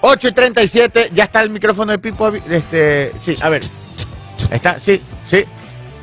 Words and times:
8 0.00 0.28
y 0.28 0.32
37, 0.32 1.10
ya 1.12 1.24
está 1.24 1.42
el 1.42 1.50
micrófono 1.50 1.92
de 1.92 1.98
Pipo. 1.98 2.28
Este, 2.28 3.12
sí, 3.20 3.34
a 3.40 3.48
ver. 3.48 3.62
Está, 4.50 4.78
sí, 4.78 5.00
sí. 5.26 5.44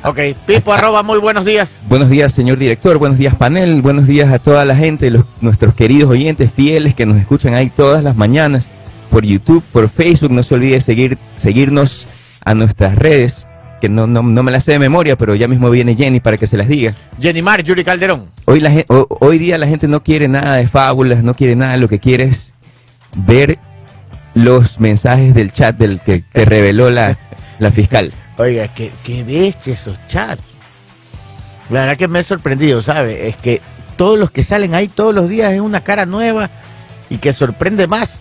Ok, 0.02 0.18
Pipo, 0.46 0.72
arroba, 0.72 1.02
muy 1.02 1.18
buenos 1.18 1.44
días. 1.44 1.78
Buenos 1.88 2.10
días, 2.10 2.32
señor 2.32 2.58
director. 2.58 2.98
Buenos 2.98 3.16
días, 3.16 3.34
panel. 3.34 3.80
Buenos 3.80 4.06
días 4.06 4.30
a 4.30 4.38
toda 4.38 4.64
la 4.66 4.76
gente, 4.76 5.10
los, 5.10 5.24
nuestros 5.40 5.74
queridos 5.74 6.10
oyentes 6.10 6.50
fieles 6.52 6.94
que 6.94 7.06
nos 7.06 7.16
escuchan 7.16 7.54
ahí 7.54 7.70
todas 7.70 8.04
las 8.04 8.14
mañanas 8.14 8.66
por 9.10 9.24
YouTube, 9.24 9.64
por 9.72 9.88
Facebook. 9.88 10.30
No 10.30 10.42
se 10.42 10.54
olvide 10.54 10.80
seguir, 10.82 11.16
seguirnos 11.36 12.06
a 12.44 12.52
nuestras 12.52 12.96
redes, 12.96 13.46
que 13.80 13.88
no, 13.88 14.06
no, 14.06 14.22
no 14.22 14.42
me 14.42 14.52
las 14.52 14.64
sé 14.64 14.72
de 14.72 14.78
memoria, 14.78 15.16
pero 15.16 15.34
ya 15.34 15.48
mismo 15.48 15.70
viene 15.70 15.96
Jenny 15.96 16.20
para 16.20 16.36
que 16.36 16.46
se 16.46 16.58
las 16.58 16.68
diga. 16.68 16.94
Jenny 17.18 17.40
Mar, 17.40 17.62
Yuri 17.62 17.82
Calderón. 17.82 18.26
Hoy, 18.44 18.60
la, 18.60 18.84
hoy 18.88 19.38
día 19.38 19.56
la 19.56 19.66
gente 19.66 19.88
no 19.88 20.02
quiere 20.02 20.28
nada 20.28 20.56
de 20.56 20.66
fábulas, 20.66 21.22
no 21.22 21.34
quiere 21.34 21.56
nada, 21.56 21.78
lo 21.78 21.88
que 21.88 21.98
quiere 21.98 22.24
es 22.24 22.52
ver 23.16 23.58
los 24.34 24.80
mensajes 24.80 25.34
del 25.34 25.52
chat 25.52 25.76
del 25.76 26.00
que, 26.00 26.24
que 26.32 26.44
reveló 26.44 26.90
la, 26.90 27.16
la 27.58 27.70
fiscal. 27.70 28.12
Oiga, 28.36 28.68
qué, 28.68 28.90
qué 29.04 29.22
bestia 29.22 29.74
esos 29.74 29.98
chats. 30.06 30.42
La 31.70 31.80
verdad 31.80 31.96
que 31.96 32.08
me 32.08 32.18
he 32.18 32.22
sorprendido, 32.22 32.82
¿sabe? 32.82 33.28
Es 33.28 33.36
que 33.36 33.62
todos 33.96 34.18
los 34.18 34.30
que 34.30 34.42
salen 34.42 34.74
ahí 34.74 34.88
todos 34.88 35.14
los 35.14 35.28
días 35.28 35.52
es 35.52 35.60
una 35.60 35.82
cara 35.82 36.04
nueva 36.04 36.50
y 37.08 37.18
que 37.18 37.32
sorprende 37.32 37.86
más. 37.86 38.18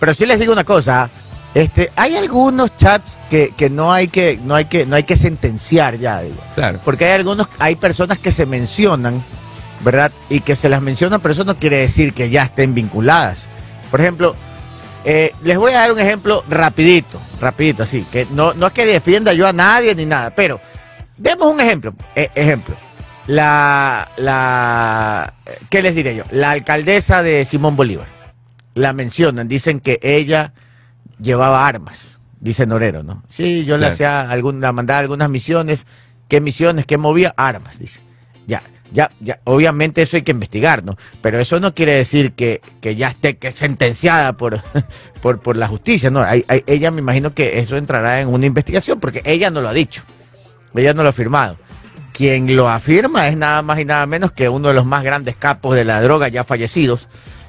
Pero 0.00 0.14
sí 0.14 0.26
les 0.26 0.40
digo 0.40 0.52
una 0.52 0.64
cosa, 0.64 1.04
¿ah? 1.04 1.10
este, 1.54 1.92
hay 1.94 2.16
algunos 2.16 2.76
chats 2.76 3.18
que, 3.30 3.52
que 3.56 3.70
no 3.70 3.92
hay 3.92 4.08
que, 4.08 4.40
no 4.42 4.54
hay 4.54 4.64
que, 4.64 4.84
no 4.86 4.96
hay 4.96 5.04
que 5.04 5.16
sentenciar 5.16 5.98
ya, 5.98 6.22
digo. 6.22 6.36
Claro. 6.54 6.80
Porque 6.84 7.04
hay 7.04 7.12
algunos, 7.12 7.48
hay 7.58 7.76
personas 7.76 8.18
que 8.18 8.32
se 8.32 8.46
mencionan, 8.46 9.22
¿verdad? 9.84 10.10
Y 10.28 10.40
que 10.40 10.56
se 10.56 10.68
las 10.68 10.82
mencionan, 10.82 11.20
pero 11.20 11.32
eso 11.32 11.44
no 11.44 11.56
quiere 11.56 11.78
decir 11.78 12.14
que 12.14 12.30
ya 12.30 12.44
estén 12.44 12.74
vinculadas. 12.74 13.40
Por 13.90 14.00
ejemplo, 14.00 14.34
eh, 15.04 15.32
les 15.42 15.58
voy 15.58 15.72
a 15.72 15.80
dar 15.80 15.92
un 15.92 15.98
ejemplo 15.98 16.44
rapidito, 16.48 17.20
rapidito, 17.40 17.82
así, 17.82 18.02
que 18.10 18.26
no, 18.30 18.54
no 18.54 18.68
es 18.68 18.72
que 18.72 18.86
defienda 18.86 19.32
yo 19.32 19.46
a 19.46 19.52
nadie 19.52 19.94
ni 19.94 20.06
nada, 20.06 20.34
pero 20.34 20.60
demos 21.16 21.52
un 21.52 21.60
ejemplo. 21.60 21.94
Eh, 22.14 22.30
ejemplo, 22.34 22.76
la, 23.26 24.08
la, 24.16 25.34
¿qué 25.70 25.82
les 25.82 25.94
diré 25.94 26.14
yo? 26.16 26.24
La 26.30 26.50
alcaldesa 26.52 27.22
de 27.22 27.44
Simón 27.44 27.76
Bolívar, 27.76 28.06
la 28.74 28.92
mencionan, 28.92 29.48
dicen 29.48 29.80
que 29.80 29.98
ella 30.02 30.52
llevaba 31.20 31.66
armas, 31.66 32.18
dice 32.40 32.66
Norero, 32.66 33.02
¿no? 33.02 33.22
Sí, 33.28 33.64
yo 33.64 33.76
le 33.76 33.82
Claro. 33.82 33.94
hacía 33.94 34.20
alguna, 34.30 34.72
mandaba 34.72 35.00
algunas 35.00 35.28
misiones, 35.30 35.86
¿qué 36.28 36.40
misiones? 36.40 36.86
¿Qué 36.86 36.96
movía? 36.98 37.34
Armas, 37.36 37.78
dice. 37.78 38.00
Ya, 38.46 38.62
ya, 38.92 39.10
ya, 39.20 39.40
obviamente 39.44 40.02
eso 40.02 40.16
hay 40.16 40.22
que 40.22 40.32
investigar, 40.32 40.84
¿no? 40.84 40.96
Pero 41.20 41.40
eso 41.40 41.58
no 41.60 41.74
quiere 41.74 41.94
decir 41.94 42.32
que, 42.32 42.60
que 42.80 42.94
ya 42.94 43.08
esté 43.08 43.38
sentenciada 43.54 44.34
por, 44.34 44.60
por, 45.22 45.40
por 45.40 45.56
la 45.56 45.68
justicia, 45.68 46.10
¿no? 46.10 46.24
Ella 46.66 46.90
me 46.90 47.00
imagino 47.00 47.34
que 47.34 47.58
eso 47.60 47.76
entrará 47.76 48.20
en 48.20 48.28
una 48.28 48.46
investigación, 48.46 49.00
porque 49.00 49.22
ella 49.24 49.50
no 49.50 49.60
lo 49.60 49.68
ha 49.68 49.72
dicho, 49.72 50.02
ella 50.74 50.92
no 50.92 51.02
lo 51.02 51.08
ha 51.08 51.12
firmado. 51.12 51.56
Quien 52.12 52.54
lo 52.54 52.68
afirma 52.68 53.28
es 53.28 53.36
nada 53.36 53.62
más 53.62 53.78
y 53.80 53.86
nada 53.86 54.06
menos 54.06 54.32
que 54.32 54.48
uno 54.48 54.68
de 54.68 54.74
los 54.74 54.84
más 54.84 55.02
grandes 55.02 55.34
capos 55.36 55.74
de 55.74 55.84
la 55.84 56.02
droga 56.02 56.28
ya 56.28 56.44
fallecidos, 56.44 57.08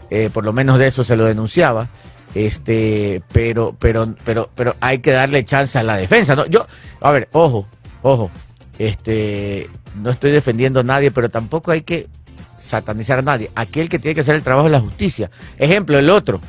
eh, 0.10 0.30
por 0.34 0.46
lo 0.46 0.54
menos 0.54 0.80
de 0.80 0.88
eso 0.88 1.04
se 1.04 1.18
lo 1.18 1.26
denunciaba. 1.26 1.90
Este, 2.34 3.22
pero, 3.32 3.76
pero, 3.78 4.16
pero, 4.24 4.50
pero 4.56 4.76
hay 4.80 5.00
que 5.00 5.12
darle 5.12 5.46
chance 5.46 5.78
a 5.78 5.84
la 5.84 5.98
defensa, 5.98 6.36
¿no? 6.36 6.46
Yo, 6.48 6.66
a 7.02 7.12
ver, 7.12 7.28
ojo, 7.34 7.68
ojo, 8.02 8.32
este, 8.88 9.70
no 9.96 10.10
estoy 10.10 10.32
defendiendo 10.32 10.82
a 10.82 10.84
nadie, 10.84 11.12
pero 11.12 11.30
tampoco 11.30 11.72
hay 11.72 11.82
que 11.82 12.08
satanizar 12.60 13.20
a 13.20 13.22
nadie. 13.22 13.50
Aquí 13.56 13.80
el 13.80 13.88
que 13.88 14.00
tiene 14.00 14.16
que 14.16 14.22
hacer 14.22 14.36
el 14.36 14.44
trabajo 14.44 14.68
es 14.68 14.72
la 14.72 14.82
justicia. 14.82 15.32
Ejemplo, 15.58 15.98
el 15.98 16.10
otro, 16.10 16.42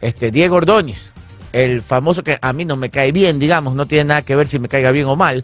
este, 0.00 0.30
Diego 0.30 0.56
Ordóñez, 0.56 1.12
el 1.52 1.80
famoso 1.80 2.22
que 2.22 2.38
a 2.40 2.52
mí 2.52 2.64
no 2.64 2.76
me 2.76 2.90
cae 2.90 3.12
bien, 3.12 3.38
digamos, 3.38 3.74
no 3.74 3.86
tiene 3.86 4.04
nada 4.04 4.22
que 4.22 4.36
ver 4.36 4.48
si 4.48 4.58
me 4.58 4.68
caiga 4.68 4.90
bien 4.90 5.06
o 5.06 5.16
mal, 5.16 5.42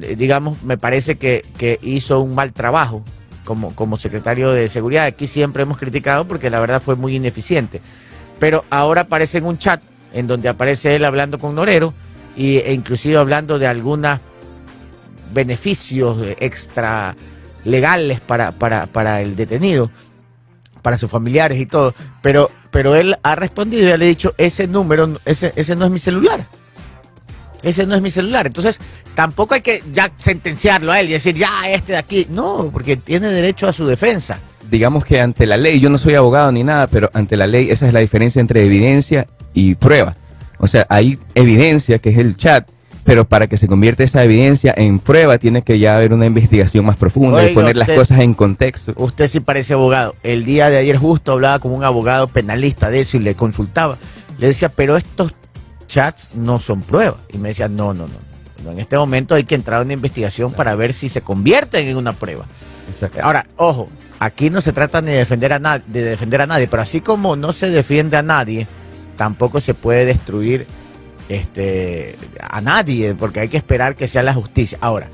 eh, 0.00 0.14
digamos, 0.14 0.62
me 0.62 0.76
parece 0.76 1.16
que, 1.16 1.44
hizo 1.82 2.20
un 2.20 2.34
mal 2.34 2.52
trabajo 2.52 3.02
como, 3.44 3.96
secretario 3.96 4.50
de 4.50 4.68
seguridad. 4.68 5.06
Aquí 5.06 5.26
siempre 5.26 5.62
hemos 5.62 5.78
criticado 5.78 6.28
porque 6.28 6.50
la 6.50 6.60
verdad 6.60 6.82
fue 6.82 6.96
muy 6.96 7.16
ineficiente. 7.16 7.80
Pero 8.38 8.64
ahora 8.68 9.02
aparece 9.02 9.38
en 9.38 9.46
un 9.46 9.56
chat 9.56 9.80
en 10.12 10.26
donde 10.26 10.50
aparece 10.50 10.94
él 10.94 11.04
hablando 11.04 11.38
con 11.38 11.54
Norero 11.54 11.94
y, 12.36 12.58
e 12.58 12.72
inclusive 12.72 13.16
hablando 13.16 13.58
de 13.58 13.66
algunos 13.66 14.20
beneficios 15.32 16.18
extra 16.40 17.16
legales 17.64 18.20
para, 18.20 18.52
para, 18.52 18.86
para 18.86 19.20
el 19.20 19.36
detenido, 19.36 19.90
para 20.82 20.98
sus 20.98 21.10
familiares 21.10 21.58
y 21.58 21.66
todo. 21.66 21.94
Pero, 22.22 22.50
pero 22.70 22.96
él 22.96 23.16
ha 23.22 23.34
respondido 23.34 23.82
y 23.82 23.86
le 23.86 23.92
ha 23.92 23.98
dicho, 23.98 24.34
ese 24.38 24.66
número, 24.66 25.20
ese, 25.24 25.52
ese 25.56 25.76
no 25.76 25.84
es 25.84 25.90
mi 25.90 25.98
celular. 25.98 26.46
Ese 27.62 27.86
no 27.86 27.94
es 27.96 28.02
mi 28.02 28.10
celular. 28.10 28.46
Entonces, 28.46 28.78
tampoco 29.14 29.54
hay 29.54 29.62
que 29.62 29.82
ya 29.92 30.10
sentenciarlo 30.16 30.92
a 30.92 31.00
él 31.00 31.08
y 31.08 31.12
decir, 31.12 31.34
ya, 31.34 31.68
este 31.68 31.92
de 31.92 31.98
aquí. 31.98 32.26
No, 32.30 32.70
porque 32.72 32.96
tiene 32.96 33.28
derecho 33.28 33.66
a 33.66 33.72
su 33.72 33.86
defensa. 33.86 34.38
digamos 34.70 35.04
que 35.04 35.20
ante 35.20 35.46
la 35.46 35.56
ley, 35.56 35.80
yo 35.80 35.90
no 35.90 35.98
soy 35.98 36.14
abogado 36.14 36.52
ni 36.52 36.62
nada, 36.62 36.86
pero 36.86 37.10
ante 37.14 37.36
la 37.36 37.46
ley 37.46 37.70
esa 37.70 37.86
es 37.86 37.92
la 37.92 38.00
diferencia 38.00 38.40
entre 38.40 38.64
evidencia 38.64 39.26
y 39.54 39.74
prueba. 39.74 40.16
O 40.58 40.66
sea, 40.66 40.86
hay 40.88 41.18
evidencia, 41.34 41.98
que 41.98 42.10
es 42.10 42.18
el 42.18 42.36
chat, 42.36 42.68
pero 43.08 43.24
para 43.24 43.46
que 43.46 43.56
se 43.56 43.66
convierta 43.66 44.04
esa 44.04 44.22
evidencia 44.22 44.74
en 44.76 44.98
prueba 44.98 45.38
tiene 45.38 45.62
que 45.62 45.78
ya 45.78 45.96
haber 45.96 46.12
una 46.12 46.26
investigación 46.26 46.84
más 46.84 46.98
profunda 46.98 47.42
y 47.48 47.54
poner 47.54 47.74
las 47.74 47.88
cosas 47.88 48.20
en 48.20 48.34
contexto. 48.34 48.92
Usted 48.96 49.28
sí 49.28 49.40
parece 49.40 49.72
abogado. 49.72 50.14
El 50.22 50.44
día 50.44 50.68
de 50.68 50.76
ayer 50.76 50.98
justo 50.98 51.32
hablaba 51.32 51.58
con 51.58 51.72
un 51.72 51.84
abogado 51.84 52.28
penalista 52.28 52.90
de 52.90 53.00
eso 53.00 53.16
y 53.16 53.20
le 53.20 53.34
consultaba. 53.34 53.96
Le 54.36 54.48
decía, 54.48 54.68
pero 54.68 54.98
estos 54.98 55.32
chats 55.86 56.28
no 56.34 56.58
son 56.58 56.82
pruebas. 56.82 57.16
Y 57.32 57.38
me 57.38 57.48
decía, 57.48 57.66
no, 57.66 57.94
no, 57.94 58.06
no. 58.08 58.14
no. 58.62 58.72
En 58.72 58.78
este 58.78 58.98
momento 58.98 59.34
hay 59.34 59.44
que 59.44 59.54
entrar 59.54 59.80
a 59.80 59.84
una 59.84 59.94
investigación 59.94 60.52
para 60.52 60.74
ver 60.74 60.92
si 60.92 61.08
se 61.08 61.22
convierten 61.22 61.88
en 61.88 61.96
una 61.96 62.12
prueba. 62.12 62.44
Ahora, 63.22 63.46
ojo, 63.56 63.88
aquí 64.18 64.50
no 64.50 64.60
se 64.60 64.74
trata 64.74 65.00
ni 65.00 65.12
de 65.12 65.16
defender 65.16 65.54
a 65.54 65.58
nadie, 65.58 65.82
de 65.86 66.02
defender 66.02 66.42
a 66.42 66.46
nadie, 66.46 66.68
pero 66.68 66.82
así 66.82 67.00
como 67.00 67.36
no 67.36 67.54
se 67.54 67.70
defiende 67.70 68.18
a 68.18 68.22
nadie, 68.22 68.66
tampoco 69.16 69.62
se 69.62 69.72
puede 69.72 70.04
destruir 70.04 70.66
este 71.28 72.16
a 72.40 72.60
nadie, 72.60 73.14
porque 73.14 73.40
hay 73.40 73.48
que 73.48 73.56
esperar 73.56 73.94
que 73.94 74.08
sea 74.08 74.22
la 74.22 74.34
justicia. 74.34 74.78
Ahora, 74.80 75.08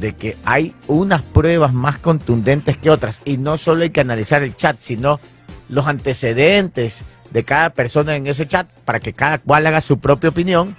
de 0.00 0.14
que 0.14 0.36
hay 0.44 0.74
unas 0.86 1.22
pruebas 1.22 1.72
más 1.72 1.98
contundentes 1.98 2.76
que 2.76 2.90
otras, 2.90 3.20
y 3.24 3.36
no 3.36 3.58
solo 3.58 3.82
hay 3.82 3.90
que 3.90 4.00
analizar 4.00 4.42
el 4.42 4.56
chat, 4.56 4.76
sino 4.80 5.20
los 5.68 5.86
antecedentes 5.86 7.04
de 7.30 7.44
cada 7.44 7.70
persona 7.70 8.16
en 8.16 8.26
ese 8.26 8.46
chat 8.46 8.70
para 8.84 9.00
que 9.00 9.12
cada 9.12 9.38
cual 9.38 9.66
haga 9.66 9.80
su 9.80 9.98
propia 9.98 10.30
opinión. 10.30 10.74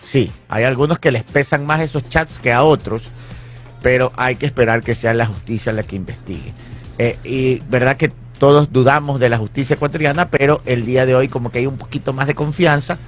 Sí, 0.00 0.32
hay 0.48 0.64
algunos 0.64 0.98
que 0.98 1.12
les 1.12 1.22
pesan 1.22 1.64
más 1.64 1.80
esos 1.80 2.08
chats 2.08 2.38
que 2.38 2.52
a 2.52 2.64
otros, 2.64 3.04
pero 3.82 4.12
hay 4.16 4.36
que 4.36 4.46
esperar 4.46 4.82
que 4.82 4.94
sea 4.94 5.14
la 5.14 5.26
justicia 5.26 5.72
la 5.72 5.84
que 5.84 5.96
investigue. 5.96 6.52
Eh, 6.98 7.18
y 7.24 7.60
verdad 7.68 7.96
que 7.96 8.12
todos 8.38 8.72
dudamos 8.72 9.20
de 9.20 9.28
la 9.28 9.38
justicia 9.38 9.74
ecuatoriana, 9.74 10.28
pero 10.28 10.60
el 10.66 10.84
día 10.84 11.06
de 11.06 11.14
hoy 11.14 11.28
como 11.28 11.52
que 11.52 11.60
hay 11.60 11.66
un 11.66 11.76
poquito 11.76 12.12
más 12.12 12.26
de 12.26 12.34
confianza 12.34 12.98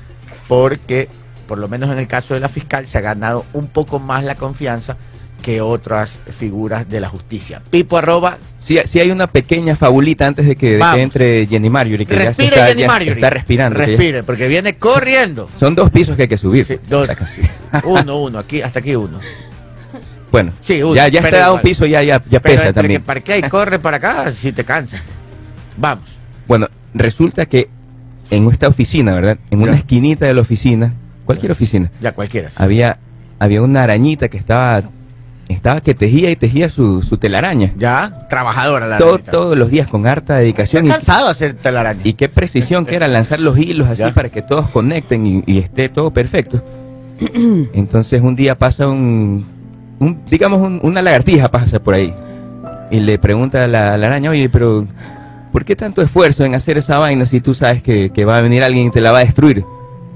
porque, 0.49 1.09
por 1.47 1.59
lo 1.59 1.69
menos 1.69 1.91
en 1.91 1.99
el 1.99 2.07
caso 2.09 2.35
de 2.35 2.41
la 2.41 2.49
fiscal, 2.49 2.87
se 2.87 2.99
ha 2.99 3.01
ganado 3.01 3.45
un 3.53 3.67
poco 3.69 3.99
más 3.99 4.25
la 4.25 4.35
confianza 4.35 4.97
que 5.43 5.61
otras 5.61 6.19
figuras 6.39 6.89
de 6.89 7.01
la 7.01 7.09
justicia. 7.11 7.61
Pipo 7.71 7.99
arroba, 7.99 8.39
Sí, 8.63 8.79
sí 8.87 8.99
hay 8.99 9.11
una 9.11 9.27
pequeña 9.27 9.77
fabulita 9.77 10.27
antes 10.27 10.47
de 10.47 10.57
que, 10.57 10.79
de 10.79 10.85
que 10.95 11.03
entre 11.03 11.47
Jenny 11.47 11.69
Marjorie, 11.69 12.07
que 12.07 12.15
ya 12.15 12.21
se 12.21 12.27
respire 12.29 12.49
está, 12.55 12.67
Jenny 12.69 12.81
ya 12.81 12.87
Marjorie. 12.87 13.13
está 13.13 13.31
respirando. 13.31 13.79
ya- 13.79 13.85
Respire, 13.87 14.23
porque 14.23 14.49
viene 14.49 14.77
corriendo. 14.79 15.51
son 15.61 15.75
dos 15.75 15.91
pisos 15.91 16.17
que 16.17 16.23
hay 16.23 16.29
que 16.29 16.39
subir. 16.39 16.65
Sí, 16.65 16.79
dos, 16.89 17.07
uno, 17.85 18.21
uno, 18.23 18.39
aquí, 18.39 18.63
hasta 18.63 18.79
aquí 18.79 18.97
uno. 18.97 19.21
Bueno, 20.33 20.53
Sí, 20.63 20.83
uno, 20.83 20.95
ya, 20.97 21.09
ya 21.09 21.21
está 21.21 21.45
a 21.45 21.53
un 21.53 21.61
piso, 21.61 21.85
ya, 21.85 22.03
ya, 22.03 22.23
ya 22.29 22.41
Pero 22.41 22.61
pesa 22.63 22.73
también. 22.73 23.03
que 23.03 23.07
parquea 23.07 23.37
y 23.37 23.43
corre 23.43 23.79
para 23.79 23.99
acá, 23.99 24.33
si 24.33 24.51
te 24.53 24.65
cansa. 24.65 25.03
Vamos. 25.77 26.09
Bueno, 26.49 26.67
resulta 26.95 27.45
que 27.45 27.69
en 28.31 28.49
esta 28.49 28.69
oficina, 28.69 29.15
¿verdad? 29.15 29.39
En 29.51 29.63
una 29.63 29.73
Ya. 29.73 29.79
esquinita 29.79 30.27
de 30.27 30.35
la 30.35 30.41
oficina, 30.41 30.93
cualquier 31.27 31.53
oficina, 31.53 31.91
Ya 32.01 32.13
cualquiera. 32.13 32.51
sí. 32.51 32.57
había, 32.59 32.99
había 33.39 33.63
una 33.63 33.83
arañita 33.83 34.29
que 34.29 34.39
estaba, 34.39 34.83
estaba 35.49 35.81
que 35.83 35.95
tejía 35.95 36.31
y 36.31 36.37
tejía 36.37 36.69
su, 36.69 37.03
su 37.03 37.19
telaraña. 37.19 37.71
Ya, 37.77 38.27
trabajadora 38.31 38.87
la 38.87 38.99
Todo- 38.99 39.11
arañita. 39.15 39.31
todos 39.33 39.57
los 39.59 39.71
días 39.71 39.89
con 39.89 40.07
harta 40.07 40.37
dedicación 40.37 40.87
y, 40.87 40.89
cansado 40.89 41.27
de 41.27 41.31
hacer 41.33 41.55
telaraña. 41.55 42.01
y 42.05 42.15
qué 42.15 42.29
precisión 42.29 42.87
que 42.87 42.97
era 42.97 43.09
lanzar 43.09 43.41
los 43.41 43.59
hilos 43.59 43.89
así 43.89 44.01
Ya. 44.01 44.15
para 44.15 44.29
que 44.31 44.43
todos 44.43 44.69
conecten 44.71 45.27
y, 45.27 45.43
y 45.47 45.59
esté 45.59 45.89
todo 45.89 46.11
perfecto. 46.13 46.63
Entonces 47.75 48.21
un 48.23 48.35
día 48.35 48.57
pasa 48.59 48.89
un, 48.89 49.47
un 50.01 50.21
digamos, 50.31 50.61
un- 50.61 50.81
una 50.83 51.03
lagartija 51.03 51.51
pasa 51.51 51.79
por 51.79 51.95
ahí 51.95 52.13
y 52.91 53.01
le 53.01 53.19
pregunta 53.19 53.65
a 53.65 53.69
la, 53.69 53.95
a 53.95 53.99
la 53.99 54.07
araña, 54.09 54.31
oye, 54.31 54.49
pero 54.49 54.87
¿por 55.55 55.65
qué 55.65 55.77
tanto 55.77 56.03
esfuerzo 56.03 56.45
en 56.45 56.57
hacer 56.57 56.79
esa 56.79 56.99
vaina 56.99 57.27
si 57.27 57.41
tú 57.41 57.55
sabes 57.55 57.81
que, 57.81 58.11
que 58.11 58.25
va 58.25 58.37
a 58.39 58.41
venir 58.41 58.65
alguien 58.65 58.89
y 58.89 58.91
te 58.91 59.01
la 59.01 59.13
va 59.13 59.19
a 59.21 59.25
destruir? 59.25 59.65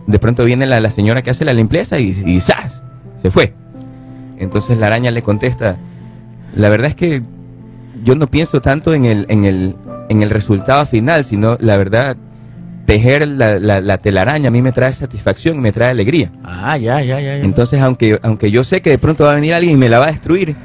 De 0.09 0.19
pronto 0.19 0.45
viene 0.45 0.67
la, 0.67 0.81
la 0.81 0.91
señora 0.91 1.23
que 1.23 1.31
hace 1.31 1.45
la 1.45 1.53
limpieza 1.53 2.01
y, 2.01 2.09
y 2.27 2.41
¡zas! 2.41 2.83
Se 3.23 3.31
fue. 3.31 3.55
Entonces 4.39 4.77
la 4.79 4.89
araña 4.89 5.13
le 5.13 5.23
contesta, 5.23 5.77
la 6.55 6.69
verdad 6.69 6.89
es 6.89 6.97
que 6.97 7.23
yo 8.05 8.17
no 8.17 8.27
pienso 8.27 8.61
tanto 8.61 8.95
en 8.95 9.05
el, 9.05 9.27
en 9.29 9.45
el, 9.45 9.77
en 10.09 10.23
el 10.25 10.31
resultado 10.31 10.85
final, 10.87 11.25
sino 11.25 11.57
la 11.61 11.77
verdad, 11.77 12.17
tejer 12.87 13.29
la, 13.29 13.61
la- 13.61 13.81
la 13.81 13.99
telaraña 13.99 14.49
a 14.49 14.51
mí 14.51 14.61
me 14.61 14.73
trae 14.73 14.93
satisfacción 14.93 15.57
y 15.57 15.61
me 15.61 15.71
trae 15.73 15.91
alegría. 15.91 16.33
Ah, 16.43 16.77
ya, 16.79 17.01
ya, 17.03 17.21
ya. 17.21 17.37
ya. 17.39 17.45
Entonces, 17.45 17.81
aunque, 17.81 18.19
aunque 18.23 18.51
yo 18.51 18.65
sé 18.65 18.81
que 18.83 18.91
de 18.91 18.99
pronto 18.99 19.25
va 19.25 19.33
a 19.33 19.35
venir 19.37 19.55
alguien 19.55 19.75
y 19.75 19.77
me 19.79 19.89
la 19.89 19.99
va 20.01 20.07
a 20.09 20.11
destruir, 20.13 20.57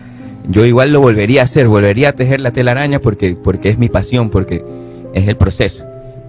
yo 0.48 0.66
igual 0.66 0.92
lo 0.92 1.00
volvería 1.02 1.42
a 1.42 1.44
hacer, 1.46 1.68
volvería 1.68 2.10
a 2.10 2.14
tejer 2.14 2.42
la 2.42 2.52
telaraña 2.52 3.00
porque, 3.00 3.36
porque 3.36 3.70
es 3.70 3.78
mi 3.78 3.90
pasión, 3.90 4.30
porque 4.30 4.64
es 5.14 5.28
el 5.28 5.38
proceso. 5.38 5.86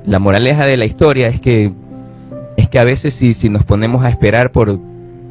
La 0.06 0.18
moraleja 0.18 0.66
de 0.66 0.76
la 0.76 0.84
historia 0.84 1.28
es 1.28 1.40
que, 1.40 1.72
es 2.56 2.68
que 2.68 2.78
a 2.78 2.84
veces 2.84 3.14
si, 3.14 3.34
si 3.34 3.48
nos 3.48 3.64
ponemos 3.64 4.04
a 4.04 4.08
esperar 4.10 4.52
por 4.52 4.78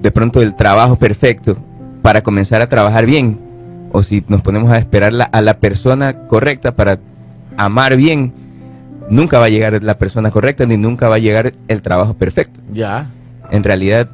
de 0.01 0.11
pronto 0.11 0.41
el 0.41 0.55
trabajo 0.55 0.97
perfecto 0.97 1.57
para 2.01 2.21
comenzar 2.21 2.61
a 2.61 2.67
trabajar 2.67 3.05
bien, 3.05 3.39
o 3.93 4.03
si 4.03 4.23
nos 4.27 4.41
ponemos 4.41 4.71
a 4.71 4.77
esperar 4.79 5.13
la- 5.13 5.25
a 5.25 5.41
la 5.41 5.59
persona 5.59 6.27
correcta 6.27 6.75
para 6.75 6.99
amar 7.55 7.95
bien, 7.95 8.33
nunca 9.09 9.37
va 9.39 9.45
a 9.45 9.49
llegar 9.49 9.81
la 9.83 9.97
persona 9.97 10.31
correcta 10.31 10.65
ni 10.65 10.75
nunca 10.77 11.07
va 11.07 11.15
a 11.15 11.19
llegar 11.19 11.53
el 11.67 11.81
trabajo 11.81 12.15
perfecto 12.15 12.59
Ya. 12.73 13.11
en 13.51 13.63
realidad 13.63 14.09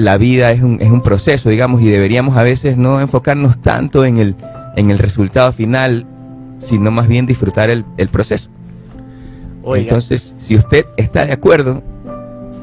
la 0.00 0.16
vida 0.18 0.50
es 0.52 0.62
un, 0.62 0.78
es 0.80 0.90
un 0.90 1.02
proceso, 1.02 1.48
digamos, 1.50 1.82
y 1.82 1.88
deberíamos 1.88 2.36
a 2.36 2.42
veces 2.42 2.76
no 2.76 3.00
enfocarnos 3.00 3.60
tanto 3.60 4.04
en 4.04 4.18
el, 4.18 4.34
en 4.76 4.90
el 4.90 4.98
resultado 4.98 5.52
final, 5.52 6.06
sino 6.58 6.90
más 6.90 7.06
bien 7.08 7.26
disfrutar 7.26 7.70
el, 7.70 7.84
el 7.96 8.08
proceso. 8.08 8.48
Oiga, 9.62 9.82
Entonces, 9.84 10.34
si 10.38 10.56
usted 10.56 10.86
está 10.96 11.26
de 11.26 11.32
acuerdo, 11.32 11.82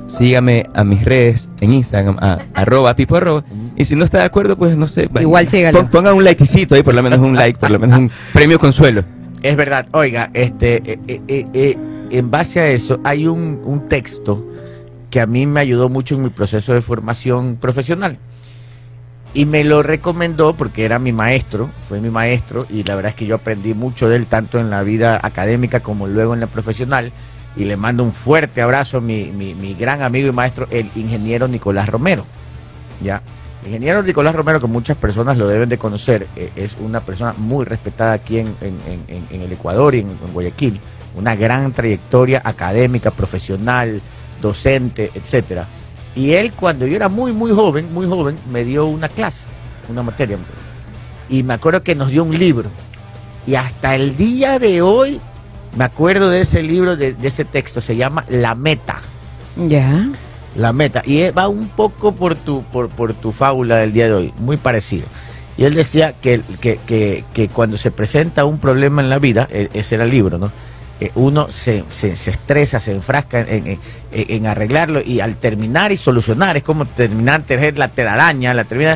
sígame 0.08 0.66
a 0.74 0.84
mis 0.84 1.04
redes 1.06 1.48
en 1.62 1.74
Instagram, 1.74 2.18
a 2.20 2.40
arroba 2.54 2.96
pipo 2.96 3.16
arroba, 3.18 3.44
y 3.76 3.86
si 3.86 3.96
no 3.96 4.04
está 4.06 4.20
de 4.20 4.26
acuerdo, 4.26 4.58
pues 4.58 4.76
no 4.76 4.88
sé. 4.88 5.10
Igual 5.20 5.48
sígalo. 5.48 5.80
pon- 5.80 5.90
Ponga 5.90 6.14
un 6.14 6.24
likecito 6.24 6.76
ahí, 6.76 6.84
por 6.84 6.96
lo 6.96 7.04
menos 7.04 7.20
un 7.20 7.36
like, 7.36 7.60
por 7.60 7.70
lo 7.70 7.80
menos 7.80 8.00
un 8.00 8.10
premio 8.34 8.58
consuelo. 8.60 9.04
es 9.44 9.56
verdad. 9.56 9.86
Oiga, 9.92 10.30
este, 10.34 10.78
eh, 10.92 11.00
eh, 11.08 11.22
eh, 11.28 11.46
eh, 11.54 11.78
en 12.10 12.32
base 12.32 12.60
a 12.60 12.68
eso, 12.70 13.00
hay 13.04 13.28
un, 13.28 13.62
un 13.66 13.88
texto 13.88 14.44
que 15.10 15.22
a 15.22 15.26
mí 15.26 15.46
me 15.46 15.60
ayudó 15.62 15.90
mucho 15.90 16.16
en 16.16 16.24
mi 16.24 16.30
proceso 16.30 16.74
de 16.74 16.82
formación 16.82 17.56
profesional. 17.56 18.18
Y 19.34 19.46
me 19.46 19.64
lo 19.64 19.84
recomendó 19.84 20.54
porque 20.56 20.84
era 20.86 21.00
mi 21.00 21.12
maestro, 21.12 21.70
fue 21.88 22.02
mi 22.02 22.10
maestro, 22.10 22.66
y 22.70 22.84
la 22.84 22.96
verdad 22.96 23.10
es 23.10 23.16
que 23.16 23.26
yo 23.26 23.36
aprendí 23.36 23.74
mucho 23.74 24.10
de 24.10 24.16
él, 24.16 24.26
tanto 24.26 24.60
en 24.60 24.70
la 24.70 24.84
vida 24.84 25.20
académica 25.22 25.82
como 25.82 26.08
luego 26.08 26.34
en 26.34 26.40
la 26.40 26.48
profesional. 26.48 27.12
Y 27.56 27.66
le 27.66 27.76
mando 27.76 28.04
un 28.04 28.14
fuerte 28.14 28.62
abrazo 28.62 28.98
a 28.98 29.02
mi, 29.02 29.26
mi, 29.26 29.74
gran 29.74 30.02
amigo 30.02 30.28
y 30.28 30.32
maestro, 30.32 30.68
el 30.72 30.90
ingeniero 30.96 31.48
Nicolás 31.48 31.90
Romero. 31.90 32.26
¿ya? 33.02 33.22
El 33.64 33.70
ingeniero 33.70 34.02
Nicolás 34.04 34.34
Romero, 34.36 34.60
que 34.60 34.68
muchas 34.68 34.98
personas 34.98 35.38
lo 35.38 35.48
deben 35.48 35.68
de 35.70 35.78
conocer, 35.78 36.28
eh, 36.36 36.52
es 36.56 36.76
una 36.80 37.02
persona 37.02 37.34
muy 37.38 37.66
respetada 37.66 38.14
aquí 38.14 38.40
en, 38.40 38.56
en- 38.62 38.80
en- 39.08 39.26
en- 39.30 39.42
el 39.42 39.52
Ecuador 39.52 39.94
y 39.96 40.00
en 40.00 40.18
Guayaquil. 40.34 40.80
Una 41.16 41.36
gran 41.36 41.72
trayectoria 41.74 42.42
académica, 42.44 43.12
profesional, 43.12 44.02
docente, 44.42 45.12
etcétera. 45.14 45.68
Y 46.16 46.32
él, 46.32 46.54
cuando 46.54 46.88
yo 46.88 46.96
era 46.96 47.10
muy, 47.10 47.32
muy 47.32 47.52
joven, 47.52 47.94
muy 47.94 48.08
joven, 48.08 48.38
me 48.52 48.64
dio 48.64 48.88
una 48.88 49.08
clase, 49.10 49.46
una 49.88 50.02
materia. 50.04 50.38
Y 51.30 51.44
me 51.44 51.54
acuerdo 51.54 51.84
que 51.84 51.96
nos 51.96 52.10
dio 52.10 52.24
un 52.24 52.38
libro. 52.38 52.70
Y 53.46 53.56
hasta 53.56 53.96
el 53.96 54.18
día 54.18 54.60
de 54.60 54.82
hoy, 54.82 55.22
me 55.76 55.86
acuerdo 55.86 56.30
de 56.30 56.42
ese 56.42 56.64
libro, 56.64 56.96
de, 56.96 57.14
de 57.14 57.28
ese 57.28 57.46
texto, 57.46 57.82
se 57.82 57.96
llama 57.96 58.26
La 58.30 58.56
Meta. 58.56 59.02
Ya. 59.68 60.10
La 60.56 60.74
meta. 60.74 61.02
Y 61.06 61.30
va 61.32 61.48
un 61.48 61.70
poco 61.70 62.14
por 62.14 62.36
tu, 62.36 62.64
por, 62.64 62.90
por 62.90 63.14
tu 63.14 63.32
fábula 63.32 63.78
del 63.78 63.94
día 63.94 64.08
de 64.08 64.14
hoy, 64.14 64.34
muy 64.40 64.58
parecido. 64.58 65.06
Y 65.56 65.66
él 65.66 65.74
decía 65.74 66.14
que, 66.14 66.42
que, 66.60 66.80
que, 66.86 67.26
que 67.34 67.48
cuando 67.50 67.78
se 67.78 67.92
presenta 67.92 68.46
un 68.46 68.60
problema 68.60 69.02
en 69.02 69.10
la 69.10 69.20
vida, 69.20 69.48
eh, 69.52 69.70
ese 69.74 69.96
era 69.96 70.06
el 70.06 70.12
libro, 70.12 70.38
¿no? 70.38 70.52
Eh, 71.00 71.12
uno 71.16 71.52
se, 71.52 71.84
se, 71.90 72.16
se 72.16 72.32
estresa, 72.32 72.80
se 72.80 72.92
enfrasca 72.92 73.42
en, 73.42 73.80
en- 74.12 74.46
arreglarlo 74.48 75.00
y 75.06 75.20
al 75.20 75.36
terminar 75.36 75.92
y 75.92 75.98
solucionar, 75.98 76.58
es 76.58 76.64
como 76.64 76.86
terminar, 76.86 77.44
tejer 77.44 77.78
la 77.78 77.88
telaraña, 77.90 78.52
la 78.56 78.64
termina, 78.64 78.94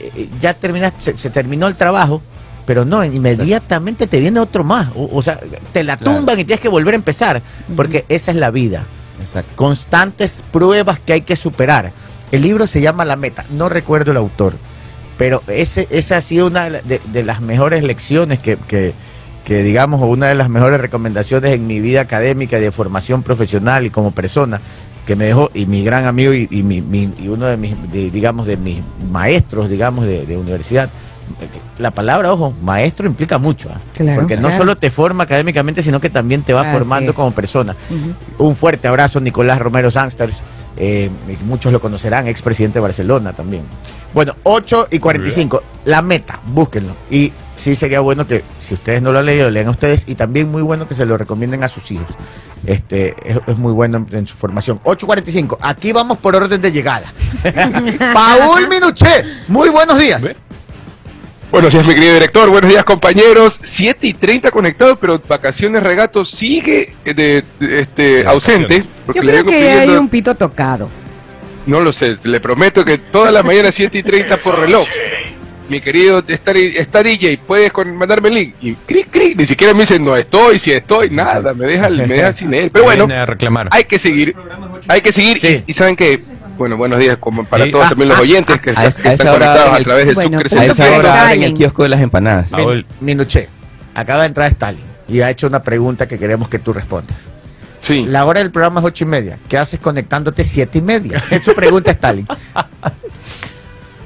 eh, 0.00 0.10
eh, 0.16 0.28
ya 0.40 0.54
termina, 0.54 0.92
se, 0.96 1.16
se 1.16 1.30
terminó 1.30 1.68
el 1.68 1.76
trabajo, 1.76 2.20
pero 2.66 2.84
no, 2.84 3.04
inmediatamente 3.04 4.08
te 4.08 4.18
viene 4.18 4.40
otro 4.40 4.64
más. 4.64 4.88
O, 4.96 5.08
o 5.12 5.22
sea, 5.22 5.38
te 5.72 5.84
la 5.84 5.96
Claro. 5.96 6.16
tumban 6.18 6.38
y 6.40 6.44
tienes 6.44 6.60
que 6.60 6.68
volver 6.68 6.94
a 6.94 6.96
empezar, 6.96 7.40
porque 7.76 8.04
esa 8.08 8.32
es 8.32 8.36
la 8.38 8.50
vida 8.50 8.82
Exacto. 9.20 9.52
constantes 9.54 10.40
pruebas 10.50 10.98
que 10.98 11.12
hay 11.12 11.20
que 11.20 11.36
superar. 11.36 11.92
El 12.32 12.42
libro 12.42 12.66
se 12.66 12.80
llama 12.80 13.04
La 13.04 13.14
Meta, 13.14 13.44
no 13.50 13.68
recuerdo 13.68 14.10
el 14.10 14.16
autor, 14.16 14.54
pero 15.16 15.44
ese, 15.46 15.86
esa 15.90 16.16
ha 16.16 16.22
sido 16.22 16.48
una 16.48 16.68
de, 16.70 17.00
de 17.04 17.22
las 17.22 17.40
mejores 17.40 17.84
lecciones 17.84 18.40
que, 18.40 18.56
que, 18.66 18.94
que, 19.46 19.62
digamos, 19.62 20.02
una 20.02 20.26
de 20.26 20.34
las 20.34 20.50
mejores 20.50 20.80
recomendaciones 20.80 21.54
en 21.54 21.66
mi 21.68 21.80
vida 21.80 22.00
académica 22.02 22.58
y 22.58 22.60
de 22.60 22.72
formación 22.72 23.22
profesional 23.22 23.86
y 23.86 23.90
como 23.90 24.10
persona 24.10 24.60
que 25.06 25.14
me 25.14 25.24
dejó, 25.26 25.50
y 25.54 25.66
mi 25.66 25.84
gran 25.84 26.04
amigo 26.06 26.34
y, 26.34 26.48
y 26.50 26.62
mi- 26.64 26.82
mi- 26.82 27.14
y 27.18 27.28
uno 27.28 27.46
de 27.46 27.56
mis, 27.56 27.74
de, 27.92 28.10
digamos, 28.10 28.46
de 28.48 28.56
mis 28.56 28.80
maestros, 29.08 29.70
digamos, 29.70 30.04
de, 30.04 30.26
de 30.26 30.36
universidad. 30.36 30.90
La 31.78 31.90
palabra, 31.92 32.32
ojo, 32.32 32.52
maestro 32.62 33.06
implica 33.06 33.38
mucho, 33.38 33.68
¿ah? 33.72 33.78
Claro, 33.96 34.20
porque 34.20 34.36
no 34.36 34.48
solo 34.58 34.76
te 34.76 34.90
forma 34.90 35.24
académicamente, 35.24 35.82
sino 35.82 36.00
que 36.00 36.10
también 36.10 36.42
te 36.42 36.52
va 36.52 36.62
formando 36.72 37.14
como 37.14 37.30
persona. 37.32 37.76
Un 38.38 38.56
fuerte 38.56 38.88
abrazo, 38.88 39.20
Nicolás 39.20 39.58
Romero 39.60 39.90
Sansters. 39.90 40.42
eh, 40.76 41.08
muchos 41.44 41.72
lo 41.72 41.80
conocerán, 41.80 42.26
expresidente 42.26 42.78
de 42.78 42.82
Barcelona 42.82 43.32
también. 43.32 43.62
Bueno, 44.12 44.34
8 44.42 44.88
y 44.90 44.98
45. 44.98 45.62
La 45.86 46.02
meta, 46.02 46.38
búsquenlo. 46.46 46.94
Y 47.10 47.32
sí 47.56 47.74
sería 47.74 48.00
bueno 48.00 48.26
que, 48.26 48.42
si 48.60 48.74
ustedes 48.74 49.02
no 49.02 49.12
lo 49.12 49.18
han 49.18 49.26
leído, 49.26 49.44
lo 49.44 49.50
lean 49.50 49.68
ustedes. 49.68 50.04
Y 50.06 50.14
también 50.14 50.50
muy 50.50 50.62
bueno 50.62 50.86
que 50.88 50.94
se 50.94 51.06
lo 51.06 51.16
recomienden 51.16 51.64
a 51.64 51.68
sus 51.68 51.90
hijos. 51.90 52.06
Este 52.64 53.14
Es, 53.24 53.38
es 53.46 53.56
muy 53.56 53.72
bueno 53.72 54.06
en, 54.10 54.16
en 54.18 54.26
su 54.26 54.34
formación. 54.36 54.80
8.45. 54.84 55.58
Aquí 55.60 55.92
vamos 55.92 56.18
por 56.18 56.34
orden 56.36 56.60
de 56.60 56.72
llegada. 56.72 57.12
Paul 58.12 58.68
Minuché, 58.68 59.24
muy 59.48 59.68
buenos 59.68 59.98
días. 59.98 60.22
Buenos 61.50 61.72
días, 61.72 61.86
mi 61.86 61.94
querido 61.94 62.14
director. 62.14 62.48
Buenos 62.50 62.68
días, 62.70 62.82
compañeros. 62.84 63.58
7 63.62 64.06
y 64.08 64.14
30 64.14 64.50
conectados, 64.50 64.98
pero 65.00 65.20
Vacaciones 65.28 65.82
Regato 65.82 66.24
sigue 66.24 66.94
eh, 67.04 67.14
de, 67.14 67.44
de- 67.60 67.80
este, 67.80 68.26
ausente. 68.26 68.84
Porque 69.06 69.20
Yo 69.20 69.24
le 69.24 69.32
creo 69.32 69.44
vengo 69.44 69.50
que 69.58 69.70
hay 69.70 69.90
un 69.90 70.08
pito 70.08 70.34
tocado. 70.34 70.88
No 71.66 71.80
lo 71.80 71.92
sé, 71.92 72.16
le 72.24 72.40
prometo 72.40 72.84
que 72.84 72.98
toda 72.98 73.30
la 73.32 73.42
mañana 73.42 73.70
7 73.72 73.98
y 73.98 74.02
30 74.02 74.36
por 74.38 74.58
reloj. 74.58 74.86
Mi 75.68 75.80
querido 75.80 76.22
está, 76.26 76.52
está 76.52 77.02
DJ, 77.02 77.38
puedes 77.46 77.72
mandarme 77.86 78.28
el 78.28 78.34
link. 78.34 78.54
Y 78.60 78.74
cric, 78.74 79.08
cric, 79.10 79.36
ni 79.36 79.46
siquiera 79.46 79.74
me 79.74 79.80
dicen 79.80 80.04
no 80.04 80.16
estoy, 80.16 80.58
si 80.58 80.70
estoy, 80.72 81.10
nada, 81.10 81.52
me 81.54 81.66
deja, 81.66 81.88
me 81.88 82.06
deja 82.06 82.32
sin 82.32 82.54
él. 82.54 82.70
Pero 82.70 82.84
bueno, 82.84 83.06
Viene 83.06 83.20
a 83.20 83.26
reclamar. 83.26 83.68
hay 83.72 83.84
que 83.84 83.98
seguir, 83.98 84.36
hay 84.88 85.00
que 85.00 85.12
seguir. 85.12 85.40
Sí. 85.40 85.64
Y, 85.66 85.70
y 85.72 85.74
saben 85.74 85.96
que, 85.96 86.22
bueno, 86.56 86.76
buenos 86.76 86.98
días 87.00 87.16
como 87.18 87.44
para 87.44 87.64
Sí. 87.64 87.70
todos 87.72 87.86
Ah, 87.86 87.88
también 87.90 88.10
los 88.10 88.18
ah, 88.18 88.22
oyentes 88.22 88.60
que, 88.60 88.70
a 88.70 88.86
están- 88.86 89.02
que 89.02 89.08
a 89.08 89.32
conectados 89.32 89.68
en 89.68 89.74
a 89.74 89.84
través 89.84 90.06
de 90.06 90.14
Bueno, 90.14 90.30
su 90.30 90.36
A 90.36 90.40
presentación. 90.40 90.86
esa 90.88 90.98
hora 90.98 91.12
callen. 91.14 91.42
el 91.42 91.54
kiosco 91.54 91.82
de 91.82 91.88
las 91.88 92.00
empanadas. 92.00 92.48
Paul, 92.50 92.86
Minuché, 93.00 93.48
acaba 93.94 94.22
de 94.22 94.28
entrar 94.28 94.50
Stalin 94.52 94.84
y 95.08 95.20
ha 95.20 95.30
hecho 95.30 95.46
una 95.48 95.62
pregunta 95.62 96.06
que 96.06 96.18
queremos 96.18 96.48
que 96.48 96.58
tú 96.60 96.72
respondas. 96.72 97.16
Sí. 97.80 98.04
La 98.08 98.24
hora 98.24 98.40
del 98.40 98.50
programa 98.50 98.80
es 98.80 98.86
ocho 98.86 99.04
y 99.04 99.06
media. 99.08 99.38
¿Qué 99.48 99.58
haces 99.58 99.78
conectándote 99.80 100.44
siete 100.44 100.78
y 100.78 100.82
media? 100.82 101.22
Es 101.30 101.42
su 101.44 101.54
pregunta, 101.54 101.90
Stalin. 101.90 102.26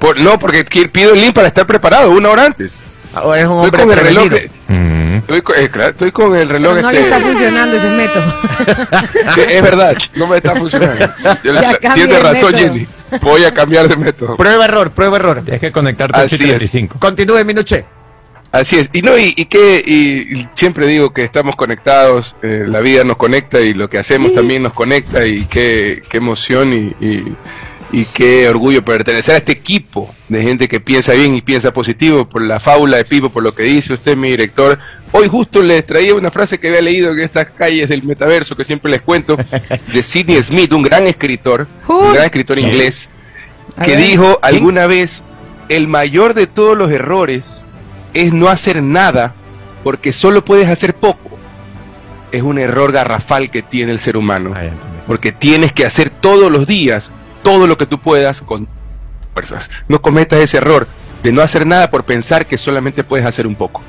Por- 0.01 0.19
no, 0.19 0.39
porque 0.39 0.65
pido 0.65 1.13
el 1.13 1.21
link 1.21 1.33
para 1.33 1.47
estar 1.47 1.67
preparado 1.67 2.09
una 2.09 2.29
hora 2.29 2.45
antes. 2.45 2.83
Ahora 3.13 3.39
es 3.39 3.45
un 3.45 3.65
Estoy 3.65 3.81
con 3.81 3.91
el 3.91 3.99
reloj. 3.99 4.29
mm, 4.67 5.15
estoy, 5.17 5.41
con, 5.41 5.59
eh, 5.59 5.69
claro, 5.69 5.91
estoy 5.91 6.11
con 6.11 6.35
el 6.35 6.49
reloj. 6.49 6.73
Pero 6.75 6.87
no 6.87 6.91
le 6.91 6.99
este, 7.01 7.11
está 7.11 7.23
funcionando 7.23 7.77
ese 7.77 7.89
método. 7.89 8.35
sí, 9.35 9.41
es 9.47 9.61
verdad, 9.61 9.97
no 10.15 10.27
me 10.27 10.37
está 10.37 10.55
funcionando. 10.55 11.05
Tiene 11.93 12.19
razón, 12.19 12.51
método. 12.51 12.73
Jenny. 12.73 12.87
Voy 13.21 13.43
a 13.43 13.53
cambiar 13.53 13.87
de 13.87 13.95
método. 13.95 14.37
Prueba 14.37 14.65
error, 14.65 14.89
prueba 14.91 15.17
error. 15.17 15.41
tienes 15.43 15.61
que 15.61 15.71
conectarte 15.71 16.19
a 16.19 16.23
Así 16.23 16.35
es. 16.35 16.61
8.35. 16.61 16.97
Continúe, 16.97 17.45
Minuché. 17.45 17.85
Así 18.51 18.79
es. 18.79 18.89
Y 18.91 19.01
no, 19.03 19.17
y, 19.17 19.33
y 19.37 19.45
que 19.45 19.83
y, 19.85 20.39
y 20.39 20.49
siempre 20.55 20.87
digo 20.87 21.13
que 21.13 21.23
estamos 21.23 21.55
conectados, 21.55 22.35
eh, 22.41 22.63
la 22.67 22.79
vida 22.79 23.03
nos 23.03 23.17
conecta 23.17 23.61
y 23.61 23.73
lo 23.73 23.89
que 23.89 23.97
hacemos 23.99 24.33
también 24.33 24.63
nos 24.63 24.73
conecta 24.73 25.25
y 25.27 25.45
qué, 25.45 26.01
qué 26.09 26.17
emoción 26.17 26.73
y, 26.73 27.35
y- 27.91 28.05
qué 28.05 28.47
orgullo 28.49 28.83
pertenecer 28.83 29.35
a 29.35 29.37
este 29.37 29.51
equipo 29.51 30.13
de 30.29 30.41
gente 30.43 30.67
que 30.67 30.79
piensa 30.79 31.13
bien 31.13 31.35
y 31.35 31.41
piensa 31.41 31.71
positivo 31.73 32.27
por 32.27 32.41
la 32.41 32.59
fábula 32.59 32.97
de 32.97 33.05
Pipo, 33.05 33.29
por 33.29 33.43
lo 33.43 33.53
que 33.53 33.63
dice 33.63 33.93
usted, 33.93 34.15
mi 34.15 34.29
director. 34.29 34.79
Hoy 35.11 35.27
justo 35.27 35.61
les 35.61 35.85
traía 35.85 36.15
una 36.15 36.31
frase 36.31 36.57
que 36.59 36.69
había 36.69 36.81
leído 36.81 37.11
en 37.11 37.19
estas 37.19 37.47
calles 37.51 37.89
del 37.89 38.03
metaverso 38.03 38.55
que 38.55 38.63
siempre 38.63 38.91
les 38.91 39.01
cuento, 39.01 39.37
de 39.93 40.03
Sidney 40.03 40.41
Smith, 40.41 40.71
un 40.73 40.83
gran 40.83 41.05
escritor, 41.07 41.67
un 41.87 42.13
gran 42.13 42.25
escritor 42.25 42.57
inglés, 42.59 43.09
A 43.75 43.83
que 43.85 43.97
dijo 43.97 44.39
alguna 44.41 44.87
vez, 44.87 45.23
el 45.69 45.87
mayor 45.87 46.33
de 46.33 46.47
todos 46.47 46.77
los 46.77 46.91
errores 46.91 47.63
es 48.13 48.33
no 48.33 48.49
hacer 48.49 48.81
nada 48.83 49.33
porque 49.83 50.11
solo 50.13 50.43
puedes 50.45 50.67
hacer 50.67 50.93
poco. 50.93 51.37
Es 52.31 52.41
un 52.43 52.57
error 52.59 52.91
garrafal 52.93 53.49
que 53.51 53.61
tiene 53.61 53.91
el 53.91 53.99
ser 53.99 54.15
humano, 54.15 54.53
Ah, 54.55 54.69
porque 55.07 55.31
tienes 55.33 55.71
que 55.73 55.85
hacer 55.85 56.09
todos 56.09 56.49
los 56.51 56.65
días 56.67 57.11
todo 57.43 57.67
lo 57.67 57.77
que 57.77 57.85
tú 57.85 57.99
puedas 57.99 58.41
con 58.41 58.67
fuerzas. 59.33 59.69
No 59.87 60.01
cometas 60.01 60.39
ese 60.39 60.57
error 60.57 60.87
de 61.23 61.31
no 61.31 61.41
hacer 61.41 61.65
nada 61.65 61.89
por 61.89 62.03
pensar 62.03 62.45
que 62.45 62.57
solamente 62.57 63.03
puedes 63.03 63.25
hacer 63.25 63.47
un 63.47 63.55
poco. 63.55 63.81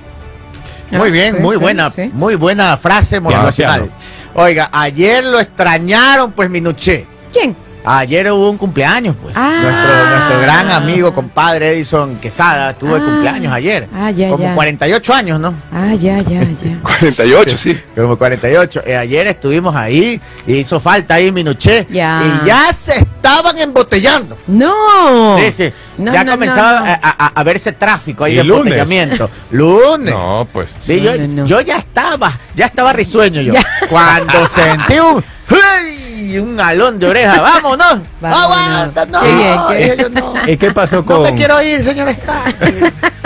Muy 0.90 1.10
bien, 1.10 1.40
muy 1.40 1.56
buena, 1.56 1.90
muy 2.12 2.34
buena 2.34 2.76
frase 2.76 3.18
motivacional. 3.18 3.90
Oiga, 4.34 4.68
ayer 4.72 5.24
lo 5.24 5.40
extrañaron, 5.40 6.32
pues 6.32 6.50
Minuché. 6.50 7.06
¿Quién? 7.32 7.56
Ayer 7.84 8.30
hubo 8.30 8.48
un 8.50 8.58
cumpleaños, 8.58 9.16
pues. 9.20 9.34
Ah. 9.36 9.58
Nuestro, 9.60 10.06
nuestro 10.10 10.40
gran 10.40 10.70
amigo, 10.70 11.12
compadre 11.12 11.70
Edison 11.72 12.16
Quesada, 12.16 12.74
tuvo 12.74 12.94
de 12.94 13.00
Ah. 13.00 13.04
cumpleaños 13.04 13.52
ayer. 13.52 13.88
Ah, 13.94 14.10
ya, 14.10 14.28
Como 14.28 14.44
ya. 14.44 14.54
48 14.54 15.12
años, 15.14 15.40
¿no? 15.40 15.52
Ah, 15.72 15.92
ya, 15.94 16.18
ya, 16.20 16.42
ya. 16.42 16.78
48, 16.82 17.58
sí. 17.58 17.76
Como 17.94 18.16
48. 18.16 18.82
Eh, 18.86 18.96
ayer 18.96 19.26
estuvimos 19.26 19.74
ahí 19.74 20.20
y 20.46 20.56
hizo 20.58 20.78
falta 20.78 21.14
ahí 21.14 21.32
Minuché. 21.32 21.86
Ya. 21.90 22.22
Y 22.42 22.46
ya 22.46 22.72
se 22.72 22.98
estaban 23.00 23.58
embotellando. 23.58 24.36
No. 24.46 25.36
Sí, 25.38 25.50
sí. 25.50 25.72
No, 25.98 26.12
ya 26.12 26.24
no, 26.24 26.32
comenzaba 26.32 26.80
no, 26.80 26.86
no. 26.86 26.92
A, 26.92 26.98
a- 27.02 27.32
a 27.34 27.44
verse 27.44 27.72
tráfico 27.72 28.24
ahí 28.24 28.34
¿Y 28.34 28.36
de 28.36 28.44
lunes? 28.44 28.72
embotellamiento. 28.74 29.30
Lunes. 29.50 30.14
No, 30.14 30.46
pues. 30.52 30.68
Sí, 30.80 30.96
No, 31.00 31.02
yo, 31.14 31.18
no, 31.18 31.26
no. 31.42 31.46
yo 31.46 31.60
ya 31.60 31.78
estaba, 31.78 32.32
ya 32.54 32.66
estaba 32.66 32.92
risueño 32.92 33.40
yo. 33.42 33.52
Ya. 33.54 33.64
Cuando 33.88 34.46
sentí 34.54 34.98
un, 34.98 35.24
¡hey! 35.48 35.98
Un 36.38 36.60
alón 36.60 36.98
de 36.98 37.06
oreja, 37.06 37.40
vámonos, 37.40 38.00
Vámonos. 38.20 38.56
aguanta, 38.56 39.06
no, 39.06 39.20
Qué 39.20 39.34
bien, 39.34 39.58
qué 39.68 39.74
dije 39.76 39.96
bien. 39.96 40.14
yo, 40.14 40.20
no, 40.20 40.34
¿Y 40.52 40.56
qué 40.56 40.70
pasó 40.72 40.96
no 40.96 41.04
con, 41.04 41.22
me 41.22 41.34
quiero 41.34 41.62
ir, 41.62 41.82
señor 41.82 42.08
Stark. 42.08 42.56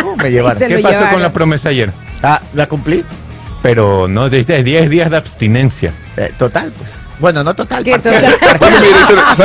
Uh, 0.04 0.16
me 0.22 0.30
llevaron. 0.30 0.58
¿qué 0.58 0.78
pasó 0.78 0.88
llevaron. 0.90 1.10
con 1.12 1.22
la 1.22 1.32
promesa 1.32 1.68
ayer? 1.70 1.92
Ah, 2.22 2.40
¿La 2.54 2.66
cumplí? 2.66 3.04
Pero 3.62 4.06
no, 4.08 4.28
desde 4.28 4.62
10 4.62 4.88
días 4.90 5.10
de 5.10 5.16
abstinencia. 5.16 5.92
Eh, 6.16 6.32
total, 6.38 6.72
pues. 6.76 6.90
Bueno, 7.18 7.42
no 7.42 7.54
total, 7.54 7.82
¿Qué 7.82 7.92
parcial. 7.92 8.34
total? 8.38 8.58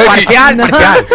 Parcial, 0.05 0.57
No. 0.57 0.67
parcial. 0.67 1.05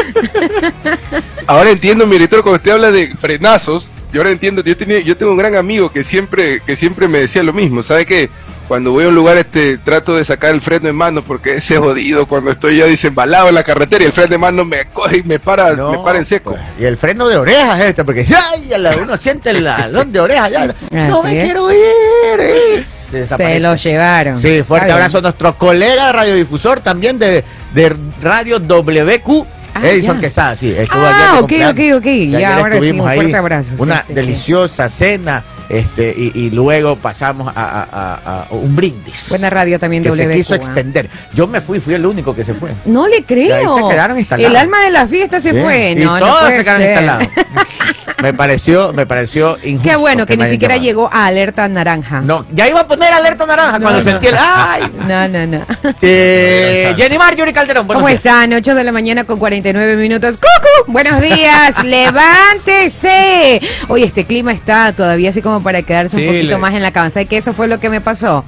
Ahora 1.46 1.70
entiendo, 1.70 2.06
mi 2.06 2.12
director, 2.12 2.42
cuando 2.42 2.56
usted 2.56 2.72
habla 2.72 2.90
de 2.90 3.14
frenazos, 3.16 3.90
yo 4.12 4.20
ahora 4.20 4.30
entiendo, 4.30 4.62
yo 4.62 4.76
tenía, 4.76 5.00
yo 5.00 5.16
tengo 5.16 5.32
un 5.32 5.38
gran 5.38 5.54
amigo 5.54 5.90
que 5.92 6.02
siempre, 6.02 6.60
que 6.64 6.74
siempre 6.76 7.08
me 7.08 7.18
decía 7.20 7.42
lo 7.42 7.52
mismo, 7.52 7.82
¿sabe 7.82 8.06
qué? 8.06 8.30
Cuando 8.68 8.90
voy 8.90 9.04
a 9.04 9.08
un 9.08 9.14
lugar 9.14 9.36
este 9.36 9.78
trato 9.78 10.16
de 10.16 10.24
sacar 10.24 10.50
el 10.52 10.60
freno 10.60 10.88
en 10.88 10.96
mano 10.96 11.22
porque 11.22 11.54
ese 11.54 11.76
jodido 11.78 12.26
cuando 12.26 12.50
estoy 12.50 12.76
yo 12.76 12.86
desembalado 12.86 13.48
en 13.48 13.54
la 13.54 13.62
carretera 13.62 14.02
y 14.02 14.06
el 14.08 14.12
freno 14.12 14.34
en 14.34 14.40
mano 14.40 14.64
me 14.64 14.86
coge 14.86 15.18
y 15.18 15.22
me 15.22 15.38
para, 15.38 15.74
No, 15.74 15.92
me 15.92 15.98
para 15.98 16.18
en 16.18 16.24
seco. 16.24 16.50
pues, 16.50 16.62
y 16.80 16.84
el 16.84 16.96
freno 16.96 17.28
de 17.28 17.36
orejas 17.36 17.80
este, 17.80 18.04
porque 18.04 18.26
ay, 18.28 18.68
uno 19.00 19.16
siente 19.18 19.50
el 19.50 19.66
alón 19.68 20.10
de 20.10 20.18
orejas, 20.20 20.50
ya, 20.50 20.66
no 20.90 21.22
me 21.22 21.38
es. 21.38 21.44
quiero 21.44 21.70
ir. 21.72 22.82
se 22.82 23.10
Se 23.12 23.16
desaparece. 23.18 23.60
lo 23.60 23.76
llevaron. 23.76 24.38
Sí, 24.40 24.62
fuerte 24.64 24.90
abrazo 24.90 25.18
a 25.18 25.22
nuestro 25.22 25.56
colega 25.56 26.10
radiodifusor 26.10 26.80
también 26.80 27.20
de, 27.20 27.44
de 27.72 27.96
Radio 28.20 28.58
WQ, 28.58 29.46
Ah, 29.78 29.86
Edison 29.86 30.16
ya. 30.16 30.20
Quesada, 30.22 30.56
sí, 30.56 30.74
estuvo 30.76 31.02
Ah, 31.04 31.38
ayer 31.38 31.68
ok, 31.68 31.72
ok, 31.94 31.98
ok. 31.98 32.06
Y 32.06 32.30
Ya, 32.30 32.56
ahora 32.56 32.80
sí, 32.80 32.90
un 32.92 32.98
fuerte 32.98 33.36
abrazo. 33.36 33.68
sí, 33.68 33.74
Una 33.78 33.96
sí, 33.98 34.04
sí. 34.08 34.14
deliciosa 34.14 34.88
cena, 34.88 35.44
este, 35.68 36.14
y, 36.16 36.32
y 36.34 36.50
luego 36.50 36.96
pasamos 36.96 37.52
a, 37.54 37.60
a- 37.62 37.82
a- 37.92 38.42
a 38.42 38.46
un 38.50 38.74
brindis. 38.76 39.28
Buena 39.28 39.50
radio 39.50 39.78
también 39.78 40.02
que 40.02 40.10
de 40.10 40.16
se 40.16 40.24
WQ. 40.26 40.36
quiso 40.36 40.54
extender. 40.54 41.08
Yo 41.34 41.46
me 41.46 41.60
fui, 41.60 41.80
fui 41.80 41.94
el 41.94 42.06
único 42.06 42.34
que 42.34 42.44
se 42.44 42.54
fue. 42.54 42.70
No 42.84 43.06
le 43.06 43.16
Y 43.16 43.18
ahí 43.18 43.24
creo. 43.24 43.76
se 43.76 43.88
quedaron 43.94 44.18
instalados. 44.18 44.50
El 44.50 44.56
alma 44.56 44.80
de 44.82 44.90
la 44.90 45.06
fiesta 45.06 45.40
se 45.40 45.52
Sí, 45.52 45.60
fue. 45.60 45.94
No, 45.96 46.18
todos 46.18 46.48
se 46.50 46.58
quedaron 46.58 46.82
ser. 46.82 46.90
instalados. 46.92 47.28
me 48.22 48.32
pareció, 48.34 48.92
me 48.92 49.06
pareció 49.06 49.58
injusto. 49.62 49.88
Qué 49.90 49.96
bueno 49.96 50.26
que, 50.26 50.36
ni 50.36 50.46
siquiera 50.48 50.74
llamado. 50.76 50.86
llegó 50.86 51.10
a 51.12 51.26
alerta 51.26 51.68
naranja. 51.68 52.20
No, 52.20 52.46
ya 52.52 52.68
iba 52.68 52.80
a 52.80 52.86
poner 52.88 53.12
alerta 53.12 53.46
naranja 53.46 53.78
No, 53.78 53.82
cuando 53.82 54.02
no. 54.02 54.10
sentí 54.10 54.26
el. 54.28 54.36
¡Ay! 54.38 54.82
No, 55.06 55.28
no, 55.28 55.46
no. 55.46 55.66
Eh, 56.02 56.92
Jenny 56.96 57.16
Marjorie 57.18 57.52
Calderón, 57.52 57.86
buenos 57.86 58.00
¿Cómo 58.00 58.08
días. 58.08 58.18
están? 58.24 58.52
8 58.52 58.74
de 58.74 58.84
la 58.84 58.90
mañana 58.92 59.24
con 59.24 59.38
49 59.38 59.96
minutos. 59.96 60.36
¡Cucu! 60.36 60.90
Buenos 60.92 61.20
días, 61.20 61.84
levántese. 61.84 63.60
Hoy 63.88 64.02
este 64.02 64.24
clima 64.24 64.52
está 64.52 64.92
todavía 64.92 65.30
así 65.30 65.42
como 65.42 65.55
para 65.62 65.82
quedarse 65.82 66.16
un 66.16 66.22
Sí, 66.22 66.28
poquito 66.28 66.46
le- 66.48 66.58
más 66.58 66.74
en 66.74 66.82
la 66.82 66.90
cama. 66.90 67.10
¿Sabes 67.10 67.28
qué? 67.28 67.36
Eso 67.38 67.52
fue 67.52 67.68
lo 67.68 67.80
que 67.80 67.90
me 67.90 68.00
pasó. 68.00 68.44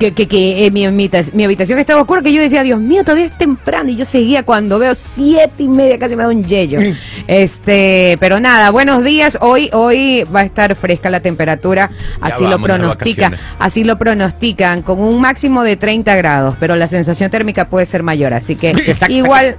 Que, 0.00 0.12
que, 0.14 0.26
que 0.26 0.64
eh, 0.64 0.70
mi, 0.70 0.86
habita- 0.86 1.22
mi 1.34 1.44
habitación 1.44 1.78
estaba 1.78 2.00
oscura, 2.00 2.22
que 2.22 2.32
yo 2.32 2.40
decía, 2.40 2.62
Dios 2.62 2.80
mío, 2.80 3.04
todavía 3.04 3.26
es 3.26 3.36
temprano. 3.36 3.90
Y 3.90 3.96
yo 3.96 4.06
seguía 4.06 4.42
cuando 4.44 4.78
veo 4.78 4.94
siete 4.94 5.62
y 5.62 5.68
media, 5.68 5.98
casi 5.98 6.16
me 6.16 6.22
da 6.22 6.30
un 6.30 6.42
yello. 6.42 6.78
Este, 7.26 8.16
pero 8.18 8.40
nada, 8.40 8.70
buenos 8.70 9.04
días. 9.04 9.36
Hoy, 9.40 9.68
hoy 9.72 10.24
va 10.34 10.40
a 10.40 10.44
estar 10.44 10.74
fresca 10.74 11.10
la 11.10 11.20
temperatura, 11.20 11.90
así 12.20 12.44
lo 12.44 12.58
pronostica, 12.62 13.32
así 13.58 13.84
lo 13.84 13.98
pronostican, 13.98 14.82
con 14.82 15.00
un 15.00 15.20
máximo 15.20 15.62
de 15.62 15.76
30 15.76 16.16
grados, 16.16 16.56
pero 16.58 16.76
la 16.76 16.88
sensación 16.88 17.30
térmica 17.30 17.68
puede 17.68 17.84
ser 17.86 18.02
mayor, 18.02 18.32
así 18.34 18.56
que 18.56 18.72
igual. 19.10 19.56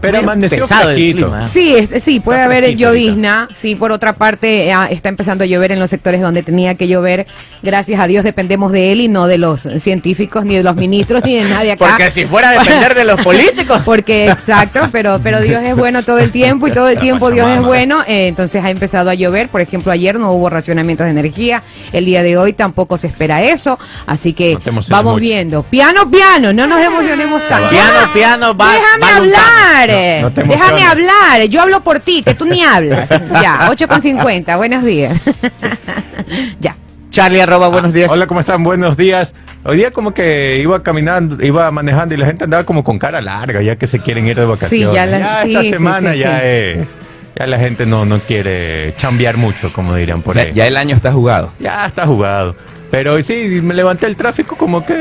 Pero 0.00 0.18
amaneció 0.18 0.62
pesado 0.62 0.90
el 0.90 0.96
fresquito. 0.96 1.26
clima, 1.26 1.44
¿eh? 1.44 1.48
Sí, 1.50 1.74
es- 1.76 2.02
sí, 2.02 2.20
puede 2.20 2.38
Está 2.38 2.44
haber 2.46 2.76
llovizna. 2.76 3.48
Sí, 3.54 3.74
por 3.74 3.92
otra 3.92 4.14
parte, 4.14 4.70
eh, 4.70 4.74
está 4.90 5.08
empezando 5.08 5.44
a 5.44 5.46
llover 5.46 5.72
en 5.72 5.80
los 5.80 5.90
sectores 5.90 6.20
donde 6.20 6.42
tenía 6.42 6.74
que 6.76 6.86
llover. 6.88 7.26
Gracias 7.62 7.98
a 8.00 8.06
Dios 8.06 8.24
dependemos 8.24 8.72
de 8.72 8.92
él 8.92 9.00
y 9.00 9.08
no 9.08 9.26
de 9.26 9.38
los 9.38 9.63
científicos, 9.80 10.44
ni 10.44 10.56
de 10.56 10.62
los 10.62 10.76
ministros, 10.76 11.22
ni 11.24 11.36
de 11.36 11.48
nadie 11.48 11.72
acá. 11.72 11.86
Porque 11.88 12.10
si 12.10 12.26
fuera 12.26 12.50
a 12.50 12.52
depender 12.52 12.94
de 12.94 13.04
los 13.04 13.20
políticos. 13.22 13.82
Porque, 13.84 14.30
exacto, 14.30 14.80
pero, 14.92 15.20
pero 15.22 15.40
Dios 15.40 15.62
es 15.64 15.76
bueno 15.76 16.02
todo 16.02 16.18
el 16.18 16.30
tiempo 16.30 16.66
y 16.68 16.72
todo 16.72 16.88
el 16.88 16.98
tiempo 16.98 17.30
Dios 17.30 17.48
es 17.48 17.60
bueno. 17.62 18.02
eh, 18.06 18.28
entonces 18.28 18.62
ha 18.64 18.70
empezado 18.70 19.10
a 19.10 19.14
llover. 19.14 19.48
Por 19.48 19.60
ejemplo, 19.60 19.92
ayer 19.92 20.18
no 20.18 20.32
hubo 20.32 20.48
racionamientos 20.50 21.04
de 21.04 21.10
energía. 21.10 21.62
El 21.92 22.04
día 22.04 22.22
de 22.22 22.36
hoy 22.36 22.52
tampoco 22.52 22.98
se 22.98 23.06
espera 23.06 23.42
eso. 23.42 23.78
Así 24.06 24.32
que 24.32 24.54
No 24.54 24.80
vamos 24.88 25.12
mucho. 25.14 25.20
viendo. 25.20 25.62
Piano, 25.62 26.10
piano, 26.10 26.52
no 26.52 26.66
nos 26.66 26.80
emocionemos 26.80 27.46
tanto. 27.48 27.68
Piano, 27.70 28.12
piano, 28.12 28.56
va. 28.56 28.72
Déjame 28.72 29.00
va 29.02 29.16
hablar. 29.16 30.20
No, 30.22 30.28
no 30.28 30.32
te 30.32 30.42
Déjame 30.44 30.82
hablar. 30.84 31.42
Yo 31.48 31.60
hablo 31.62 31.80
por 31.80 32.00
ti, 32.00 32.22
que 32.22 32.34
tú 32.34 32.44
ni 32.44 32.62
hablas. 32.62 33.08
ya, 33.42 33.68
8 33.70 33.88
con 33.88 34.02
50. 34.02 34.56
Buenos 34.56 34.84
días. 34.84 35.18
ya. 36.60 36.76
Charlie 37.14 37.40
arroba, 37.40 37.68
buenos 37.68 37.92
días. 37.92 38.10
Hola, 38.10 38.26
¿cómo 38.26 38.40
están? 38.40 38.64
Buenos 38.64 38.96
días. 38.96 39.34
Hoy 39.62 39.76
día 39.76 39.92
como 39.92 40.12
que 40.12 40.58
iba 40.60 40.82
caminando, 40.82 41.44
iba 41.44 41.70
manejando 41.70 42.12
y 42.16 42.18
la 42.18 42.26
gente 42.26 42.42
andaba 42.42 42.64
como 42.64 42.82
con 42.82 42.98
cara 42.98 43.20
larga, 43.22 43.62
ya 43.62 43.76
que 43.76 43.86
se 43.86 44.00
quieren 44.00 44.26
ir 44.26 44.36
de 44.36 44.44
vacaciones. 44.44 44.92
ya 44.96 45.06
la- 45.06 45.42
sí, 45.44 45.50
esta 45.50 45.62
sí, 45.62 45.70
semana 45.70 46.12
sí, 46.12 46.18
ya 46.18 46.40
sí. 46.40 46.44
es, 46.44 46.78
ya 47.36 47.46
la 47.46 47.58
gente 47.60 47.86
no, 47.86 48.04
no 48.04 48.18
quiere 48.18 48.94
chambear 48.96 49.36
mucho, 49.36 49.72
como 49.72 49.94
dirían 49.94 50.22
por 50.22 50.34
Ya, 50.34 50.42
ahí. 50.42 50.52
ya 50.54 50.66
el 50.66 50.76
año 50.76 50.96
está 50.96 51.12
jugado. 51.12 51.52
Ya 51.60 51.86
está 51.86 52.04
jugado. 52.04 52.56
Pero 52.90 53.22
sí, 53.22 53.60
me 53.62 53.74
levanté 53.74 54.06
el 54.06 54.16
tráfico 54.16 54.56
como 54.56 54.84
que 54.84 54.94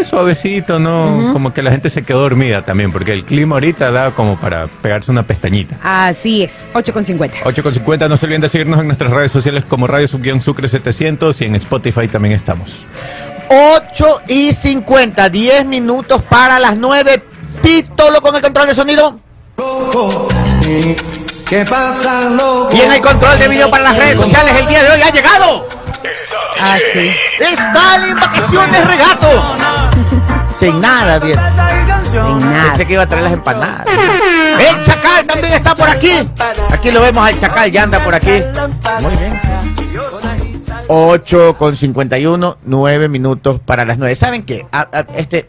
eh, 0.00 0.04
suavecito, 0.04 0.78
¿no? 0.78 1.32
Como 1.32 1.52
que 1.52 1.62
la 1.62 1.70
gente 1.70 1.90
se 1.90 2.02
quedó 2.02 2.20
dormida 2.20 2.64
también, 2.64 2.92
porque 2.92 3.12
el 3.12 3.24
clima 3.24 3.56
ahorita 3.56 3.90
da 3.90 4.10
como 4.12 4.38
para 4.38 4.66
pegarse 4.66 5.10
una 5.10 5.22
pestañita. 5.24 5.76
Así 5.82 6.42
es, 6.42 6.66
8 6.72 6.92
con 6.92 7.06
50. 7.06 7.38
8.50, 7.44 8.08
no 8.08 8.16
se 8.16 8.26
olviden 8.26 8.42
de 8.42 8.48
seguirnos 8.48 8.80
en 8.80 8.86
nuestras 8.86 9.10
redes 9.10 9.32
sociales 9.32 9.64
como 9.64 9.86
Radio 9.86 10.08
Subguión 10.08 10.40
Sucre 10.40 10.68
700 10.68 11.40
y 11.40 11.44
en 11.44 11.54
Spotify 11.56 12.08
también 12.08 12.34
estamos. 12.34 12.70
8 13.48 14.22
y 14.28 14.52
50, 14.52 15.28
10 15.28 15.66
minutos 15.66 16.22
para 16.22 16.58
las 16.58 16.76
9. 16.76 17.22
Pítolo 17.62 18.20
con 18.20 18.34
el 18.34 18.42
control 18.42 18.66
de 18.66 18.74
sonido. 18.74 19.20
¿Qué 21.46 21.64
pasa, 21.64 22.30
loco? 22.30 22.70
Y 22.74 22.80
en 22.80 22.92
el 22.92 23.00
control 23.00 23.38
de 23.38 23.48
video 23.48 23.70
para 23.70 23.84
las 23.84 23.96
redes 23.96 24.16
sociales, 24.16 24.54
el 24.58 24.66
día 24.66 24.82
de 24.82 24.90
hoy 24.90 25.02
ha 25.02 25.10
llegado. 25.10 25.68
Ah, 26.60 26.76
sí. 26.92 27.14
Está 27.40 27.94
en 27.96 28.16
vacaciones 28.16 28.86
regato. 28.86 29.73
Sin 30.64 30.80
nada, 30.80 31.18
bien. 31.18 31.38
Sin 32.10 32.38
nada. 32.50 32.68
Pensé 32.68 32.86
que 32.86 32.92
iba 32.94 33.02
a 33.02 33.06
traer 33.06 33.24
las 33.24 33.32
empanadas. 33.34 33.86
El 33.86 34.82
Chacal 34.84 35.26
también 35.26 35.52
está 35.54 35.74
por 35.74 35.88
aquí. 35.88 36.10
Aquí 36.70 36.90
lo 36.90 37.02
vemos 37.02 37.26
al 37.26 37.38
Chacal, 37.38 37.70
ya 37.70 37.82
anda 37.82 38.02
por 38.02 38.14
aquí. 38.14 38.30
Muy 39.02 39.16
bien. 39.16 39.40
8 40.88 41.56
con 41.58 41.76
51, 41.76 42.58
9 42.64 43.08
minutos 43.08 43.60
para 43.64 43.84
las 43.84 43.98
9. 43.98 44.14
¿Saben 44.14 44.42
qué? 44.44 44.66
A- 44.70 44.88
a- 44.92 45.06
este, 45.16 45.48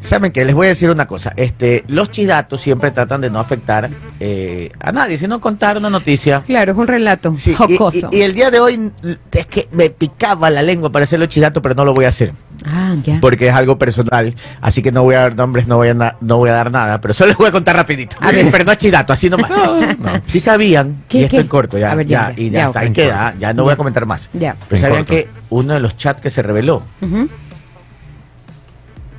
¿Saben 0.00 0.30
qué? 0.30 0.44
Les 0.44 0.54
voy 0.54 0.66
a 0.66 0.68
decir 0.70 0.90
una 0.90 1.06
cosa. 1.06 1.32
Este, 1.36 1.84
los 1.88 2.10
chidatos 2.10 2.60
siempre 2.60 2.90
tratan 2.92 3.20
de 3.20 3.30
no 3.30 3.40
afectar 3.40 3.90
eh, 4.20 4.70
a 4.78 4.92
nadie, 4.92 5.18
sino 5.18 5.40
contar 5.40 5.76
una 5.78 5.90
noticia. 5.90 6.42
Claro, 6.46 6.72
es 6.72 6.78
un 6.78 6.86
relato 6.86 7.34
Sí, 7.36 7.50
y- 7.50 7.54
jocoso. 7.54 8.08
y, 8.12 8.18
y 8.18 8.22
el 8.22 8.32
día 8.34 8.50
de 8.50 8.60
hoy 8.60 8.92
es 9.32 9.46
que 9.46 9.68
me 9.72 9.90
picaba 9.90 10.50
la 10.50 10.62
lengua 10.62 10.90
para 10.92 11.04
hacer 11.04 11.18
los 11.18 11.28
chidatos, 11.28 11.60
pero 11.62 11.74
no 11.74 11.84
lo 11.84 11.94
voy 11.94 12.04
a 12.04 12.08
hacer 12.08 12.32
ah, 12.64 12.94
ya. 13.04 13.18
porque 13.20 13.48
es 13.48 13.54
algo 13.54 13.78
personal, 13.78 14.34
así 14.60 14.82
que 14.82 14.90
no 14.92 15.02
voy 15.02 15.14
a 15.14 15.20
dar 15.20 15.36
nombres, 15.36 15.66
no 15.66 15.76
voy 15.76 15.88
a, 15.88 15.94
na- 15.94 16.16
no 16.20 16.36
voy 16.38 16.50
a 16.50 16.54
dar 16.54 16.70
nada, 16.70 17.00
pero 17.00 17.14
solo 17.14 17.28
les 17.28 17.36
voy 17.36 17.48
a 17.48 17.52
contar 17.52 17.76
rapidito. 17.76 18.16
A 18.20 18.30
ver. 18.32 18.50
Pero 18.50 18.64
no 18.64 18.72
es 18.72 18.78
chidato, 18.78 19.12
así 19.12 19.28
nomás. 19.30 19.50
no. 19.98 20.10
Sí 20.24 20.40
sabían, 20.40 21.04
¿Qué, 21.08 21.18
y 21.18 21.24
esto 21.24 21.36
qué? 21.36 21.40
en 21.42 21.48
corto, 21.48 21.78
ya, 21.78 21.92
A 21.92 21.94
ver, 21.94 22.06
ya, 22.06 22.32
ya, 22.36 22.40
y 22.42 22.50
ya, 22.50 22.58
ya, 22.60 22.66
hasta 22.68 22.80
ahí 22.80 22.86
en 22.88 22.92
queda, 22.92 23.24
corto. 23.24 23.38
ya 23.40 23.52
no 23.52 23.62
voy 23.64 23.72
a 23.72 23.76
comentar 23.76 24.06
más. 24.06 24.28
Ya. 24.32 24.56
Pero 24.68 24.76
En 24.76 24.80
sabían 24.80 25.04
corto. 25.04 25.12
que 25.12 25.28
uno 25.50 25.74
de 25.74 25.80
los 25.80 25.96
chats 25.96 26.20
que 26.20 26.30
se 26.30 26.42
reveló, 26.42 26.82
Ujú. 27.00 27.28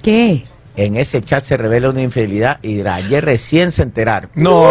¿Qué? 0.02 0.46
en 0.76 0.96
ese 0.96 1.22
chat 1.22 1.44
se 1.44 1.58
revela 1.58 1.90
una 1.90 2.02
infidelidad 2.02 2.60
y 2.62 2.80
ayer 2.88 3.26
recién 3.26 3.74
se 3.74 3.84
enteraron. 3.84 4.30
No. 4.36 4.66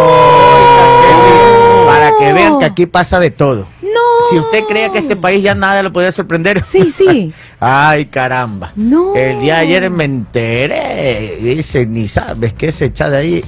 Que 2.19 2.33
vean 2.33 2.59
que 2.59 2.65
aquí 2.65 2.85
pasa 2.85 3.19
de 3.19 3.31
todo. 3.31 3.65
No. 3.81 3.89
Si 4.29 4.37
usted 4.37 4.63
cree 4.67 4.91
que 4.91 4.99
este 4.99 5.15
país 5.15 5.41
ya 5.41 5.55
nada 5.55 5.81
lo 5.81 5.91
podía 5.91 6.11
sorprender. 6.11 6.63
Sí, 6.63 6.91
sí. 6.91 7.33
Ay, 7.59 8.05
caramba. 8.05 8.71
No. 8.75 9.15
El 9.15 9.39
día 9.41 9.55
de 9.55 9.59
ayer 9.61 9.89
me 9.89 10.03
enteré. 10.03 11.37
Dice, 11.41 11.85
ni 11.85 12.07
sabes 12.07 12.53
que 12.53 12.67
ese 12.69 12.91
chat 12.93 13.09
de 13.11 13.17
ahí 13.17 13.43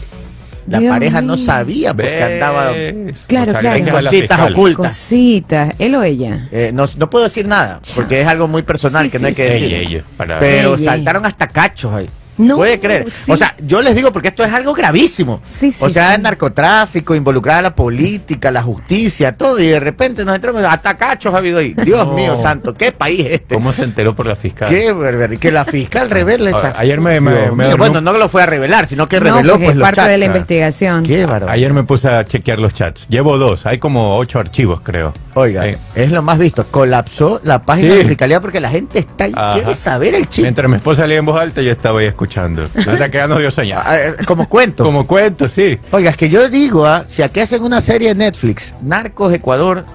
la 0.68 0.80
Dios 0.80 0.92
pareja 0.92 1.22
no 1.22 1.38
sabía 1.38 1.94
porque 1.94 2.22
andaba 2.24 2.72
¿Ves? 2.72 3.18
Claro, 3.28 3.51
claro. 3.60 3.84
la 3.84 3.92
Cositas 3.92 4.51
ocultas. 4.51 4.88
Cositas, 4.90 5.74
él 5.80 5.96
o 5.96 6.04
ella. 6.04 6.48
Eh, 6.51 6.72
no, 6.74 6.86
no 6.98 7.10
puedo 7.10 7.25
decir 7.25 7.48
nada 7.48 7.82
porque 7.96 8.22
es 8.22 8.28
algo 8.28 8.48
muy 8.48 8.62
personal 8.62 9.06
Sí, 9.06 9.12
que 9.12 9.20
no 9.20 9.24
sí, 9.24 9.28
hay 9.30 9.36
que 9.36 9.48
Ella, 9.58 9.78
decir. 9.80 9.96
ella, 9.98 10.04
para- 10.18 10.40
Pero 10.40 10.78
saltaron 10.78 11.25
hasta 11.25 11.48
cachos 11.48 11.94
ahí. 11.94 12.10
No, 12.41 12.55
Puede 12.57 12.79
creer. 12.79 13.05
sí. 13.12 13.31
O 13.31 13.36
sea, 13.38 13.55
yo 13.65 13.81
les 13.81 13.95
digo 13.95 14.12
porque 14.12 14.29
esto 14.29 14.43
es 14.43 14.51
algo 14.53 14.74
gravísimo. 14.74 15.39
Sí, 15.43 15.71
sí, 15.71 15.83
o 15.83 15.89
sea, 15.89 16.10
sí. 16.10 16.13
es 16.15 16.19
narcotráfico, 16.21 17.15
involucrada 17.15 17.62
la 17.62 17.75
política, 17.75 18.51
la 18.51 18.62
justicia, 18.63 19.36
todo. 19.36 19.60
Y 19.60 19.67
de 19.67 19.79
repente 19.79 20.25
nos 20.25 20.36
entramos 20.36 20.63
hasta 20.63 20.98
cachos 20.98 21.33
ha 21.33 21.38
habido 21.38 21.60
ahí. 21.60 21.74
Dios 21.86 22.07
No. 22.07 22.13
mío 22.13 22.41
santo, 22.41 22.74
¿qué 22.74 22.91
país 22.91 23.21
es 23.25 23.31
este? 23.33 23.55
¿Cómo 23.55 23.71
se 23.74 23.83
enteró 23.83 24.15
por 24.15 24.25
la 24.25 24.36
fiscal? 24.36 24.69
Qué 24.69 24.91
barbaridad. 24.91 25.39
Que 25.39 25.51
la 25.51 25.65
fiscal 25.65 26.10
revele. 26.10 26.51
A- 26.51 26.57
esa- 26.57 26.74
ayer 26.79 27.00
me- 27.00 27.19
me- 27.21 27.31
Dios 27.31 27.41
me 27.50 27.63
mío. 27.63 27.65
dormí 27.71 27.77
Bueno, 27.77 28.01
no 28.01 28.13
lo 28.13 28.27
fue 28.29 28.43
a 28.43 28.45
revelar, 28.45 28.88
sino 28.88 29.07
que 29.07 29.19
no, 29.19 29.25
reveló 29.25 29.53
pues 29.53 29.60
pues, 29.65 29.69
es 29.71 29.75
los 29.77 29.91
parte 29.91 30.10
de 30.12 30.17
la 30.17 30.25
investigación. 30.25 31.03
Qué 31.03 31.25
barbaridad. 31.25 31.50
Ayer 31.53 31.74
me 31.74 31.83
puse 31.83 32.10
a 32.10 32.25
chequear 32.25 32.60
los 32.60 32.74
chats. 32.74 33.07
Llevo 33.10 33.38
dos. 33.38 33.65
Hay 33.65 33.77
como 33.79 34.17
ocho 34.17 34.39
archivos, 34.39 34.81
creo. 34.81 35.13
Oiga, 35.33 35.63
Sí. 35.65 35.77
es 35.95 36.12
lo 36.12 36.21
más 36.21 36.38
visto. 36.38 36.65
Colapsó 36.69 37.39
la 37.43 37.62
página 37.63 37.91
Sí. 37.91 37.98
de 38.00 38.05
fiscalía 38.05 38.41
porque 38.41 38.60
la 38.60 38.69
gente 38.69 39.00
está 39.00 39.25
ahí, 39.25 39.31
Ajá. 39.36 39.53
quiere 39.53 39.75
saber 39.75 40.15
el 40.15 40.27
chisme. 40.27 40.43
Mientras 40.43 40.69
mi 40.69 40.75
esposa 40.77 41.05
leía 41.07 41.19
en 41.19 41.25
voz 41.25 41.39
alta, 41.39 41.62
yo 41.62 41.71
estaba 41.71 42.00
ahí 42.01 42.07
escuchando. 42.07 42.31
Hasta 42.40 43.10
que 43.10 43.18
ya 43.18 43.28
no 43.28 43.38
dio 43.38 43.52
señal. 43.52 43.82
Ah, 43.86 43.98
eh, 44.00 44.16
Como 44.26 44.48
cuento. 44.48 44.84
Como 44.84 45.06
cuento, 45.06 45.48
sí. 45.48 45.78
Oiga, 45.92 46.12
es 46.12 46.18
que 46.18 46.30
yo 46.30 46.50
digo, 46.50 46.86
ah, 46.86 47.06
si 47.08 47.22
aquí 47.22 47.40
hacen 47.40 47.64
una 47.64 47.82
serie 47.82 48.10
de 48.10 48.16
Netflix, 48.16 48.74
Narcos 48.82 49.34
Ecuador, 49.34 49.86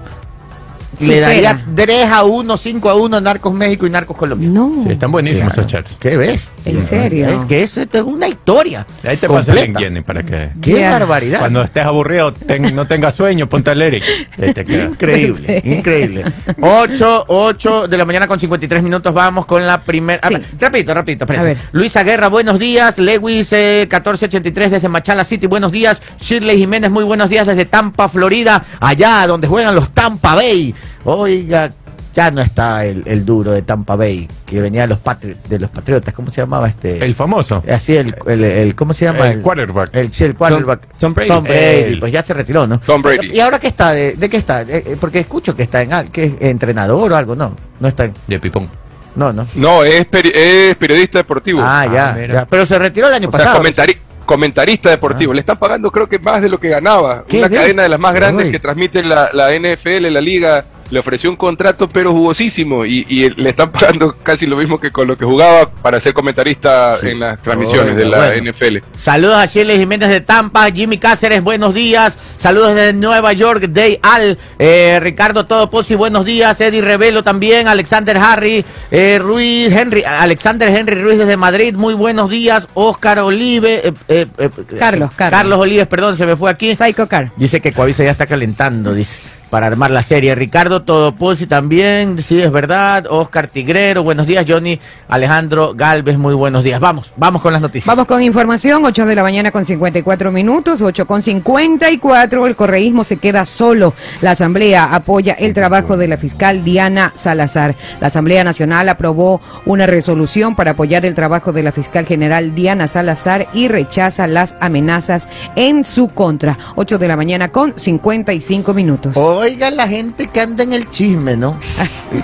le 0.99 1.19
daría 1.19 1.63
3 1.75 2.05
a 2.11 2.23
1, 2.23 2.57
5 2.57 2.89
a 2.89 2.95
1 2.95 3.21
Narcos 3.21 3.53
México 3.53 3.85
y 3.85 3.89
Narcos 3.89 4.17
Colombia. 4.17 4.47
No. 4.49 4.83
Sí, 4.83 4.91
están 4.91 5.11
buenísimos 5.11 5.53
Claro. 5.53 5.61
esos 5.61 5.71
chats. 5.71 5.97
¿Qué 5.99 6.17
ves? 6.17 6.49
¿En 6.65 6.85
serio? 6.85 7.27
Es 7.29 7.45
que 7.45 7.63
eso 7.63 7.81
esto 7.81 7.97
es 7.97 8.03
una 8.03 8.27
historia. 8.27 8.85
Ahí 9.03 9.17
te 9.17 9.25
el 9.27 9.31
link, 9.33 9.45
completa. 9.45 9.79
Jenny, 9.79 10.01
para 10.01 10.23
que 10.23 10.49
Qué 10.61 10.87
barbaridad. 10.89 11.39
cuando 11.39 11.61
estés 11.61 11.85
aburrido, 11.85 12.31
ten- 12.31 12.75
no 12.75 12.85
tengas 12.87 13.15
sueño, 13.15 13.47
ponte 13.47 13.69
al 13.71 13.81
Eric. 13.81 14.03
Ahí 14.41 14.53
te 14.53 14.65
queda. 14.65 14.85
Increíble, 14.85 15.61
increíble. 15.65 16.23
8, 16.61 17.25
8 17.27 17.87
de 17.87 17.97
la 17.97 18.05
mañana 18.05 18.27
con 18.27 18.39
53 18.39 18.81
minutos. 18.83 19.13
Vamos 19.13 19.45
con 19.45 19.65
la 19.65 19.83
primera. 19.83 20.27
Sí. 20.27 20.35
Rapidito, 20.59 20.93
rapidito. 20.93 21.25
A 21.27 21.43
ver. 21.43 21.57
Luisa 21.71 22.03
Guerra, 22.03 22.27
buenos 22.29 22.59
días. 22.59 22.97
Lewis 22.97 23.51
eh, 23.53 23.81
1483 23.89 24.71
desde 24.71 24.89
Machala 24.89 25.23
City, 25.23 25.47
buenos 25.47 25.71
días. 25.71 26.01
Shirley 26.19 26.57
Jiménez, 26.57 26.89
muy 26.91 27.03
buenos 27.03 27.29
días 27.29 27.45
desde 27.47 27.65
Tampa, 27.65 28.09
Florida. 28.09 28.63
Allá 28.79 29.25
donde 29.27 29.47
juegan 29.47 29.75
los 29.75 29.91
Tampa 29.91 30.35
Bay. 30.35 30.73
Oiga, 31.03 31.69
ya 32.13 32.31
no 32.31 32.41
está 32.41 32.83
el, 32.85 33.03
el 33.05 33.23
duro 33.25 33.51
de 33.51 33.61
Tampa 33.61 33.95
Bay, 33.95 34.27
que 34.45 34.59
venía 34.59 34.81
de 34.81 34.87
los, 34.87 34.97
patri- 35.03 35.35
de 35.47 35.59
los 35.59 35.69
Patriotas. 35.69 36.13
¿Cómo 36.13 36.31
se 36.31 36.41
llamaba 36.41 36.67
este? 36.67 37.03
El 37.05 37.13
famoso. 37.13 37.63
Así, 37.71 37.95
el, 37.95 38.15
el, 38.25 38.43
el- 38.43 38.75
¿cómo 38.75 38.93
se 38.95 39.05
llama? 39.05 39.29
El 39.29 39.41
quarterback. 39.41 39.95
El, 39.95 40.11
sí, 40.11 40.23
el 40.23 40.33
quarterback. 40.35 40.81
Tom- 40.87 40.97
Tom 40.99 41.13
Brady. 41.13 41.29
Tom 41.29 41.43
Brady, 41.43 41.93
El- 41.93 41.99
pues 41.99 42.11
ya 42.11 42.23
se 42.23 42.33
retiró, 42.33 42.65
¿no? 42.65 42.79
Tom 42.79 43.01
Brady. 43.03 43.31
¿Y 43.31 43.39
ahora 43.39 43.59
qué 43.59 43.67
está? 43.67 43.91
¿De, 43.91 44.13
de 44.15 44.29
qué 44.29 44.37
está? 44.37 44.63
Eh, 44.63 44.67
eh, 44.85 44.97
porque 44.99 45.19
escucho 45.19 45.55
que 45.55 45.63
está 45.63 45.81
en 45.83 46.07
que 46.09 46.23
es 46.23 46.33
entrenador 46.39 47.11
o 47.11 47.15
algo, 47.15 47.35
no. 47.35 47.55
No 47.79 47.87
está 47.87 48.05
en, 48.05 48.13
De 48.25 48.39
Pipón. 48.39 48.67
no, 49.15 49.31
no. 49.31 49.45
No, 49.55 49.83
es, 49.83 50.05
peri- 50.09 50.31
es 50.33 50.75
periodista 50.75 51.19
deportivo. 51.19 51.59
Ah, 51.63 51.85
ya, 51.85 52.15
mira. 52.19 52.33
ya. 52.33 52.45
Pero 52.47 52.65
se 52.65 52.79
retiró 52.79 53.07
el 53.09 53.13
año 53.13 53.29
o 53.29 53.31
sea, 53.31 53.39
pasado. 53.39 53.63
comentari- 53.63 53.97
comentarista 54.25 54.89
deportivo. 54.89 55.33
Le 55.33 55.39
están 55.41 55.57
pagando 55.59 55.91
creo 55.91 56.09
que 56.09 56.17
más 56.19 56.41
de 56.41 56.49
lo 56.49 56.59
que 56.59 56.69
ganaba. 56.69 57.23
¿Qué 57.27 57.37
Una 57.37 57.49
cadena 57.49 57.83
de 57.83 57.89
las 57.89 57.99
más 57.99 58.13
grandes 58.15 58.47
Uy. 58.47 58.51
que 58.51 58.59
transmite 58.59 59.03
la, 59.03 59.29
la 59.33 59.51
NFL, 59.53 60.09
la 60.11 60.19
liga, 60.19 60.65
le 60.89 60.99
ofreció 60.99 61.29
un 61.29 61.35
contrato 61.35 61.89
pero 61.89 62.11
jugosísimo 62.11 62.85
y, 62.85 63.05
y 63.09 63.29
le 63.29 63.49
están 63.49 63.71
pagando 63.71 64.15
casi 64.23 64.45
lo 64.45 64.57
mismo 64.57 64.79
que 64.79 64.91
con 64.91 65.07
lo 65.07 65.17
que 65.17 65.25
jugaba 65.25 65.69
para 65.69 65.99
ser 65.99 66.13
comentarista 66.13 66.97
en 67.01 67.19
las 67.19 67.41
transmisiones 67.41 67.95
de 67.95 68.05
la 68.05 68.17
bueno. 68.27 68.51
NFL. 68.51 68.77
Saludos 68.97 69.37
a 69.37 69.45
Shirley 69.45 69.77
Jiménez 69.77 70.09
de 70.09 70.21
Tampa, 70.21 70.69
Jimmy 70.71 70.97
Cáceres, 70.97 71.43
buenos 71.43 71.73
días. 71.73 72.17
Saludos 72.37 72.75
desde 72.75 72.93
Nueva 72.93 73.33
York, 73.33 73.65
Day 73.69 73.99
Al, 74.01 74.37
eh, 74.59 74.99
Ricardo 75.01 75.45
Todoposi, 75.45 75.95
buenos 75.95 76.25
días. 76.25 76.59
Eddie 76.61 76.81
Revelo 76.81 77.23
también, 77.23 77.67
Alexander 77.67 78.17
Harry, 78.17 78.63
eh, 78.91 79.19
Ruiz 79.19 79.71
Henry, 79.71 80.03
Alexander 80.03 80.69
Henry 80.69 81.01
Ruiz 81.01 81.17
desde 81.17 81.37
Madrid, 81.37 81.75
muy 81.75 81.93
buenos 81.93 82.29
días. 82.29 82.67
Oscar 82.73 83.19
Olive, 83.19 83.87
eh, 83.87 83.93
eh, 84.07 84.27
eh, 84.37 84.49
Carlos, 84.79 85.11
Carlos. 85.15 85.39
Carlos 85.39 85.59
Olives, 85.59 85.87
perdón, 85.87 86.17
se 86.17 86.25
me 86.25 86.35
fue 86.35 86.49
aquí. 86.49 86.75
Psycho 86.75 87.07
Car. 87.07 87.31
Dice 87.37 87.61
que 87.61 87.71
Coavisa 87.71 88.03
ya 88.03 88.11
está 88.11 88.25
calentando, 88.25 88.93
dice, 88.93 89.17
para 89.49 89.67
armar 89.67 89.91
la 89.91 90.03
serie. 90.03 90.35
Ricardo 90.35 90.83
Todoposi 90.83 91.47
también, 91.47 92.21
sí, 92.21 92.41
es 92.41 92.51
verdad. 92.51 93.05
Oscar 93.09 93.47
Tigrero, 93.47 94.03
buenos 94.03 94.27
días. 94.27 94.45
Johnny 94.47 94.79
Alejandro 95.07 95.73
Galvez, 95.75 96.17
muy 96.17 96.33
buenos 96.33 96.63
días. 96.63 96.79
Vamos, 96.79 97.13
vamos 97.15 97.41
con 97.41 97.53
las 97.53 97.61
noticias. 97.61 97.87
Vamos 97.87 98.07
con 98.07 98.21
información, 98.21 98.83
8 98.85 99.05
de 99.05 99.15
la 99.15 99.23
mañana 99.23 99.51
con 99.51 99.65
54 99.65 100.31
minutos, 100.31 100.81
8 100.81 101.05
con 101.05 101.21
54, 101.21 102.47
el 102.47 102.55
correísmo 102.55 103.03
se 103.03 103.17
queda 103.17 103.45
solo. 103.45 103.93
La 104.21 104.31
Asamblea 104.31 104.93
apoya 104.93 105.33
el 105.33 105.53
trabajo 105.53 105.97
de 105.97 106.07
la 106.07 106.17
fiscal 106.17 106.63
Diana 106.63 107.13
Salazar. 107.15 107.75
La 107.99 108.07
Asamblea 108.07 108.43
Nacional 108.43 108.89
aprobó 108.89 109.41
una 109.65 109.87
resolución 109.87 110.55
para 110.55 110.71
apoyar 110.71 111.05
el 111.05 111.15
trabajo 111.15 111.53
de 111.53 111.63
la 111.63 111.71
fiscal 111.71 112.05
general 112.05 112.53
Diana 112.55 112.87
Salazar 112.87 113.47
y 113.53 113.67
rechaza 113.67 114.27
las 114.27 114.55
amenazas 114.59 115.29
en 115.55 115.83
su 115.83 116.09
contra. 116.09 116.57
8 116.75 116.97
de 116.97 117.07
la 117.07 117.15
mañana 117.15 117.49
con 117.51 117.77
55 117.77 118.73
minutos. 118.73 119.13
Oigan 119.37 119.75
la 119.77 119.87
gente 119.87 120.25
que 120.27 120.41
anda 120.41 120.63
en 120.63 120.73
el 120.73 120.89
chisme, 120.89 121.37
¿no? 121.37 121.59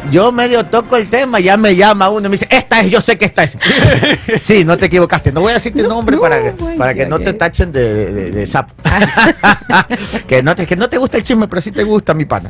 Yo 0.10 0.32
medio 0.32 0.66
toco 0.66 0.98
el 0.98 1.08
tema, 1.10 1.40
ya 1.40 1.58
me 1.58 1.76
llama 1.76 2.10
uno 2.10 2.22
y 2.26 2.30
me 2.30 2.34
dice, 2.38 2.48
esta 2.50 2.80
es, 2.82 2.90
yo 2.90 3.02
sé 3.02 3.18
que 3.20 3.26
esta 3.26 3.44
es. 3.44 3.56
sí, 4.42 4.66
no 4.66 4.78
te 4.78 4.88
equivocaste. 4.88 5.32
No 5.32 5.42
voy 5.42 5.52
a 5.52 5.56
decir 5.56 5.74
tu 5.74 5.88
nombre 5.88 6.16
no, 6.16 6.22
para, 6.24 6.42
que- 6.42 6.56
ay, 6.68 6.78
para 6.78 6.94
que 6.96 7.06
no 7.06 7.20
te 7.20 7.34
tachen 7.34 7.72
de, 7.72 8.12
de- 8.12 8.32
de 8.32 8.46
sapo. 8.48 8.74
que, 10.28 10.42
no 10.42 10.56
te, 10.56 10.66
que 10.66 10.76
no 10.76 10.90
te 10.90 10.98
gusta 10.98 11.18
el 11.18 11.24
chisme, 11.24 11.48
pero 11.48 11.62
sí 11.62 11.72
te 11.72 11.84
gusta 11.84 12.16
mi 12.16 12.26
pana. 12.26 12.50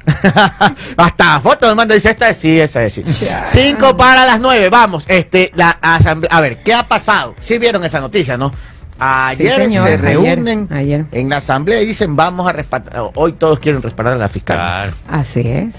Hasta 0.97 1.41
foto 1.41 1.67
me 1.67 1.75
manda 1.75 1.93
y 1.95 1.97
dice, 1.97 2.11
esta 2.11 2.29
es, 2.29 2.37
sí, 2.37 2.57
esa 2.59 2.83
es, 2.85 2.93
sí. 2.93 3.03
Cinco 3.47 3.97
para 3.97 4.25
las 4.25 4.39
nueve, 4.39 4.69
vamos. 4.69 5.03
Este, 5.09 5.51
la 5.55 5.71
asamblea, 5.81 6.29
a 6.31 6.39
ver, 6.39 6.63
¿qué 6.63 6.73
ha 6.73 6.83
pasado? 6.83 7.35
Sí 7.41 7.57
vieron 7.57 7.83
esa 7.83 7.99
noticia, 7.99 8.37
¿no? 8.37 8.51
Ayer 8.99 9.55
señor, 9.63 9.87
se 9.87 9.93
ayer, 9.95 10.01
reúnen 10.01 10.67
ayer. 10.71 11.05
en 11.11 11.29
la 11.29 11.37
asamblea 11.37 11.81
y 11.81 11.85
dicen, 11.85 12.15
vamos 12.15 12.47
a 12.47 12.53
respaldar, 12.53 13.11
hoy 13.15 13.33
todos 13.33 13.59
quieren 13.59 13.81
respaldar 13.81 14.13
a 14.13 14.17
la 14.17 14.29
fiscal. 14.29 14.57
Claro. 14.57 14.93
Así 15.09 15.41
es. 15.41 15.73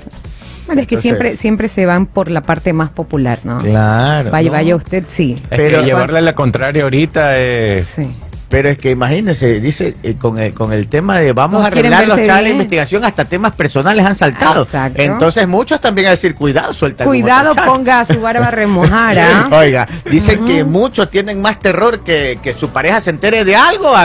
Bueno, 0.66 0.80
es 0.80 0.86
que 0.88 0.94
Entonces- 0.94 1.02
siempre, 1.02 1.36
siempre 1.36 1.68
se 1.68 1.84
van 1.86 2.06
por 2.06 2.30
la 2.30 2.40
parte 2.42 2.72
más 2.72 2.90
popular, 2.90 3.40
¿no? 3.44 3.58
Claro. 3.58 4.30
Vaya, 4.30 4.46
¿no? 4.48 4.52
vaya 4.52 4.76
usted, 4.76 5.04
sí. 5.08 5.34
Es 5.42 5.48
Pero- 5.48 5.80
que 5.80 5.86
llevarle 5.86 6.22
la 6.22 6.32
contraria 6.34 6.82
ahorita 6.84 7.38
es... 7.38 7.86
Sí. 7.88 8.10
Pero 8.54 8.68
es 8.68 8.78
que 8.78 8.92
imagínense, 8.92 9.58
dice, 9.58 9.96
eh, 10.04 10.14
con, 10.16 10.38
el, 10.38 10.54
con 10.54 10.72
el 10.72 10.86
tema 10.86 11.18
de 11.18 11.32
vamos 11.32 11.64
a 11.64 11.66
arreglar 11.66 12.06
los 12.06 12.16
chats 12.24 12.44
de 12.44 12.50
investigación, 12.50 13.04
hasta 13.04 13.24
temas 13.24 13.50
personales 13.56 14.06
han 14.06 14.14
saltado. 14.14 14.62
Exacto. 14.62 15.02
Entonces 15.02 15.48
muchos 15.48 15.80
también 15.80 16.06
a 16.06 16.10
decir, 16.10 16.36
cuidado, 16.36 16.72
suelta 16.72 17.04
Cuidado, 17.04 17.52
ponga 17.56 18.04
su 18.06 18.20
barba 18.20 18.46
a 18.46 18.50
remojar, 18.52 19.18
¿ah? 19.18 19.48
Oiga, 19.50 19.88
dicen 20.08 20.44
que 20.44 20.62
muchos 20.62 21.10
tienen 21.10 21.42
más 21.42 21.58
terror 21.58 22.04
que, 22.04 22.38
que 22.40 22.54
su 22.54 22.68
pareja 22.68 23.00
se 23.00 23.10
entere 23.10 23.44
de 23.44 23.56
algo 23.56 23.88
a, 23.88 24.04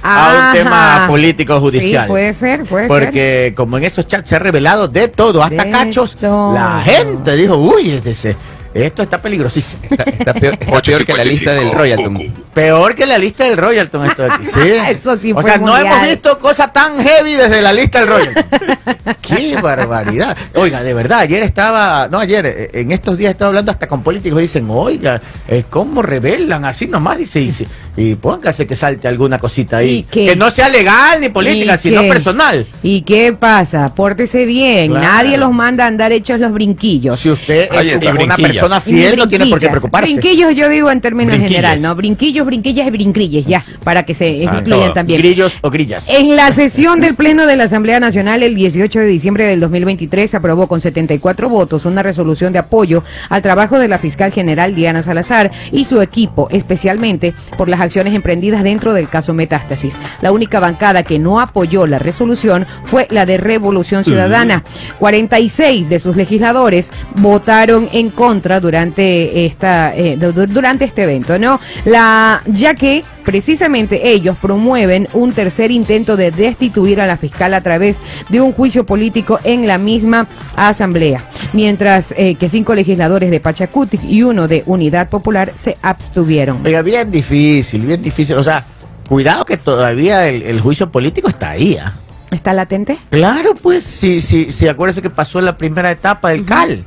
a- 0.00 0.48
un 0.52 0.56
tema 0.56 1.04
político 1.08 1.58
judicial. 1.58 2.04
Sí, 2.04 2.08
puede 2.08 2.34
ser, 2.34 2.64
puede 2.66 2.84
ser. 2.84 2.88
Porque 2.88 3.52
como 3.56 3.78
en 3.78 3.84
esos 3.84 4.06
chats 4.06 4.28
se 4.28 4.36
ha 4.36 4.38
revelado 4.38 4.86
de 4.86 5.08
todo, 5.08 5.42
hasta 5.42 5.64
De 5.64 5.70
cachos, 5.70 6.14
todo. 6.14 6.54
la 6.54 6.82
gente 6.84 7.34
dijo, 7.34 7.56
uy, 7.56 7.90
este 7.90 8.14
se- 8.14 8.36
esto 8.74 9.02
está 9.02 9.18
peligrosísimo. 9.18 9.82
Está, 9.90 10.04
está 10.04 10.34
peor, 10.34 10.54
está 10.60 10.82
peor 10.82 11.04
que 11.04 11.14
la 11.14 11.24
lista 11.24 11.54
del 11.54 11.68
8.55. 11.68 11.74
Royalton. 11.74 12.34
Peor 12.54 12.94
que 12.94 13.06
la 13.06 13.18
lista 13.18 13.44
del 13.44 13.56
Royalton 13.56 14.04
esto 14.06 14.22
de 14.22 14.32
aquí. 14.32 14.44
Sí. 14.58 14.70
Eso 14.88 15.16
sí 15.16 15.32
O 15.32 15.42
sea, 15.42 15.58
no 15.58 15.76
hemos 15.76 16.02
visto 16.02 16.38
cosa 16.38 16.72
tan 16.72 16.98
heavy 16.98 17.34
desde 17.34 17.62
la 17.62 17.72
lista 17.72 18.00
del 18.00 18.08
Royalton. 18.08 18.44
Qué 19.20 19.56
barbaridad. 19.60 20.36
Oiga, 20.54 20.82
de 20.82 20.94
verdad, 20.94 21.20
ayer 21.20 21.42
estaba, 21.42 22.08
no 22.08 22.18
ayer, 22.18 22.46
eh, 22.46 22.70
en 22.72 22.92
estos 22.92 23.16
días 23.16 23.32
estaba 23.32 23.48
hablando 23.48 23.70
hasta 23.70 23.86
con 23.86 24.02
políticos, 24.02 24.40
dicen, 24.40 24.66
oiga, 24.70 25.20
eh, 25.46 25.64
¿cómo 25.68 26.02
revelan 26.02 26.64
así 26.64 26.86
nomás? 26.86 27.18
Dice, 27.18 27.40
y, 27.40 27.52
y 28.00 28.14
póngase 28.14 28.66
que 28.66 28.76
salte 28.76 29.08
alguna 29.08 29.38
cosita 29.38 29.78
ahí. 29.78 30.04
Que 30.10 30.36
no 30.36 30.50
sea 30.50 30.68
legal 30.68 31.20
ni 31.20 31.30
política, 31.30 31.74
¿Y 31.74 31.78
sino 31.78 32.02
qué? 32.02 32.08
personal. 32.08 32.66
¿Y 32.82 33.02
qué 33.02 33.32
pasa? 33.32 33.92
Pórtese 33.94 34.44
bien. 34.44 34.90
Claro. 34.92 35.04
Nadie 35.06 35.36
los 35.36 35.52
manda 35.52 35.84
a 35.84 35.88
andar 35.88 36.12
hechos 36.12 36.38
los 36.38 36.52
brinquillos. 36.52 37.18
Si 37.18 37.28
usted 37.28 37.68
Ahí 37.72 37.90
es 37.90 37.96
una 38.24 38.36
persona 38.36 38.80
fiel, 38.80 39.16
no 39.16 39.26
tiene 39.28 39.46
por 39.46 39.58
qué 39.58 39.68
preocuparse. 39.68 40.08
Brinquillos 40.10 40.54
yo 40.54 40.68
digo 40.68 40.90
en 40.90 41.00
términos 41.00 41.36
general, 41.36 41.82
¿no? 41.82 41.94
Brinquillos, 41.96 42.46
brinquillas 42.46 42.86
y 42.86 42.90
brinquilles, 42.90 43.46
ya, 43.46 43.64
para 43.82 44.04
que 44.04 44.14
se 44.14 44.46
Ah, 44.46 44.58
incluyan 44.58 44.64
todo. 44.80 44.92
también. 44.92 45.20
Grillos 45.20 45.58
o 45.62 45.70
grillas. 45.70 46.08
En 46.08 46.36
la 46.36 46.52
sesión 46.52 47.00
del 47.00 47.16
Pleno 47.16 47.46
de 47.46 47.56
la 47.56 47.64
Asamblea 47.64 47.98
Nacional 47.98 48.42
el 48.44 48.54
18 48.54 49.00
de 49.00 49.06
diciembre 49.06 49.44
del 49.46 49.58
2023 49.60 50.30
se 50.30 50.36
aprobó 50.36 50.68
con 50.68 50.80
74 50.80 51.48
votos 51.48 51.84
una 51.84 52.02
resolución 52.04 52.52
de 52.52 52.60
apoyo 52.60 53.02
al 53.28 53.42
trabajo 53.42 53.78
de 53.78 53.88
la 53.88 53.98
fiscal 53.98 54.30
general 54.32 54.74
Diana 54.76 55.02
Salazar 55.02 55.50
y 55.72 55.84
su 55.84 56.00
equipo, 56.00 56.48
especialmente 56.50 57.34
por 57.56 57.68
las 57.68 57.80
acciones 57.88 58.14
emprendidas 58.14 58.62
dentro 58.62 58.94
del 58.94 59.08
caso 59.08 59.34
Metástasis. 59.34 59.94
La 60.22 60.30
única 60.32 60.60
bancada 60.60 61.02
que 61.02 61.18
no 61.18 61.40
apoyó 61.40 61.86
la 61.86 61.98
resolución 61.98 62.66
fue 62.84 63.06
la 63.10 63.26
de 63.26 63.36
Revolución 63.38 64.04
Ciudadana. 64.04 64.62
46 64.98 65.88
de 65.88 66.00
sus 66.00 66.16
legisladores 66.16 66.90
votaron 67.16 67.88
en 67.92 68.10
contra 68.10 68.60
durante 68.60 69.44
esta 69.46 69.94
eh, 69.96 70.16
du- 70.16 70.32
du- 70.32 70.46
durante 70.46 70.84
este 70.84 71.02
evento, 71.02 71.38
¿no? 71.38 71.58
La 71.84 72.42
ya 72.46 72.74
que 72.74 73.02
precisamente 73.24 74.08
ellos 74.10 74.36
promueven 74.40 75.06
un 75.12 75.32
tercer 75.32 75.70
intento 75.70 76.16
de 76.16 76.30
destituir 76.30 77.00
a 77.00 77.06
la 77.06 77.18
fiscal 77.18 77.52
a 77.52 77.60
través 77.60 77.96
de 78.30 78.40
un 78.40 78.52
juicio 78.52 78.86
político 78.86 79.38
en 79.44 79.66
la 79.66 79.76
misma 79.76 80.26
asamblea, 80.56 81.26
mientras 81.52 82.14
eh, 82.16 82.36
que 82.36 82.48
cinco 82.48 82.74
legisladores 82.74 83.30
de 83.30 83.38
Pachacutic 83.40 84.02
y 84.04 84.22
uno 84.22 84.48
de 84.48 84.62
Unidad 84.64 85.10
Popular 85.10 85.52
se 85.56 85.76
abstuvieron. 85.82 86.58
Oiga, 86.64 86.80
bien 86.80 87.10
difícil, 87.10 87.77
bien 87.80 88.02
difícil. 88.02 88.36
O 88.36 88.42
sea, 88.44 88.64
cuidado 89.08 89.44
que 89.44 89.56
todavía 89.56 90.28
el, 90.28 90.42
el 90.42 90.60
juicio 90.60 90.90
político 90.90 91.28
está 91.28 91.50
ahí. 91.50 91.76
¿ah? 91.76 91.92
¿Está 92.30 92.52
latente? 92.52 92.98
Claro, 93.10 93.54
pues, 93.54 93.84
sí, 93.84 94.20
sí, 94.20 94.52
sí, 94.52 94.68
acuérdese 94.68 95.00
que 95.00 95.08
pasó 95.10 95.40
la 95.40 95.56
primera 95.56 95.90
etapa 95.90 96.30
del 96.30 96.44
CAL. 96.44 96.84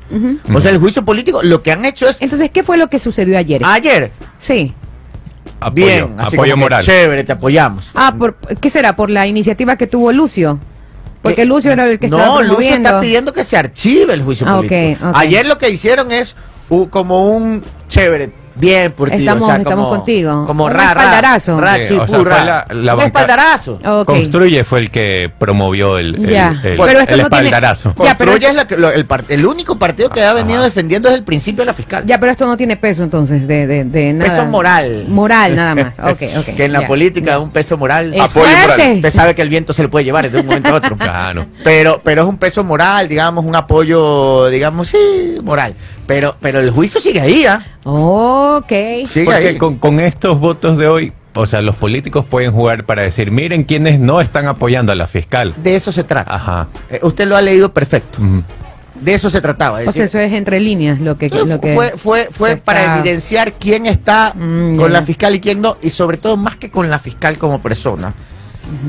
O 0.53 0.61
sea, 0.61 0.69
el 0.71 0.77
juicio 0.77 1.03
político, 1.03 1.41
lo 1.41 1.63
que 1.63 1.71
han 1.71 1.83
hecho 1.85 2.07
es. 2.07 2.21
Entonces, 2.21 2.51
¿qué 2.51 2.61
fue 2.63 2.77
lo 2.77 2.89
que 2.89 2.99
sucedió 2.99 3.37
ayer? 3.37 3.61
Ayer, 3.65 4.11
Sí. 4.39 4.73
Apoyo, 5.59 5.85
bien, 5.85 6.15
así 6.17 6.35
apoyo 6.35 6.53
como 6.53 6.65
que 6.65 6.69
moral. 6.71 6.83
Chévere, 6.85 7.23
te 7.23 7.33
apoyamos. 7.33 7.85
Ah, 7.93 8.15
por, 8.17 8.35
¿qué 8.35 8.69
será? 8.71 8.95
¿Por 8.95 9.09
la 9.11 9.27
iniciativa 9.27 9.75
que 9.75 9.85
tuvo 9.85 10.11
Lucio? 10.11 10.59
Porque 11.21 11.35
Que- 11.37 11.45
Lucio 11.45 11.71
era 11.71 11.85
el 11.85 11.99
que 11.99 12.07
estaba 12.07 12.25
No, 12.25 12.41
Lucio 12.41 12.73
está 12.75 12.99
pidiendo 12.99 13.31
que 13.31 13.43
se 13.43 13.57
archive 13.57 14.13
el 14.13 14.23
juicio 14.23 14.47
Ah, 14.49 14.57
político. 14.57 15.11
Ayer 15.13 15.45
lo 15.45 15.59
que 15.59 15.69
hicieron 15.69 16.11
es 16.11 16.35
uh, 16.69 16.87
como 16.87 17.27
un 17.35 17.61
chévere, 17.89 18.31
bien 18.61 18.91
por 18.93 19.09
ti. 19.09 19.17
Estamos- 19.17 19.43
o 19.43 19.47
sea, 19.47 19.57
estamos 19.57 19.85
como- 19.87 19.97
contigo. 19.97 20.45
Como 20.47 20.65
Un 20.65 20.71
ra, 20.71 20.77
ra, 20.77 20.89
espaldarazo. 20.91 21.59
ra, 21.59 21.73
Sí, 21.85 21.93
o 21.95 22.07
sea, 22.07 22.19
fue 22.21 22.29
la- 22.29 22.65
la 22.69 22.93
un 22.93 22.99
banca- 22.99 23.05
espaldarazo. 23.05 23.79
Ok. 23.83 24.05
Construye 24.05 24.63
fue 24.63 24.79
el 24.79 24.89
que 24.91 25.29
promovió 25.37 25.97
el, 25.97 26.15
el, 26.15 26.27
Ya. 26.29 26.49
el- 26.63 26.77
Pero 26.77 26.85
esto 26.87 26.99
el 27.13 27.21
no 27.23 27.29
tiene- 27.29 27.47
espaldarazo. 27.47 27.89
Ya, 28.03 28.17
pero- 28.17 28.31
Construye 28.31 28.47
es 28.47 28.55
la 28.55 28.67
que- 28.67 28.77
lo- 28.77 28.91
el, 28.91 29.07
part- 29.07 29.25
el 29.29 29.45
único 29.45 29.77
partido 29.77 30.09
que 30.09 30.23
ha 30.23 30.33
venido 30.33 30.59
Ajá. 30.59 30.65
defendiendo 30.65 31.09
desde 31.09 31.19
el 31.19 31.25
principio 31.25 31.63
de 31.63 31.65
la 31.65 31.73
fiscal. 31.73 32.03
Ya, 32.05 32.19
pero 32.19 32.31
esto 32.31 32.45
no 32.47 32.55
tiene 32.55 32.77
peso 32.77 33.03
entonces 33.03 33.47
de, 33.47 33.67
de, 33.67 33.83
de 33.83 34.13
nada. 34.13 34.29
Peso 34.31 34.45
moral. 34.45 35.05
Moral, 35.09 35.55
nada 35.55 35.75
más. 35.75 35.93
Ok, 36.11 36.21
ok. 36.39 36.55
que 36.55 36.65
en 36.65 36.73
la 36.73 36.81
ya. 36.81 36.87
política 36.87 37.39
un 37.39 37.49
peso 37.49 37.75
moral. 37.77 38.13
Es 38.13 38.21
Apoyo 38.21 38.45
moral. 38.47 38.63
fuerte. 38.65 38.93
Usted 38.95 39.11
sabe 39.11 39.35
que 39.35 39.41
el 39.41 39.49
viento 39.49 39.73
se 39.73 39.81
le 39.81 39.89
puede 39.89 40.05
llevar 40.05 40.29
de 40.29 40.39
un 40.39 40.45
momento 40.45 40.69
a 40.69 40.73
otro. 40.75 40.95
Claro. 41.11 41.45
Pero, 41.63 41.99
pero 42.03 42.21
es 42.23 42.27
un 42.27 42.37
peso 42.37 42.63
moral, 42.63 43.07
digamos, 43.07 43.43
un 43.43 43.55
apoyo, 43.55 44.47
digamos, 44.49 44.89
sí, 44.89 45.37
moral. 45.43 45.73
Pero, 46.07 46.35
pero 46.41 46.59
el 46.59 46.71
juicio 46.71 46.99
sigue 46.99 47.21
ahí, 47.21 47.45
¿ah? 47.45 47.65
Ok. 47.83 48.71
Sigue 49.07 49.25
Porque 49.25 49.47
ahí. 49.49 49.57
con, 49.57 49.77
con 49.77 49.99
estos 49.99 50.39
votos 50.39 50.77
de 50.77 50.87
hoy, 50.87 51.13
o 51.33 51.45
sea, 51.47 51.61
los 51.61 51.75
políticos 51.75 52.25
pueden 52.25 52.51
jugar 52.51 52.85
para 52.85 53.03
decir, 53.03 53.31
miren 53.31 53.63
quienes 53.63 53.99
no 53.99 54.19
están 54.21 54.47
apoyando 54.47 54.91
a 54.91 54.95
la 54.95 55.07
fiscal. 55.07 55.53
De 55.57 55.75
eso 55.75 55.91
se 55.91 56.03
trata. 56.03 56.33
Ajá. 56.35 56.67
Eh, 56.89 56.99
usted 57.03 57.27
lo 57.27 57.35
ha 57.37 57.41
leído 57.41 57.71
perfecto. 57.71 58.19
De 58.95 59.13
eso 59.13 59.29
se 59.29 59.41
trataba. 59.41 59.81
es 59.81 59.87
O 59.87 59.91
sea, 59.91 60.05
eso 60.05 60.19
es 60.19 60.31
entre 60.33 60.59
líneas 60.59 60.99
lo 60.99 61.17
que... 61.17 61.29
Lo 61.29 61.59
que 61.59 61.73
fue 61.73 61.93
fue, 61.97 62.27
fue 62.31 62.57
para 62.57 62.81
está- 62.81 62.99
evidenciar 62.99 63.53
quién 63.53 63.85
está 63.85 64.33
Mm, 64.35 64.77
con 64.77 64.91
la 64.93 65.01
fiscal 65.03 65.33
y 65.35 65.39
quién 65.39 65.61
no. 65.61 65.77
Y 65.81 65.89
sobre 65.89 66.17
todo, 66.17 66.37
más 66.37 66.55
que 66.57 66.69
con 66.69 66.89
la 66.89 66.99
fiscal 66.99 67.37
como 67.37 67.61
persona, 67.61 68.13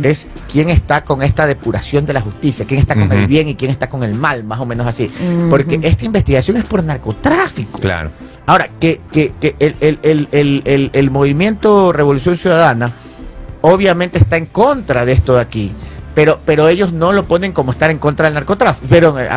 es 0.03 0.27
quién 0.51 0.69
está 0.69 1.05
con 1.05 1.23
esta 1.23 1.47
depuración 1.47 2.07
de 2.07 2.13
la 2.13 2.21
justicia, 2.21 2.65
quién 2.67 2.81
está 2.81 2.95
con 2.95 3.11
el 3.13 3.27
bien 3.27 3.49
y 3.49 3.55
quién 3.55 3.71
está 3.71 3.89
con 3.89 4.03
el 4.03 4.15
mal, 4.15 4.45
más 4.45 4.61
o 4.61 4.67
menos 4.67 4.87
así. 4.87 5.11
Porque 5.51 5.79
esta 5.83 6.05
investigación 6.05 6.57
es 6.57 6.65
por 6.65 6.83
narcotráfico. 6.83 7.79
Claro. 7.79 8.11
Ahora, 8.47 8.69
que, 8.81 9.01
que, 9.13 9.33
que 9.41 9.55
el, 9.61 9.77
el, 9.81 9.99
el, 10.03 10.29
el, 10.33 10.63
el, 10.65 10.91
el 10.93 11.11
movimiento 11.11 11.93
Revolución 11.93 12.37
Ciudadana 12.37 12.93
obviamente 13.61 14.19
está 14.19 14.37
en 14.37 14.47
contra 14.47 15.05
de 15.07 15.13
esto 15.13 15.35
de 15.35 15.41
aquí, 15.41 15.73
pero, 16.15 16.41
pero 16.45 16.69
ellos 16.69 16.93
no 16.93 17.13
lo 17.13 17.25
ponen 17.25 17.53
como 17.53 17.71
estar 17.73 17.91
en 17.91 17.99
contra 17.99 18.27
del 18.27 18.35
narcotráfico, 18.35 18.87
pero 18.91 19.17
en, 19.19 19.29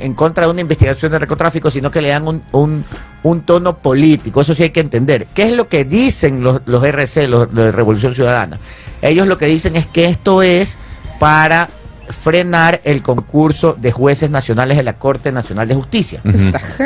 en 0.00 0.14
contra 0.14 0.46
de 0.46 0.52
una 0.52 0.60
investigación 0.60 1.12
de 1.12 1.18
narcotráfico, 1.18 1.70
sino 1.70 1.90
que 1.90 2.00
le 2.00 2.08
dan 2.08 2.26
un, 2.26 2.42
un, 2.52 2.84
un 3.22 3.40
tono 3.42 3.76
político, 3.78 4.40
eso 4.40 4.54
sí 4.54 4.62
hay 4.62 4.70
que 4.70 4.80
entender. 4.80 5.26
¿Qué 5.34 5.42
es 5.42 5.56
lo 5.56 5.68
que 5.68 5.84
dicen 5.84 6.42
los, 6.42 6.60
los 6.66 6.82
RC, 6.82 7.28
los, 7.28 7.52
los 7.52 7.66
de 7.66 7.72
Revolución 7.72 8.14
Ciudadana? 8.14 8.58
Ellos 9.08 9.26
lo 9.26 9.38
que 9.38 9.46
dicen 9.46 9.76
es 9.76 9.86
que 9.86 10.06
esto 10.06 10.42
es 10.42 10.78
para 11.18 11.68
frenar 12.08 12.80
el 12.84 13.02
concurso 13.02 13.76
de 13.78 13.90
jueces 13.90 14.30
nacionales 14.30 14.76
de 14.76 14.82
la 14.84 14.92
Corte 14.94 15.32
Nacional 15.32 15.66
de 15.66 15.74
Justicia. 15.74 16.20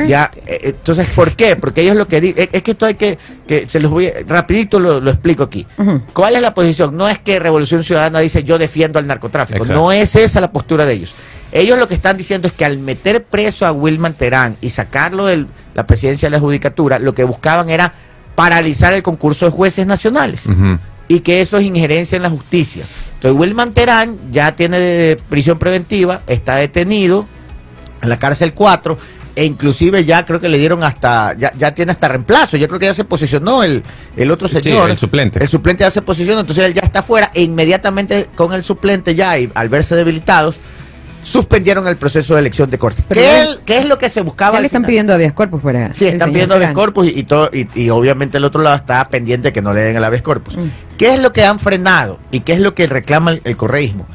Ya, 0.08 0.30
eh, 0.46 0.60
entonces, 0.62 1.08
¿por 1.14 1.32
qué? 1.32 1.56
Porque 1.56 1.82
ellos 1.82 1.96
lo 1.96 2.08
que 2.08 2.20
dicen, 2.20 2.48
es 2.50 2.62
que 2.62 2.70
esto 2.70 2.86
hay 2.86 2.94
que, 2.94 3.18
que 3.46 3.68
se 3.68 3.80
los 3.80 3.90
voy, 3.90 4.10
rapidito 4.26 4.80
lo, 4.80 5.00
lo 5.00 5.10
explico 5.10 5.42
aquí. 5.42 5.66
¿Cuál 6.14 6.36
es 6.36 6.42
la 6.42 6.54
posición? 6.54 6.96
No 6.96 7.08
es 7.08 7.18
que 7.18 7.38
Revolución 7.38 7.84
Ciudadana 7.84 8.20
dice 8.20 8.44
yo 8.44 8.58
defiendo 8.58 8.98
al 8.98 9.06
narcotráfico, 9.06 9.58
Exacto. 9.64 9.80
no 9.80 9.92
es 9.92 10.16
esa 10.16 10.40
la 10.40 10.52
postura 10.52 10.86
de 10.86 10.94
ellos. 10.94 11.12
Ellos 11.52 11.78
lo 11.78 11.88
que 11.88 11.94
están 11.94 12.16
diciendo 12.16 12.46
es 12.46 12.54
que 12.54 12.64
al 12.64 12.78
meter 12.78 13.24
preso 13.24 13.66
a 13.66 13.72
Wilman 13.72 14.14
Terán 14.14 14.56
y 14.60 14.70
sacarlo 14.70 15.26
de 15.26 15.46
la 15.74 15.86
presidencia 15.86 16.28
de 16.30 16.36
la 16.36 16.40
judicatura, 16.40 16.98
lo 16.98 17.12
que 17.14 17.24
buscaban 17.24 17.68
era 17.70 17.92
paralizar 18.36 18.92
el 18.92 19.02
concurso 19.02 19.44
de 19.46 19.50
jueces 19.50 19.86
nacionales 19.86 20.46
Ujú. 20.46 20.78
Y 21.10 21.20
que 21.20 21.40
eso 21.40 21.58
es 21.58 21.64
injerencia 21.64 22.14
en 22.14 22.22
la 22.22 22.30
justicia. 22.30 22.84
Entonces, 23.14 23.36
Wilman 23.36 23.72
Terán 23.72 24.16
ya 24.30 24.54
tiene 24.54 25.16
prisión 25.28 25.58
preventiva, 25.58 26.22
está 26.28 26.54
detenido 26.54 27.26
en 28.00 28.08
la 28.08 28.16
cárcel 28.16 28.54
4, 28.54 28.96
e 29.34 29.44
inclusive 29.44 30.04
ya 30.04 30.24
creo 30.24 30.40
que 30.40 30.48
le 30.48 30.56
dieron 30.56 30.84
hasta, 30.84 31.34
ya, 31.36 31.52
ya 31.58 31.74
tiene 31.74 31.90
hasta 31.90 32.06
reemplazo, 32.06 32.56
yo 32.56 32.68
creo 32.68 32.78
que 32.78 32.86
ya 32.86 32.94
se 32.94 33.02
posicionó 33.02 33.64
el, 33.64 33.82
el 34.16 34.30
otro 34.30 34.46
Sí, 34.46 34.62
señor. 34.62 34.88
el 34.88 34.96
suplente. 34.96 35.42
El 35.42 35.48
suplente 35.48 35.82
ya 35.82 35.90
se 35.90 36.00
posicionó, 36.00 36.38
entonces 36.38 36.64
él 36.64 36.74
ya 36.74 36.82
está 36.82 37.02
fuera, 37.02 37.32
e 37.34 37.42
inmediatamente 37.42 38.28
con 38.36 38.52
el 38.52 38.62
suplente 38.62 39.16
ya, 39.16 39.36
y 39.36 39.50
al 39.52 39.68
verse 39.68 39.96
debilitados, 39.96 40.54
suspendieron 41.22 41.86
el 41.86 41.96
proceso 41.96 42.34
de 42.34 42.40
elección 42.40 42.70
de 42.70 42.78
corte. 42.78 43.02
¿Qué, 43.12 43.40
es- 43.42 43.58
qué 43.66 43.78
es 43.78 43.86
lo 43.86 43.98
que 43.98 44.08
se 44.08 44.20
buscaba? 44.22 44.54
Ya 44.54 44.60
le 44.60 44.66
están 44.66 44.80
final? 44.82 44.88
pidiendo 44.88 45.12
habeas 45.14 45.32
corpus 45.32 45.60
para... 45.62 45.94
Sí, 45.94 46.06
están 46.06 46.32
pidiendo 46.32 46.54
habeas 46.54 46.72
corpus 46.72 47.06
y, 47.06 47.18
y 47.20 47.22
todo, 47.24 47.50
y, 47.52 47.68
y 47.74 47.90
obviamente 47.90 48.38
el 48.38 48.44
otro 48.44 48.62
lado 48.62 48.76
está 48.76 49.08
pendiente 49.08 49.52
que 49.52 49.62
no 49.62 49.72
le 49.74 49.80
den 49.82 49.96
el 49.96 50.04
habeas 50.04 50.22
corpus. 50.22 50.56
Mm. 50.56 50.68
¿Qué 50.96 51.14
es 51.14 51.20
lo 51.20 51.32
que 51.32 51.44
han 51.44 51.58
frenado 51.58 52.18
y 52.30 52.40
qué 52.40 52.52
es 52.54 52.60
lo 52.60 52.74
que 52.74 52.86
reclama 52.86 53.32
el, 53.32 53.40
el 53.44 53.56
correísmo? 53.56 54.06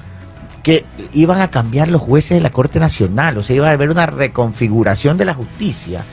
Que 0.64 0.84
iban 1.14 1.42
a 1.42 1.52
cambiar 1.52 1.90
los 1.90 2.02
jueces 2.02 2.38
de 2.38 2.42
la 2.42 2.50
Corte 2.50 2.80
Nacional, 2.80 3.38
o 3.38 3.44
sea, 3.44 3.56
iba 3.56 3.70
a 3.70 3.72
haber 3.74 3.92
una 3.92 4.08
reconfiguración 4.08 5.16
de 5.18 5.26
la 5.26 5.36
justicia 5.36 6.04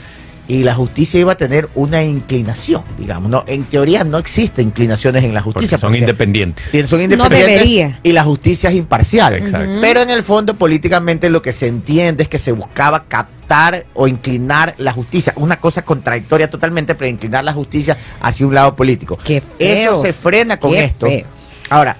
y 0.52 0.62
la 0.64 0.74
justicia 0.74 1.18
iba 1.18 1.32
a 1.32 1.36
tener 1.36 1.70
una 1.74 2.02
inclinación, 2.02 2.82
digamos. 2.98 3.30
No, 3.30 3.42
en 3.46 3.64
teoría 3.64 4.04
no 4.04 4.18
existe 4.18 4.60
inclinaciones 4.60 5.24
en 5.24 5.32
la 5.32 5.40
Porque 5.42 5.60
justicia. 5.60 5.78
son 5.78 5.88
porque 5.90 6.00
independientes. 6.00 6.66
sí, 6.70 6.86
son 6.86 7.00
independientes 7.00 7.46
debería. 7.48 8.00
y 8.02 8.12
la 8.12 8.22
justicia 8.22 8.68
es 8.68 8.76
imparcial. 8.76 9.34
Exacto. 9.34 9.78
Pero 9.80 10.02
en 10.02 10.10
el 10.10 10.22
fondo, 10.22 10.54
políticamente, 10.54 11.30
lo 11.30 11.40
que 11.40 11.54
se 11.54 11.68
entiende 11.68 12.24
es 12.24 12.28
que 12.28 12.38
se 12.38 12.52
buscaba 12.52 13.04
captar 13.04 13.86
o 13.94 14.06
inclinar 14.08 14.74
la 14.76 14.92
justicia. 14.92 15.32
Una 15.36 15.58
cosa 15.58 15.82
contradictoria 15.86 16.50
totalmente, 16.50 16.94
pero 16.94 17.08
inclinar 17.08 17.44
la 17.44 17.54
justicia 17.54 17.96
hacia 18.20 18.46
un 18.46 18.54
lado 18.54 18.76
político. 18.76 19.16
Qué. 19.24 19.42
Eso 19.58 20.02
se 20.02 20.12
frena 20.12 20.58
con 20.60 20.72
Qué 20.72 20.84
esto. 20.84 21.06
feo. 21.06 21.24
Ahora, 21.70 21.96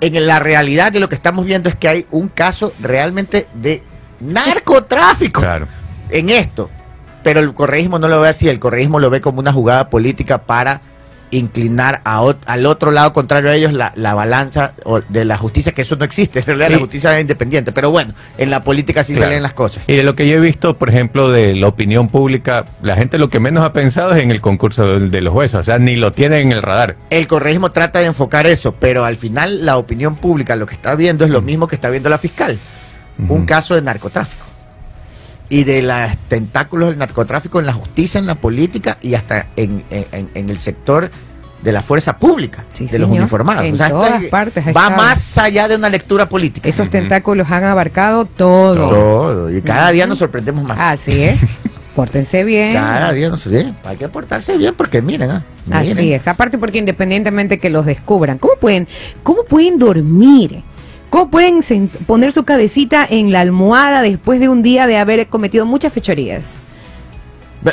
en 0.00 0.26
la 0.26 0.38
realidad 0.38 0.90
de 0.90 1.00
lo 1.00 1.08
que 1.10 1.16
estamos 1.16 1.44
viendo 1.44 1.68
es 1.68 1.74
que 1.76 1.86
hay 1.88 2.06
un 2.10 2.28
caso 2.28 2.72
realmente 2.80 3.46
de 3.52 3.82
narcotráfico 4.20 5.40
Claro. 5.40 5.66
en 6.10 6.30
esto. 6.30 6.70
Pero 7.22 7.40
el 7.40 7.52
correísmo 7.54 7.98
no 7.98 8.08
lo 8.08 8.20
ve 8.20 8.28
así, 8.28 8.48
el 8.48 8.58
correísmo 8.58 8.98
lo 8.98 9.10
ve 9.10 9.20
como 9.20 9.40
una 9.40 9.52
jugada 9.52 9.90
política 9.90 10.42
para 10.42 10.80
inclinar 11.32 12.00
a 12.04 12.22
ot- 12.22 12.38
al 12.46 12.66
otro 12.66 12.90
lado 12.90 13.12
contrario 13.12 13.50
a 13.50 13.54
ellos 13.54 13.72
la, 13.72 13.92
la 13.94 14.14
balanza 14.14 14.72
o- 14.84 15.00
de 15.08 15.24
la 15.24 15.38
justicia, 15.38 15.70
que 15.70 15.82
eso 15.82 15.94
no 15.94 16.04
existe, 16.04 16.40
en 16.40 16.44
realidad 16.44 16.70
la 16.70 16.78
justicia 16.80 17.14
es 17.14 17.20
independiente, 17.20 17.70
pero 17.70 17.90
bueno, 17.92 18.14
en 18.36 18.50
la 18.50 18.64
política 18.64 19.04
sí 19.04 19.12
Claro. 19.12 19.28
salen 19.28 19.42
las 19.44 19.52
cosas. 19.54 19.84
Y 19.88 19.94
de 19.94 20.02
lo 20.02 20.16
que 20.16 20.26
yo 20.26 20.36
he 20.36 20.40
visto, 20.40 20.76
por 20.76 20.88
ejemplo, 20.88 21.30
de 21.30 21.54
la 21.54 21.68
opinión 21.68 22.08
pública, 22.08 22.64
la 22.82 22.96
gente 22.96 23.16
lo 23.16 23.28
que 23.30 23.38
menos 23.38 23.64
ha 23.64 23.72
pensado 23.72 24.12
es 24.12 24.20
en 24.22 24.32
el 24.32 24.40
concurso 24.40 24.98
de, 24.98 25.20
los 25.20 25.32
jueces, 25.32 25.60
o 25.60 25.62
sea, 25.62 25.78
ni 25.78 25.94
lo 25.94 26.10
tienen 26.12 26.48
en 26.48 26.52
el 26.52 26.62
radar. 26.62 26.96
El 27.10 27.28
correísmo 27.28 27.70
trata 27.70 28.00
de 28.00 28.06
enfocar 28.06 28.48
eso, 28.48 28.74
pero 28.74 29.04
al 29.04 29.16
final 29.16 29.64
la 29.64 29.76
opinión 29.76 30.16
pública 30.16 30.56
lo 30.56 30.66
que 30.66 30.74
está 30.74 30.96
viendo 30.96 31.24
es 31.24 31.30
lo 31.30 31.42
mismo 31.42 31.68
que 31.68 31.76
está 31.76 31.90
viendo 31.90 32.08
la 32.08 32.18
fiscal, 32.18 32.58
un 33.28 33.44
caso 33.46 33.76
de 33.76 33.82
narcotráfico. 33.82 34.46
Y 35.50 35.64
de 35.64 35.82
los 35.82 36.16
tentáculos 36.28 36.90
del 36.90 36.98
narcotráfico 36.98 37.60
en 37.60 37.66
la 37.66 37.72
justicia, 37.74 38.18
en 38.18 38.26
la 38.26 38.36
política 38.36 38.96
y 39.02 39.14
hasta 39.14 39.48
en, 39.56 39.84
en- 39.90 40.30
en 40.32 40.48
el 40.48 40.58
sector 40.58 41.10
de 41.60 41.72
la 41.72 41.82
fuerza 41.82 42.16
pública, 42.16 42.64
Sí, 42.72 42.86
de 42.86 42.98
los 42.98 43.10
uniformados. 43.10 43.64
En 43.64 43.74
O 43.74 43.76
sea, 43.76 43.86
esto 43.88 43.98
todas 44.00 44.22
es- 44.22 44.30
partes 44.30 44.64
va 44.64 44.70
estado. 44.70 44.90
más 44.96 45.36
allá 45.38 45.68
de 45.68 45.76
una 45.76 45.90
lectura 45.90 46.26
política. 46.28 46.68
Esos 46.68 46.88
tentáculos 46.88 47.50
han 47.50 47.64
abarcado 47.64 48.24
todo. 48.24 48.88
Todo. 48.88 49.50
Y 49.54 49.60
cada 49.60 49.90
día 49.90 50.06
nos 50.06 50.18
sorprendemos 50.18 50.64
más. 50.64 50.78
Así 50.80 51.20
es. 51.22 51.38
Pórtense 51.94 52.44
bien. 52.44 52.72
Cada 52.72 53.12
día 53.12 53.28
nos 53.28 53.42
sí, 53.42 53.74
hay 53.84 53.96
que 53.96 54.08
portarse 54.08 54.56
bien 54.56 54.74
porque 54.76 55.02
miren, 55.02 55.32
ah, 55.32 55.42
miren. 55.66 55.98
Así 55.98 56.12
es, 56.14 56.26
aparte 56.28 56.56
porque 56.56 56.78
independientemente 56.78 57.58
que 57.58 57.68
los 57.68 57.84
descubran, 57.84 58.38
¿cómo 58.38 58.54
pueden, 58.60 58.86
cómo 59.24 59.42
pueden 59.44 59.76
dormir? 59.78 60.62
¿Cómo 61.10 61.28
pueden 61.28 61.60
poner 62.06 62.32
su 62.32 62.44
cabecita 62.44 63.06
en 63.08 63.32
la 63.32 63.40
almohada 63.40 64.00
después 64.00 64.38
de 64.38 64.48
un 64.48 64.62
día 64.62 64.86
de 64.86 64.96
haber 64.96 65.26
cometido 65.26 65.66
muchas 65.66 65.92
fechorías? 65.92 66.42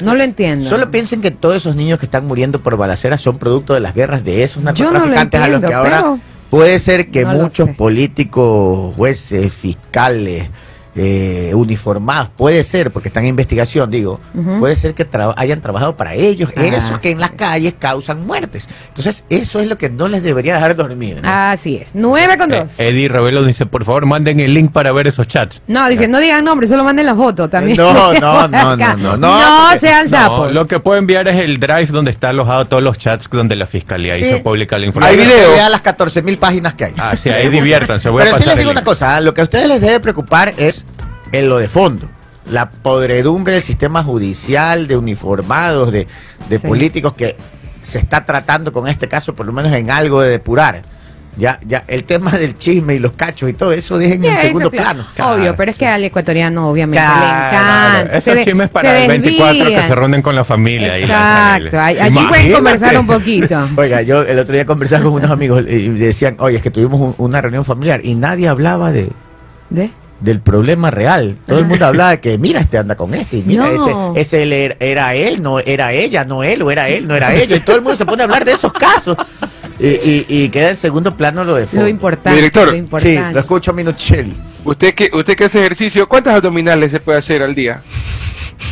No 0.01 0.15
lo 0.15 0.23
entiendo. 0.23 0.67
Solo 0.67 0.91
piensen 0.91 1.21
que 1.21 1.31
todos 1.31 1.55
esos 1.55 1.75
niños 1.75 1.99
que 1.99 2.05
están 2.05 2.25
muriendo 2.25 2.59
por 2.61 2.75
balaceras 2.75 3.21
son 3.21 3.37
producto 3.37 3.73
de 3.73 3.79
las 3.79 3.93
guerras 3.93 4.23
de 4.23 4.43
esos 4.43 4.63
Yo 4.73 4.91
no 4.91 4.99
lo 4.99 5.05
narcotraficantes 5.05 5.41
a 5.41 5.47
los 5.47 5.55
entiendo, 5.55 5.67
que 5.67 5.73
ahora 5.73 6.17
puede 6.49 6.79
ser 6.79 7.09
que 7.09 7.23
no 7.23 7.33
muchos 7.33 7.69
políticos, 7.69 8.95
jueces, 8.95 9.53
fiscales, 9.53 10.49
eh, 10.97 11.51
uniformados, 11.53 12.29
puede 12.35 12.63
ser, 12.63 12.91
porque 12.91 13.09
están 13.09 13.23
en 13.23 13.29
investigación, 13.29 13.91
digo, 13.91 14.19
puede 14.59 14.75
ser 14.75 14.93
que 14.95 15.09
tra- 15.09 15.33
hayan 15.37 15.61
trabajado 15.61 15.95
para 15.95 16.13
ellos, 16.15 16.51
Ah. 16.57 16.65
esos 16.65 16.99
que 16.99 17.11
en 17.11 17.19
las 17.19 17.31
calles 17.31 17.75
causan 17.77 18.25
muertes. 18.25 18.67
Entonces, 18.89 19.23
eso 19.29 19.59
es 19.59 19.67
lo 19.67 19.77
que 19.77 19.89
no 19.89 20.07
les 20.07 20.23
debería 20.23 20.55
dejar 20.55 20.75
dormir. 20.75 21.19
¿no? 21.21 21.29
Así 21.29 21.75
es. 21.77 21.89
Nueve 21.93 22.37
con 22.37 22.51
Eh, 22.53 22.59
dos. 22.61 22.71
Eddie 22.79 23.07
Ravelo 23.09 23.43
dice, 23.43 23.65
por 23.65 23.85
favor, 23.85 24.05
manden 24.05 24.39
el 24.39 24.53
link 24.53 24.71
para 24.71 24.91
ver 24.91 25.07
esos 25.07 25.27
chats. 25.27 25.61
No, 25.67 25.87
dice, 25.87 26.07
no 26.07 26.19
digan 26.19 26.43
nombre, 26.43 26.67
solo 26.67 26.83
manden 26.83 27.05
la 27.05 27.15
foto 27.15 27.47
también. 27.49 27.77
No, 27.77 28.13
no, 28.13 28.47
no, 28.47 28.75
no, 28.75 28.97
no, 28.97 29.17
no, 29.17 29.39
porque- 29.71 29.79
sean 29.79 30.05
No, 30.05 30.17
sapos. 30.17 30.51
lo 30.53 30.65
que 30.67 30.79
puedo 30.79 30.97
enviar 30.97 31.27
es 31.27 31.37
el 31.37 31.59
drive 31.59 31.87
donde 31.87 32.11
está 32.11 32.29
alojado 32.29 32.65
todos 32.65 32.81
los 32.81 32.97
chats 32.97 33.27
donde 33.31 33.55
la 33.55 33.67
fiscalía 33.67 34.17
Sí. 34.17 34.25
hizo 34.25 34.41
pública 34.43 34.77
la 34.77 34.83
Hay 34.83 34.87
información. 34.87 35.27
video. 35.27 35.51
Vea 35.51 35.69
las 35.69 35.81
14 35.81 36.21
mil 36.23 36.37
páginas 36.37 36.73
que 36.73 36.85
hay. 36.85 36.93
Ah, 36.97 37.15
sí, 37.15 37.29
ahí 37.29 37.49
diviértanse. 37.49 38.09
Voy 38.09 38.21
a 38.23 38.25
Pero 38.25 38.37
sí 38.39 38.45
les 38.45 38.57
digo 38.57 38.71
una 38.71 38.83
cosa, 38.83 39.21
lo 39.21 39.33
que 39.33 39.41
a 39.41 39.43
ustedes 39.43 39.67
les 39.67 39.81
debe 39.81 39.99
preocupar 39.99 40.53
es 40.57 40.85
en 41.31 41.49
lo 41.49 41.57
de 41.57 41.67
fondo. 41.67 42.07
La 42.49 42.69
podredumbre 42.69 43.53
del 43.53 43.61
sistema 43.63 44.03
judicial, 44.03 44.87
de 44.87 44.95
uniformados, 44.97 45.91
de, 45.91 46.07
de 46.49 46.59
Sí. 46.59 46.67
políticos 46.67 47.13
que 47.13 47.35
se 47.81 47.99
está 47.99 48.25
tratando 48.25 48.71
con 48.71 48.87
este 48.87 49.07
caso, 49.07 49.35
por 49.35 49.45
lo 49.45 49.51
menos 49.53 49.73
en 49.73 49.91
algo 49.91 50.21
de 50.21 50.29
depurar. 50.31 50.81
Ya, 51.37 51.59
ya, 51.67 51.83
el 51.87 52.03
tema 52.05 52.31
del 52.31 52.57
chisme 52.57 52.95
y 52.95 52.99
los 52.99 53.11
cachos 53.11 53.47
y 53.47 53.53
todo 53.53 53.71
eso 53.71 53.99
dejen 53.99 54.25
en 54.25 54.33
eso, 54.33 54.41
segundo 54.41 54.71
claro. 54.71 55.03
plano. 55.13 55.33
Obvio, 55.35 55.55
pero 55.55 55.69
es 55.69 55.77
que 55.77 55.85
al 55.85 56.03
ecuatoriano 56.03 56.67
obviamente 56.67 56.97
Claro, 56.97 57.19
le 57.21 57.57
encanta. 58.07 58.17
Esos 58.17 58.43
chismes 58.43 58.69
para 58.71 58.89
se 58.89 59.01
el 59.03 59.07
24 59.09 59.65
que 59.67 59.81
se 59.83 59.95
reúnen 59.95 60.21
con 60.23 60.35
la 60.35 60.43
familia. 60.43 60.97
y 60.97 61.03
Exacto. 61.03 61.79
Ahí- 61.79 61.99
Allí 61.99 62.25
pueden 62.27 62.51
conversar 62.53 62.97
un 62.97 63.05
poquito. 63.05 63.69
Oiga, 63.77 64.01
yo 64.01 64.23
el 64.23 64.39
otro 64.39 64.55
día 64.55 64.65
conversaba 64.65 65.03
con 65.03 65.13
unos 65.13 65.29
amigos 65.29 65.63
y 65.69 65.89
decían, 65.89 66.37
oye, 66.39 66.57
es 66.57 66.63
que 66.63 66.71
tuvimos 66.71 66.99
un- 66.99 67.13
una 67.19 67.39
reunión 67.39 67.63
familiar 67.63 67.99
y 68.03 68.15
nadie 68.15 68.47
hablaba 68.47 68.91
de, 68.91 69.11
¿De? 69.69 69.91
Del 70.19 70.41
problema 70.41 70.89
real. 70.91 71.37
Todo 71.45 71.59
el 71.59 71.65
mundo 71.65 71.85
hablaba 71.87 72.11
de 72.11 72.19
que, 72.19 72.37
mira, 72.37 72.59
este 72.59 72.77
anda 72.77 72.95
con 72.95 73.13
este, 73.13 73.37
y 73.37 73.43
mira, 73.43 73.69
No. 73.69 74.13
ese, 74.15 74.21
ese 74.21 74.43
él 74.43 74.53
era, 74.53 74.75
era 74.79 75.13
él, 75.15 75.41
no 75.43 75.59
era 75.59 75.93
ella, 75.93 76.23
no 76.23 76.43
él, 76.43 76.61
o 76.61 76.71
era 76.71 76.89
él, 76.89 77.07
no 77.07 77.15
era 77.15 77.33
ella. 77.35 77.55
Y 77.55 77.59
todo 77.59 77.75
el 77.75 77.81
mundo 77.81 77.95
se 77.97 78.05
pone 78.05 78.23
a 78.23 78.25
hablar 78.25 78.45
de 78.45 78.53
esos 78.53 78.71
casos. 78.73 79.15
Y, 79.79 79.87
y- 79.87 80.25
y 80.27 80.49
queda 80.49 80.71
en 80.71 80.75
segundo 80.75 81.15
plano 81.15 81.43
lo 81.43 81.55
de 81.55 81.67
fondo. 81.67 81.83
Lo 81.83 81.87
importante. 81.89 82.35
Director. 82.35 82.65
Lo 82.65 82.71
Sí, 82.71 82.77
importante. 82.77 83.33
lo 83.33 83.39
escucho 83.39 83.73
Minuchelli. 83.73 84.35
Usted 84.65 84.95
que, 84.95 85.09
usted 85.13 85.35
que 85.35 85.45
hace 85.45 85.59
ejercicio, 85.59 86.09
¿cuántas 86.09 86.33
abdominales 86.35 86.91
se 86.91 86.99
puede 86.99 87.19
hacer 87.19 87.43
al 87.43 87.53
día? 87.53 87.81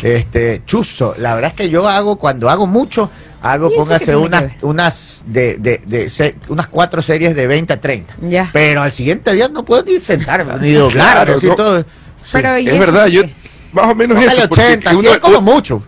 Este, 0.02 0.62
chuzo, 0.66 1.16
la 1.20 1.36
verdad 1.36 1.52
es 1.52 1.56
que 1.56 1.70
yo 1.70 1.88
hago, 1.88 2.18
cuando 2.18 2.50
hago 2.50 2.68
mucho, 2.68 3.10
hago, 3.52 3.68
¿Y 3.70 3.74
eso 3.74 3.76
qué 3.76 3.78
póngase 3.90 4.16
unas, 4.16 4.46
unas 4.62 5.24
de, 5.26 5.58
de, 5.58 5.82
de 5.86 6.10
se- 6.10 6.36
unas 6.50 6.68
cuatro 6.68 7.02
series 7.02 7.36
de 7.36 7.48
20 7.48 7.74
a 7.74 7.80
30. 7.82 8.16
Ya. 8.22 8.50
Pero 8.54 8.82
al 8.82 8.92
siguiente 8.92 9.32
día 9.34 9.48
no 9.48 9.64
puedo 9.64 9.84
ni 9.84 10.00
sentarme, 10.00 10.54
ni 10.60 10.74
doblar, 10.74 11.14
Claro, 11.26 11.36
así 11.38 11.48
no. 11.48 11.56
todo. 11.56 11.80
Sí. 11.82 11.86
Pero 12.34 12.58
¿y 12.58 12.68
Es 12.70 12.80
verdad, 12.80 13.08
yo 13.08 13.22
qué? 13.24 13.34
más 13.72 13.86
o 13.88 13.96
menos 13.96 14.20
eso. 14.22 14.48
porque 14.50 14.64
80, 14.64 14.92
uno, 14.92 15.02
100 15.10 15.20
como 15.20 15.42
mucho. 15.42 15.84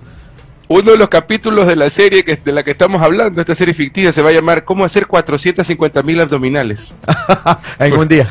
uno 0.67 0.91
de 0.91 0.97
los 0.97 1.07
capítulos 1.09 1.65
de 1.65 1.75
la 1.75 1.89
serie 1.89 2.23
que, 2.23 2.35
de 2.35 2.51
la 2.51 2.63
que 2.63 2.71
estamos 2.71 3.01
hablando, 3.01 3.39
esta 3.41 3.55
serie 3.55 3.73
ficticia, 3.73 4.11
se 4.13 4.21
va 4.21 4.29
a 4.29 4.33
llamar 4.33 4.63
¿Cómo 4.65 4.83
hacer 4.85 5.07
450 5.07 6.03
mil 6.03 6.19
abdominales 6.19 6.93
en 7.79 7.93
un 7.93 8.07
día. 8.07 8.27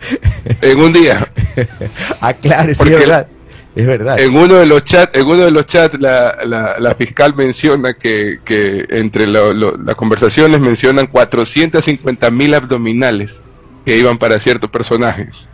en 0.60 0.78
un 0.80 0.92
día? 0.92 1.26
Aclare, 2.20 2.74
sí, 2.74 2.82
es 2.84 2.90
verdad. 2.98 3.26
Es 3.76 3.86
verdad. 3.86 4.18
En 4.18 4.36
uno 4.36 4.54
de 4.56 4.66
los 4.66 4.84
chats, 4.84 5.16
en 5.16 5.26
uno 5.26 5.44
de 5.44 5.50
los 5.52 5.66
chats 5.66 5.96
la, 6.00 6.38
la, 6.44 6.78
la 6.80 6.94
fiscal 6.94 7.34
menciona 7.34 7.94
que, 7.94 8.38
que 8.44 8.84
entre 8.90 9.26
lo- 9.28 9.52
lo- 9.54 9.76
las 9.76 9.94
conversaciones 9.94 10.60
mencionan 10.60 11.06
450 11.06 12.30
mil 12.32 12.52
abdominales 12.54 13.44
que 13.84 13.96
iban 13.96 14.18
para 14.18 14.38
ciertos 14.40 14.70
personajes. 14.70 15.48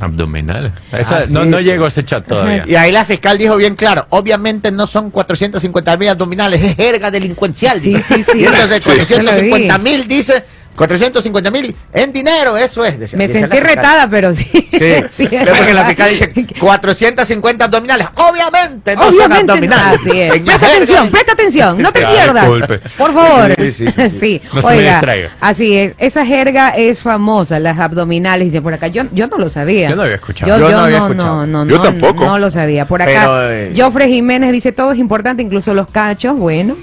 Abdominal. 0.00 0.72
Esa- 0.92 1.18
Ah, 1.18 1.24
no, 1.30 1.42
sí. 1.42 1.48
no 1.48 1.60
llegó 1.60 1.86
ese 1.88 2.04
chat 2.04 2.24
todavía. 2.26 2.64
Y 2.66 2.76
ahí 2.76 2.92
la 2.92 3.04
fiscal 3.04 3.36
dijo 3.36 3.56
bien 3.56 3.74
claro, 3.74 4.06
obviamente 4.10 4.70
no 4.70 4.86
son 4.86 5.10
450 5.10 5.96
mil 5.96 6.08
abdominales, 6.08 6.62
es 6.62 6.76
jerga 6.76 7.10
delincuencial. 7.10 7.80
Sí, 7.80 7.96
sí, 8.06 8.24
sí. 8.24 8.38
Y 8.38 8.44
entonces 8.44 8.82
Sí. 8.84 8.90
450 8.90 9.78
mil 9.78 10.06
dice, 10.06 10.44
450 10.76 11.50
mil 11.50 11.74
en 11.92 12.12
dinero, 12.12 12.56
eso 12.56 12.84
es. 12.84 12.98
decía- 12.98 13.18
Me 13.18 13.28
sentí 13.28 13.60
retada, 13.60 14.08
pero 14.08 14.34
sí. 14.34 14.44
Sí, 14.52 14.68
Sí, 15.10 15.26
Pero 15.28 15.52
porque 15.54 15.74
la 15.74 15.84
fiscal 15.84 16.10
dice 16.10 16.32
450 16.60 17.64
abdominales. 17.66 18.06
Obviamente 18.14 18.96
no 18.96 19.02
son 19.04 19.14
Obviamente 19.14 19.44
no. 19.46 19.52
abdominales. 19.52 20.00
Así 20.00 20.20
es. 20.20 20.30
Presta 20.40 20.66
atención, 20.66 21.10
presta 21.10 21.32
atención, 21.32 21.82
no 21.82 21.92
te 21.92 22.00
pierdas. 22.00 22.44
disculpe. 22.46 22.78
Por 22.96 23.12
favor. 23.12 23.54
Sí, 23.58 23.72
sí, 23.72 23.86
sí, 23.94 24.10
sí. 24.18 24.42
No 24.54 24.62
se 24.62 24.68
me 24.68 24.74
Oiga, 24.78 25.02
así 25.40 25.76
es. 25.76 25.94
Esa 25.98 26.24
jerga 26.24 26.70
es 26.70 27.00
famosa, 27.02 27.58
las 27.58 27.78
abdominales. 27.78 28.46
Dice 28.46 28.62
por 28.62 28.72
acá, 28.74 28.88
yo, 28.88 29.02
yo 29.12 29.26
no 29.26 29.36
lo 29.38 29.48
sabía. 29.50 29.90
Yo 29.90 29.96
no 29.96 30.02
había 30.02 30.14
escuchado. 30.16 30.50
Yo, 30.50 30.58
Yo 30.58 30.70
yo 30.70 30.76
no 30.76 30.82
había 30.84 30.98
no, 30.98 31.06
escuchado. 31.08 31.46
no, 31.46 31.64
no, 31.64 31.70
Yo 31.70 31.76
no, 31.76 31.82
tampoco. 31.82 32.24
No 32.24 32.38
lo 32.38 32.50
sabía. 32.50 32.84
Por 32.86 33.02
acá, 33.02 33.10
Pero, 33.12 33.50
eh, 33.50 33.72
Jofre 33.76 34.08
Jiménez 34.08 34.52
dice 34.52 34.72
todo 34.72 34.92
es 34.92 34.98
importante, 34.98 35.42
incluso 35.42 35.74
los 35.74 35.88
cachos. 35.88 36.38
Bueno, 36.38 36.76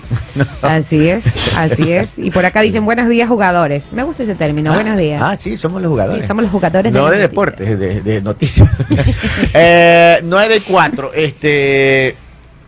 así 0.62 1.08
es, 1.10 1.24
así 1.58 1.92
es. 1.92 2.10
Y 2.18 2.32
por 2.32 2.46
acá 2.46 2.62
dicen 2.62 2.86
buenos 2.86 3.08
días 3.10 3.28
jugadores. 3.28 3.77
Me 3.92 4.04
gusta 4.04 4.24
ese 4.24 4.36
término, 4.36 4.74
buenos 4.74 4.98
días. 4.98 5.22
Ah, 5.24 5.36
sí, 5.38 5.58
somos 5.58 5.82
los 5.82 5.90
jugadores. 5.90 6.22
Sí, 6.22 6.28
somos 6.28 6.44
los 6.44 6.52
jugadores 6.52 6.92
de 6.92 6.98
No 7.00 7.06
de 7.06 7.12
noticias. 7.12 7.30
deportes, 7.30 7.80
de, 7.80 8.02
de 8.02 8.22
noticias. 8.22 8.70
eh, 9.54 10.20
9 10.24 10.56
y 10.58 10.60
4. 10.62 11.12
Este, 11.14 12.16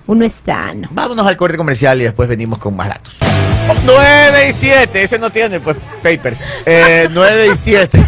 Uno 0.10 0.26
es 0.26 0.34
sano. 0.44 0.88
vámonos 0.92 1.28
al 1.28 1.38
corte 1.38 1.56
comercial 1.56 2.02
y 2.02 2.06
después 2.06 2.28
venimos 2.28 2.58
con 2.58 2.76
más 2.76 2.88
datos. 2.90 3.14
9 3.86 4.50
y 4.50 4.54
7, 4.54 5.04
ese 5.04 5.20
no 5.20 5.30
tiene 5.30 5.60
pues 5.60 5.78
papers. 6.02 6.50
Eh, 6.66 7.08
9 7.12 7.50
y 7.54 7.56
7. 7.56 8.04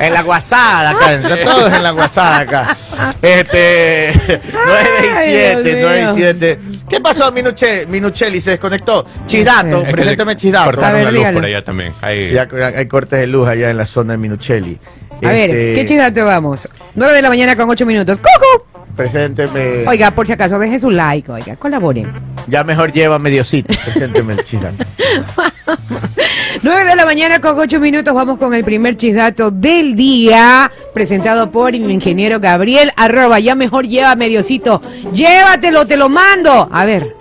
En 0.00 0.12
la 0.12 0.22
guasada 0.22 0.90
acá, 0.90 1.20
todos 1.44 1.72
en 1.72 1.82
la 1.84 1.92
guasada 1.92 2.38
acá. 2.40 2.76
Este 3.22 4.12
9 4.52 4.88
y 5.04 5.06
Ay, 5.16 5.28
7, 5.30 5.62
Dios 5.62 5.78
9 5.82 6.00
y 6.00 6.02
mío. 6.02 6.12
7. 6.16 6.58
¿Qué 6.88 7.00
pasó, 7.00 7.30
Minuche, 7.30 7.86
Minuchelli? 7.86 8.40
Se 8.40 8.50
desconectó. 8.50 9.06
Chisdato, 9.26 9.82
Es 9.82 9.86
que 9.86 9.92
preséntame 9.92 10.36
Chisdato. 10.36 10.64
Cortaron 10.64 10.94
ver, 10.94 11.04
la 11.04 11.10
luz 11.12 11.18
dígalo. 11.20 11.36
por 11.38 11.44
allá 11.44 11.62
también. 11.64 11.94
Ahí. 12.00 12.28
Sí, 12.28 12.36
hay, 12.38 12.48
hay 12.76 12.86
cortes 12.88 13.20
de 13.20 13.28
luz 13.28 13.46
allá 13.48 13.70
en 13.70 13.76
la 13.76 13.86
zona 13.86 14.14
de 14.14 14.18
Minuchelli. 14.18 14.80
A 15.22 15.28
ver, 15.28 15.50
Este, 15.50 15.74
¿qué 15.76 15.86
chidato 15.86 16.24
vamos? 16.26 16.68
9 16.96 17.14
de 17.14 17.22
la 17.22 17.28
mañana 17.28 17.54
con 17.54 17.70
8 17.70 17.86
minutos. 17.86 18.18
¡Cucu! 18.18 18.64
Presénteme. 18.96 19.86
Oiga, 19.86 20.10
por 20.10 20.26
si 20.26 20.32
acaso, 20.32 20.58
deje 20.58 20.78
su 20.78 20.90
like, 20.90 21.30
oiga, 21.30 21.56
colaboren. 21.56 22.10
Ya 22.46 22.64
mejor 22.64 22.92
lleva 22.92 23.18
mediocito. 23.18 23.72
Presénteme 23.84 24.32
el 24.32 24.44
chisdato. 24.44 24.84
9 26.62 26.84
de 26.84 26.96
la 26.96 27.04
mañana 27.04 27.38
con 27.40 27.58
8 27.58 27.78
minutos 27.78 28.14
vamos 28.14 28.38
con 28.38 28.54
el 28.54 28.64
primer 28.64 28.96
chisdato 28.96 29.50
del 29.50 29.94
día, 29.94 30.70
presentado 30.94 31.50
por 31.50 31.74
el 31.74 31.90
ingeniero 31.90 32.40
Gabriel, 32.40 32.92
arroba, 32.96 33.38
ya 33.40 33.54
mejor 33.54 33.86
lleva 33.86 34.14
mediocito, 34.14 34.80
llévatelo, 35.12 35.86
te 35.86 35.96
lo 35.96 36.08
mando. 36.08 36.68
A 36.72 36.84
ver, 36.86 37.14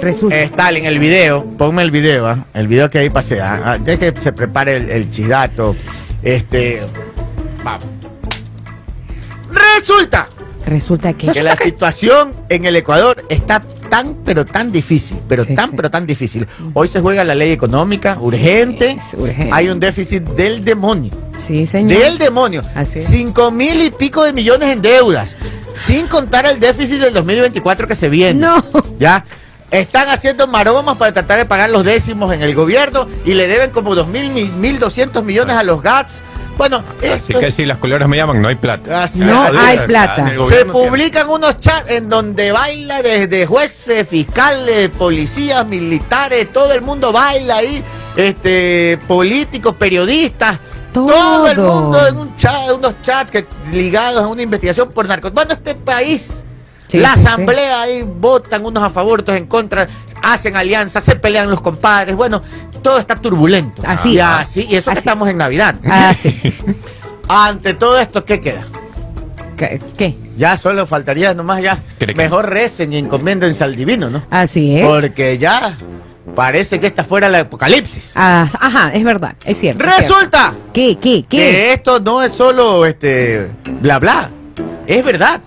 resulta. 0.00 0.36
Eh, 0.36 0.44
Stalin, 0.44 0.84
el 0.86 0.98
video, 0.98 1.44
ponme 1.56 1.82
el 1.82 1.90
video, 1.90 2.26
¿ah? 2.26 2.44
el 2.54 2.66
video 2.66 2.90
que 2.90 2.98
ahí 2.98 3.10
pasé, 3.10 3.40
¿ah? 3.40 3.62
Ah, 3.64 3.78
ya 3.84 3.96
que 3.96 4.12
se 4.20 4.32
prepare 4.32 4.76
el, 4.76 4.90
el 4.90 5.10
chisdato, 5.10 5.76
este, 6.22 6.82
vamos. 7.62 7.84
Resulta 9.50 10.28
Resulta 10.66 11.12
que... 11.14 11.28
que 11.32 11.42
la 11.42 11.56
situación 11.56 12.32
en 12.48 12.64
el 12.66 12.76
Ecuador 12.76 13.24
está 13.28 13.62
tan, 13.90 14.14
pero 14.24 14.44
tan 14.44 14.72
difícil, 14.72 15.18
pero 15.28 15.44
Sí, 15.44 15.54
tan, 15.54 15.70
sí. 15.70 15.76
pero 15.76 15.90
tan 15.90 16.06
difícil. 16.06 16.46
Hoy 16.74 16.88
se 16.88 17.00
juega 17.00 17.24
la 17.24 17.34
ley 17.34 17.50
económica, 17.50 18.16
urgente, 18.20 18.96
urgente. 19.16 19.50
hay 19.52 19.68
un 19.68 19.80
déficit 19.80 20.22
del 20.22 20.64
demonio. 20.64 21.12
Sí, 21.46 21.66
señor. 21.66 21.98
Del 21.98 22.18
demonio. 22.18 22.62
Así 22.74 23.00
es. 23.00 23.06
Cinco 23.06 23.50
mil 23.50 23.82
y 23.82 23.90
pico 23.90 24.22
de 24.24 24.32
millones 24.32 24.68
en 24.68 24.80
deudas. 24.82 25.36
Sin 25.74 26.06
contar 26.06 26.46
el 26.46 26.60
déficit 26.60 27.00
del 27.00 27.12
2024 27.14 27.88
que 27.88 27.94
se 27.96 28.08
viene. 28.08 28.38
No. 28.40 28.64
¿Ya? 29.00 29.24
Están 29.70 30.08
haciendo 30.10 30.46
maromas 30.46 30.96
para 30.98 31.12
tratar 31.12 31.38
de 31.38 31.46
pagar 31.46 31.70
los 31.70 31.82
décimos 31.84 32.32
en 32.32 32.42
el 32.42 32.54
gobierno 32.54 33.08
y 33.24 33.32
le 33.32 33.48
deben 33.48 33.70
como 33.70 33.94
dos 33.94 34.06
mil, 34.06 34.30
mil, 34.30 34.52
mil 34.52 34.78
doscientos 34.78 35.24
millones 35.24 35.56
a 35.56 35.62
los 35.64 35.82
GATS. 35.82 36.22
Bueno, 36.56 36.84
Así 36.98 37.06
esto 37.06 37.40
que 37.40 37.48
es- 37.48 37.54
si 37.54 37.64
las 37.66 37.78
culeras 37.78 38.08
me 38.08 38.16
llaman, 38.16 38.40
no 38.42 38.48
hay 38.48 38.54
plata. 38.56 39.04
Así 39.04 39.18
No 39.20 39.46
es. 39.48 39.54
hay 39.56 39.78
plata. 39.86 40.22
El 40.22 40.30
Se 40.32 40.36
gobierno 40.36 40.72
tiene- 40.74 40.88
publican 40.88 41.28
unos 41.30 41.58
chats 41.58 41.90
en 41.90 42.08
donde 42.08 42.52
baila 42.52 43.02
desde 43.02 43.46
jueces, 43.46 44.06
fiscales, 44.08 44.90
policías, 44.90 45.66
militares, 45.66 46.52
todo 46.52 46.72
el 46.72 46.82
mundo 46.82 47.10
baila 47.12 47.56
ahí, 47.56 47.82
este, 48.16 48.98
políticos, 49.08 49.74
periodistas, 49.78 50.58
todo, 50.92 51.46
el 51.48 51.56
Todo. 51.56 51.80
mundo 51.80 52.06
en 52.06 52.16
un 52.18 52.36
chat, 52.36 52.70
unos 52.76 53.00
chats 53.00 53.30
que, 53.30 53.46
ligados 53.72 54.22
a 54.22 54.26
una 54.26 54.42
investigación 54.42 54.90
por 54.92 55.06
narcotráfico. 55.08 55.34
Bueno, 55.34 55.52
este 55.54 55.74
país, 55.74 56.34
Sí, 56.92 56.98
la 56.98 57.14
asamblea 57.14 57.80
ahí 57.82 58.02
votan 58.02 58.64
unos 58.66 58.82
a 58.82 58.90
favor, 58.90 59.20
otros 59.20 59.36
en 59.36 59.46
contra, 59.46 59.88
hacen 60.22 60.56
alianzas, 60.56 61.02
se 61.02 61.16
pelean 61.16 61.48
los 61.50 61.60
compadres, 61.60 62.14
bueno, 62.14 62.42
todo 62.82 62.98
está 62.98 63.16
turbulento. 63.16 63.82
Así. 63.86 64.12
Y 64.12 64.20
así, 64.20 64.66
y 64.68 64.76
eso 64.76 64.90
que 64.90 64.98
Así. 64.98 64.98
estamos 64.98 65.28
en 65.28 65.38
Navidad. 65.38 65.74
Ah, 65.88 66.14
sí. 66.20 66.38
Ante 67.28 67.74
todo 67.74 67.98
esto, 67.98 68.24
¿qué 68.24 68.40
queda? 68.40 68.62
¿Qué? 69.56 69.80
qué? 69.96 70.16
Ya 70.36 70.56
solo 70.56 70.86
faltaría 70.86 71.34
nomás 71.34 71.62
ya. 71.62 71.78
¿Cree 71.98 72.14
que- 72.14 72.22
Mejor 72.22 72.48
recen 72.50 72.92
y 72.92 72.98
encomiéndense 72.98 73.64
al 73.64 73.74
divino, 73.76 74.10
¿no? 74.10 74.24
Así 74.30 74.76
es. 74.76 74.84
Porque 74.84 75.38
ya 75.38 75.76
parece 76.34 76.78
que 76.80 76.86
esta 76.88 77.04
fuera 77.04 77.26
el 77.28 77.34
apocalipsis. 77.36 78.12
Ah, 78.14 78.48
ajá, 78.60 78.92
es 78.92 79.04
verdad, 79.04 79.34
es 79.44 79.58
cierto. 79.58 79.84
es 79.84 79.94
cierto. 79.94 80.14
Resulta 80.18 80.52
¿Qué, 80.72 80.98
qué, 80.98 81.24
qué? 81.28 81.36
que 81.38 81.72
esto 81.74 82.00
no 82.00 82.22
es 82.22 82.32
solo 82.32 82.84
este 82.86 83.50
bla 83.80 83.98
bla. 83.98 84.30
Es 84.86 85.02
verdad. 85.04 85.40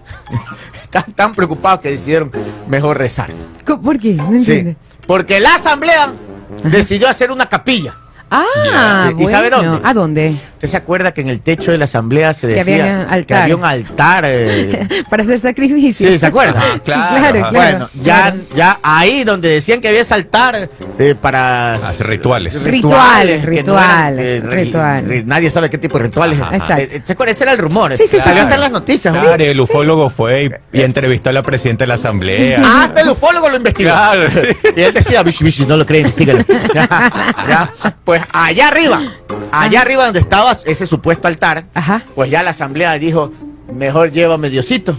Están 1.00 1.14
tan 1.14 1.34
preocupados 1.36 1.82
que 1.82 1.92
decidieron 1.92 2.32
mejor 2.70 2.98
rezar. 2.98 3.30
¿Por 3.66 4.00
qué? 4.00 4.14
No 4.14 4.30
Sí. 4.32 4.38
entiendo. 4.38 4.76
Porque 5.06 5.40
la 5.42 5.56
asamblea 5.56 6.14
decidió 6.64 7.10
hacer 7.10 7.32
una 7.32 7.48
capilla. 7.50 7.94
Ah, 8.32 9.12
¿Y 9.18 9.26
sabe 9.28 9.50
bueno. 9.50 9.72
dónde? 9.74 9.88
¿A 9.90 9.94
dónde? 9.94 10.36
¿Usted 10.66 10.72
se 10.72 10.78
acuerda 10.78 11.14
que 11.14 11.22
en 11.22 11.30
el 11.30 11.42
techo 11.42 11.72
de 11.72 11.78
la 11.78 11.86
asamblea 11.86 12.34
se 12.34 12.48
Que 12.48 12.56
decía 12.64 12.74
había 12.84 12.94
un 12.94 13.02
altar. 13.14 13.26
que 13.26 13.34
había 13.36 13.56
un 13.56 13.66
altar? 13.66 14.24
eh, 14.28 14.88
Para 15.10 15.24
hacer 15.24 15.40
sacrificio. 15.40 16.08
Sí, 16.10 16.20
¿se 16.20 16.26
acuerda? 16.26 16.60
Ah, 16.62 16.74
Sí, 16.84 16.92
claro, 16.92 17.16
claro, 17.18 17.40
ajá. 17.40 17.52
bueno, 17.52 17.90
ya, 18.02 18.22
claro. 18.22 18.38
ya 18.56 18.80
ahí 18.84 19.24
donde 19.24 19.50
decían 19.50 19.82
que 19.82 19.88
había 19.90 20.02
ese 20.02 20.14
altar 20.14 20.70
eh, 21.00 21.16
para 21.20 21.76
Hacer 21.76 22.08
rituales. 22.08 22.62
Rituales, 22.64 23.46
que 23.46 23.64
no 23.64 23.78
eran, 23.78 24.16
rituales, 24.18 24.44
ri- 24.44 24.50
rituales. 24.50 25.06
ri- 25.06 25.26
nadie 25.26 25.50
sabe 25.52 25.70
qué 25.70 25.78
tipo 25.78 25.98
de 25.98 26.06
rituales. 26.06 26.42
Ajá. 26.42 26.56
Exacto. 26.56 26.96
Eh, 26.96 27.02
¿Se 27.06 27.14
acuerda? 27.14 27.34
Ese 27.34 27.44
era 27.44 27.52
el 27.54 27.58
rumor. 27.60 27.92
Sí, 27.96 28.04
sí, 28.08 28.18
sí, 28.18 28.20
Salió 28.20 28.34
sí. 28.36 28.40
hasta 28.42 28.56
en 28.56 28.62
las 28.62 28.72
noticias. 28.72 29.14
¿no? 29.14 29.22
Claro, 29.22 29.44
el 29.44 29.60
ufólogo 29.60 30.10
fue 30.10 30.52
y, 30.74 30.78
y 30.80 30.82
entrevistó 30.82 31.30
a 31.30 31.34
la 31.34 31.44
presidenta 31.44 31.84
de 31.84 31.88
la 31.88 31.94
asamblea. 31.96 32.62
Ah, 32.66 32.86
hasta 32.86 33.02
el 33.02 33.10
ufólogo 33.10 33.50
lo 33.50 33.58
investigó. 33.58 33.90
Claro. 33.92 34.24
Y 34.76 34.82
él 34.82 34.94
decía, 34.94 35.22
bichi, 35.24 35.44
bichi, 35.44 35.66
no 35.66 35.78
lo 35.78 35.86
creen, 35.86 36.08
investigalo. 36.08 36.44
Pues 38.04 38.22
allá 38.32 38.68
arriba, 38.68 39.02
allá 39.52 39.82
arriba 39.82 40.06
donde 40.06 40.20
estaba 40.20 40.55
ese 40.66 40.88
supuesto 40.88 41.28
altar, 41.28 41.66
Ajá. 41.74 42.04
pues 42.16 42.30
ya 42.30 42.44
la 42.44 42.52
asamblea 42.52 42.94
dijo, 42.98 43.32
mejor 43.74 44.12
llévame 44.12 44.50
Diosito. 44.50 44.96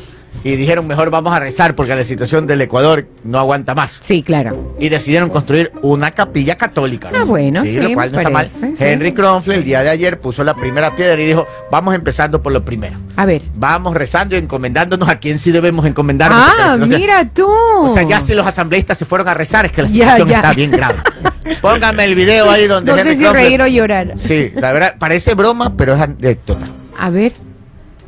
Y 0.46 0.54
dijeron, 0.56 0.86
mejor 0.86 1.10
vamos 1.10 1.34
a 1.34 1.40
rezar 1.40 1.74
porque 1.74 1.94
la 1.96 2.04
situación 2.04 2.46
del 2.46 2.60
Ecuador 2.60 3.06
no 3.24 3.38
aguanta 3.40 3.74
más. 3.74 3.98
Sí, 4.00 4.22
claro. 4.22 4.76
Y 4.78 4.88
decidieron 4.88 5.28
construir 5.28 5.72
una 5.82 6.12
capilla 6.12 6.56
católica. 6.56 7.10
Ah, 7.12 7.24
bueno, 7.24 7.62
sí, 7.62 7.72
lo 7.80 7.92
cual 7.94 8.12
no 8.12 8.18
está 8.18 8.30
mal. 8.30 8.48
sí. 8.48 8.72
Henry 8.78 9.12
Kronfle 9.12 9.56
el 9.56 9.64
día 9.64 9.82
de 9.82 9.90
ayer 9.90 10.20
puso 10.20 10.44
la 10.44 10.54
primera 10.54 10.94
piedra 10.94 11.20
y 11.20 11.26
dijo, 11.26 11.46
vamos 11.70 11.94
empezando 11.96 12.40
por 12.42 12.52
lo 12.52 12.64
primero. 12.64 12.96
A 13.16 13.26
ver. 13.26 13.42
Vamos 13.56 13.94
rezando 13.96 14.36
y 14.36 14.38
encomendándonos 14.38 15.08
a 15.08 15.18
quién 15.18 15.38
sí 15.40 15.50
debemos 15.50 15.84
encomendarnos. 15.84 16.38
Ah, 16.40 16.76
si 16.80 16.88
mira 16.88 17.28
tú. 17.28 17.46
o 17.50 17.92
sea, 17.92 18.04
ya 18.04 18.20
si 18.20 18.32
los 18.34 18.46
asambleístas 18.46 18.96
se 18.98 19.04
fueron 19.04 19.26
a 19.26 19.34
rezar, 19.34 19.66
es 19.66 19.72
que 19.72 19.82
la 19.82 19.88
situación 19.88 20.28
ya. 20.28 20.36
está 20.36 20.52
bien 20.52 20.70
grave. 20.70 20.94
Póngame 21.60 22.04
el 22.04 22.14
video 22.14 22.48
ahí 22.50 22.66
donde 22.68 22.92
No 22.92 22.96
sé 22.96 23.02
Henry 23.02 23.16
si 23.16 23.22
Kronfle- 23.24 23.32
reír 23.32 23.62
o 23.62 23.66
llorar. 23.66 24.14
Sí, 24.18 24.52
la 24.54 24.72
verdad, 24.72 24.94
parece 24.98 25.34
broma, 25.34 25.76
pero 25.76 25.94
es 25.94 26.00
anécdota. 26.00 26.66
A 26.98 27.10
ver. 27.10 27.32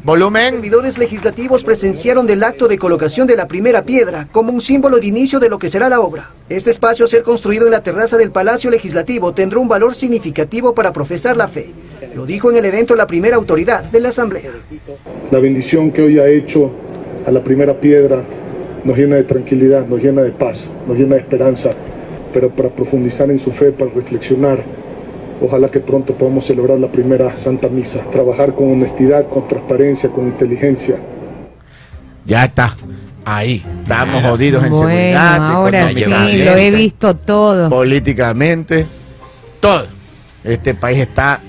Volumen. 0.09 0.55
Servidores 0.55 0.97
legislativos 0.97 1.65
presenciaron 1.65 2.27
del 2.27 2.43
acto 2.43 2.67
de 2.67 2.79
colocación 2.79 3.27
de 3.27 3.37
la 3.37 3.47
primera 3.47 3.83
piedra 3.83 4.27
como 4.33 4.51
un 4.51 4.63
símbolo 4.63 4.99
de 4.99 5.07
inicio 5.07 5.39
de 5.39 5.51
lo 5.51 5.59
que 5.59 5.69
será 5.69 5.91
la 5.91 6.01
obra. 6.01 6.31
Este 6.49 6.71
espacio 6.71 7.05
a 7.05 7.09
ser 7.09 7.23
construido 7.23 7.67
en 7.67 7.73
la 7.73 7.83
terraza 7.83 8.17
del 8.17 8.31
Palacio 8.31 8.71
Legislativo 8.71 9.35
tendrá 9.35 9.59
un 9.59 9.69
valor 9.69 9.95
significativo 9.95 10.75
para 10.75 10.95
profesar 10.95 11.37
la 11.37 11.47
fe. 11.47 11.73
Lo 12.15 12.25
dijo 12.25 12.51
en 12.51 12.57
el 12.57 12.65
evento 12.65 12.97
la 12.97 13.07
primera 13.07 13.37
autoridad 13.37 13.85
de 13.85 14.01
la 14.01 14.09
Asamblea. 14.09 14.51
La 15.31 15.41
bendición 15.41 15.91
que 15.91 16.01
hoy 16.01 16.19
ha 16.19 16.27
hecho 16.27 16.71
a 17.27 17.31
la 17.31 17.45
primera 17.45 17.79
piedra 17.79 18.25
nos 18.85 18.97
llena 18.97 19.17
de 19.17 19.25
tranquilidad, 19.25 19.87
nos 19.87 20.03
llena 20.03 20.23
de 20.23 20.31
paz, 20.31 20.71
nos 20.87 20.97
llena 20.97 21.17
de 21.17 21.21
esperanza, 21.21 21.73
pero 22.33 22.49
para 22.49 22.71
profundizar 22.71 23.31
en 23.31 23.39
su 23.39 23.51
fe, 23.51 23.73
para 23.73 23.91
reflexionar, 23.91 24.61
ojalá 25.41 25.71
que 25.71 25.81
pronto 25.81 26.13
podamos 26.15 26.45
celebrar 26.47 26.79
la 26.79 26.89
primera 26.89 27.37
Santa 27.37 27.69
Misa, 27.69 28.03
trabajar 28.11 28.55
con 28.55 28.73
honestidad, 28.73 29.29
con 29.29 29.47
transparencia, 29.49 30.11
con 30.11 30.27
inteligencia. 30.27 30.97
Ya 32.25 32.45
está. 32.45 32.75
Ahí. 33.25 33.63
Estamos 33.83 34.23
jodidos 34.23 34.65
en 34.65 34.71
Bueno, 34.71 34.89
seguridad. 34.89 35.51
ahora 35.51 35.91
sí, 35.91 36.05
lo 36.07 36.57
he 36.57 36.71
visto 36.71 37.15
todo. 37.17 37.69
Políticamente. 37.69 38.87
Todo. 39.61 39.87
Este 40.45 40.75
país 40.75 40.99
está, 40.99 41.41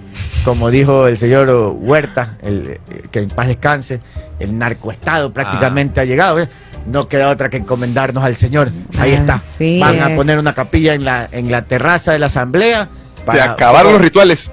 como 0.43 0.69
dijo 0.71 1.07
el 1.07 1.17
señor 1.17 1.49
Huerta, 1.79 2.37
el, 2.41 2.67
eh, 2.71 2.79
que 3.11 3.19
en 3.19 3.29
paz 3.29 3.47
descanse, 3.47 4.01
el 4.39 4.57
narcoestado 4.57 5.31
prácticamente 5.31 6.01
ha 6.01 6.05
llegado. 6.05 6.39
¿eh? 6.39 6.49
No 6.85 7.07
queda 7.07 7.29
otra 7.29 7.49
que 7.49 7.57
encomendarnos 7.57 8.23
al 8.23 8.35
Señor. 8.35 8.71
Ahí 8.97 9.11
está. 9.11 9.35
Así 9.55 9.79
Van 9.79 10.01
a 10.01 10.09
es. 10.11 10.15
poner 10.17 10.39
una 10.39 10.53
capilla 10.53 10.93
en 10.95 11.05
la, 11.05 11.27
en 11.31 11.51
la 11.51 11.65
terraza 11.65 12.11
de 12.13 12.19
la 12.19 12.25
asamblea. 12.27 12.89
Se 13.31 13.41
acabaron 13.41 13.93
los 13.93 14.01
rituales. 14.01 14.51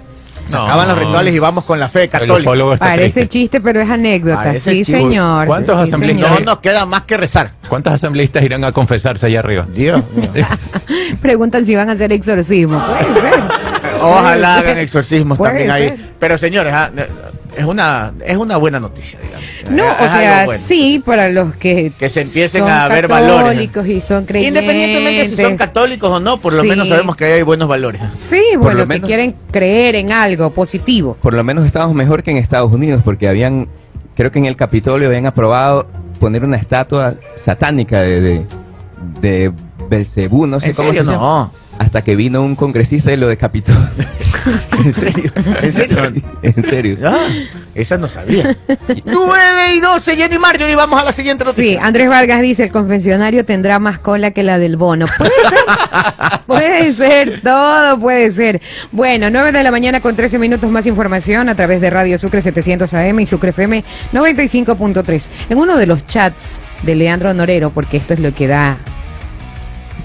Se 0.49 0.57
acaban 0.57 0.87
los 0.87 0.97
rituales 0.99 1.35
y 1.35 1.39
vamos 1.41 1.65
con 1.65 1.81
la 1.81 1.89
fe 1.89 2.09
católica. 2.09 2.53
Parece 2.79 3.13
triste. 3.13 3.29
chiste, 3.29 3.61
pero 3.61 3.81
es 3.81 3.91
anécdota. 3.91 4.45
Parece 4.45 4.71
sí, 4.71 4.77
chiste. 4.79 4.93
señor. 4.93 5.47
¿Cuántos 5.49 5.77
Sí, 5.77 5.83
asambleístas. 5.89 6.31
No 6.31 6.41
nos 6.41 6.59
queda 6.61 6.87
más 6.87 7.03
que 7.03 7.17
rezar. 7.17 7.51
¿Cuántos 7.69 7.93
asambleístas 7.93 8.45
irán 8.45 8.65
a 8.65 8.71
confesarse 8.71 9.27
allá 9.27 9.41
arriba? 9.41 9.67
Dios 9.73 10.03
mío. 10.15 10.31
Preguntan 11.21 11.67
si 11.67 11.75
van 11.75 11.89
a 11.89 11.93
hacer 11.93 12.13
exorcismo. 12.13 12.81
Puede 12.87 13.21
ser. 13.21 13.43
Ojalá 14.01 14.59
hagan 14.59 14.79
exorcismos 14.79 15.37
Puede 15.37 15.51
también 15.67 15.71
ahí. 15.73 16.13
Pero 16.21 16.39
señores, 16.39 16.73
ah, 16.73 16.91
es 17.57 17.65
una 17.65 18.13
es 18.25 18.37
una 18.37 18.57
buena 18.57 18.79
noticia, 18.81 19.19
digamos. 19.21 19.47
No, 19.71 19.85
Es 19.93 20.07
o 20.13 20.17
sea, 20.17 20.45
bueno. 20.45 20.63
sí, 20.65 21.03
para 21.05 21.29
los 21.29 21.55
que, 21.57 21.93
Que 21.99 22.09
se 22.11 22.23
empiecen 22.23 22.63
son 22.63 22.71
a 22.71 22.89
ver 22.89 23.09
valores. 23.09 23.43
católicos 23.45 23.87
y 23.89 24.01
son 24.01 24.25
creyentes. 24.27 24.63
Independientemente 24.63 25.29
si 25.37 25.43
son 25.43 25.57
católicos 25.57 26.11
o 26.11 26.21
no, 26.21 26.37
por 26.39 26.53
lo 26.53 26.63
Sí. 26.63 26.69
menos 26.69 26.89
sabemos 26.89 27.17
que 27.17 27.25
ahí 27.25 27.33
hay 27.33 27.43
buenos 27.43 27.69
valores. 27.69 28.01
Sí, 28.15 28.41
Por 28.55 28.63
bueno, 28.63 28.79
lo 28.81 28.85
que 28.85 28.89
menos- 28.89 29.07
quieren 29.09 29.35
creer 29.51 29.95
en 29.97 30.13
algo 30.13 30.51
positivo. 30.51 31.17
Por 31.21 31.35
lo 31.35 31.43
menos 31.45 31.65
estamos 31.67 31.95
mejor 31.95 32.23
que 32.23 32.31
en 32.31 32.37
Estados 32.37 32.73
Unidos, 32.73 33.03
porque 33.05 33.29
habían, 33.29 33.69
creo 34.15 34.31
que 34.31 34.39
en 34.39 34.45
el 34.47 34.57
Capitolio 34.57 35.09
habían 35.09 35.27
aprobado 35.27 35.87
poner 36.21 36.45
una 36.45 36.57
estatua 36.57 37.15
satánica 37.35 38.01
de, 38.01 38.21
de, 38.21 38.47
de 39.21 39.53
Belcebú, 39.89 40.47
no 40.47 40.59
sé 40.61 40.67
¿En 40.69 40.73
cómo 40.75 40.89
serio? 40.89 41.05
se 41.05 41.11
llama. 41.11 41.23
No. 41.23 41.51
Hasta 41.79 42.03
que 42.03 42.17
vino 42.17 42.43
un 42.43 42.57
congresista 42.57 43.13
y 43.13 43.17
lo 43.17 43.29
decapitó. 43.29 43.73
¿En 44.85 44.93
serio? 44.93 45.33
¿En 45.63 45.73
serio? 45.73 46.23
en 46.43 46.65
serio. 46.65 46.97
Ah, 47.05 47.27
esa 47.75 47.99
no 47.99 48.09
sabía. 48.09 48.57
9 49.05 49.75
y 49.75 49.81
12, 49.81 50.17
Jenny 50.17 50.39
Marjorie, 50.39 50.77
vamos 50.77 51.01
a 51.01 51.05
la 51.05 51.13
siguiente 51.13 51.45
Sí, 51.45 51.49
noticia. 51.49 51.85
Andrés 51.85 52.09
Vargas 52.09 52.41
dice, 52.41 52.65
el 52.65 52.73
confesionario 52.73 53.45
tendrá 53.45 53.79
más 53.79 53.99
cola 53.99 54.31
que 54.31 54.43
la 54.43 54.59
del 54.59 54.77
bono. 54.77 55.07
Puede 55.19 55.33
ser, 55.49 56.41
puede 56.47 56.93
ser, 56.93 57.41
todo 57.43 57.99
puede 57.99 58.31
ser. 58.31 58.61
Bueno, 58.93 59.31
9 59.31 59.53
de 59.53 59.63
la 59.63 59.71
mañana 59.71 60.01
con 60.01 60.15
13 60.17 60.39
minutos 60.39 60.71
más 60.71 60.87
información 60.87 61.49
a 61.49 61.55
través 61.55 61.81
de 61.81 61.91
Radio 61.91 62.19
Sucre 62.19 62.41
700 62.43 62.93
AM 62.95 63.21
y 63.21 63.27
Sucre 63.27 63.51
FM 63.51 63.85
95.3. 64.13 65.23
En 65.51 65.59
uno 65.59 65.77
de 65.77 65.87
los 65.87 66.07
chats 66.07 66.61
de 66.83 66.95
Leandro 66.95 67.35
Norero, 67.35 67.71
porque 67.71 67.97
esto 67.97 68.15
es 68.15 68.21
lo 68.21 68.33
que 68.35 68.47
da 68.47 68.79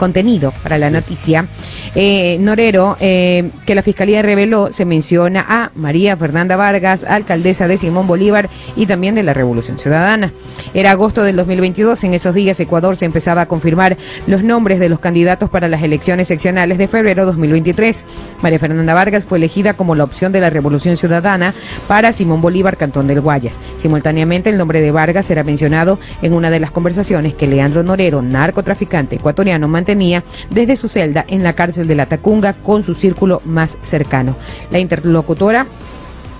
contenido 0.02 0.52
para 0.64 0.80
la 0.80 0.90
noticia, 0.90 1.46
eh, 1.94 2.38
Norero, 2.40 2.98
eh, 3.00 3.52
que 3.68 3.76
la 3.76 3.84
Fiscalía 3.84 4.24
reveló, 4.24 4.72
se 4.72 4.84
menciona 4.84 5.46
a 5.48 5.72
María 5.76 6.18
Fernanda 6.18 6.56
Vargas, 6.56 7.04
alcaldesa 7.04 7.68
de 7.68 7.78
Simón 7.78 8.08
Bolívar 8.08 8.50
y 8.76 8.88
también 8.88 9.14
de 9.14 9.22
la 9.22 9.36
Revolución 9.36 9.78
Ciudadana. 9.78 10.34
Era 10.74 10.90
agosto 10.90 11.22
del 11.24 11.36
2022, 11.36 12.04
en 12.04 12.16
esos 12.16 12.34
días 12.34 12.60
Ecuador 12.60 12.98
se 12.98 13.06
empezaba 13.06 13.42
a 13.42 13.46
confirmar 13.46 13.96
los 14.26 14.44
nombres 14.44 14.80
de 14.80 14.90
los 14.90 15.00
candidatos 15.00 15.52
para 15.52 15.68
las 15.68 15.84
elecciones 15.84 16.30
seccionales 16.30 16.80
de 16.80 16.88
febrero 16.88 17.28
2023. 17.28 18.04
María 18.42 18.58
Fernanda 18.58 18.96
Vargas 18.96 19.24
fue 19.24 19.38
elegida 19.38 19.74
como 19.74 19.94
la 19.94 20.04
opción 20.04 20.32
de 20.32 20.40
la 20.40 20.50
Revolución 20.50 20.98
Ciudadana 20.98 21.54
para 21.88 22.12
Simón 22.12 22.42
Bolívar, 22.42 22.76
Cantón 22.76 23.06
del 23.06 23.22
Guayas. 23.22 23.60
Simultáneamente, 23.78 24.50
el 24.50 24.58
nombre 24.58 24.82
de 24.82 24.90
Vargas 24.90 25.30
era 25.30 25.44
mencionado 25.44 26.00
en 26.24 26.34
una 26.34 26.50
de 26.50 26.60
las 26.60 26.72
conversaciones 26.72 27.36
que 27.36 27.46
Leandro 27.46 27.84
Norero, 27.84 28.24
narcotraficante 28.24 29.18
ecuatoriano, 29.18 29.68
mantenía 29.68 29.91
desde 30.50 30.76
su 30.76 30.88
celda 30.88 31.26
en 31.28 31.44
la 31.44 31.54
cárcel 31.54 31.88
de 31.88 31.96
la 31.96 32.06
Tacunga 32.06 32.54
con 32.54 32.84
su 32.84 32.96
círculo 32.96 33.42
más 33.46 33.78
cercano. 33.84 34.36
La 34.72 34.80
interlocutora 34.80 35.66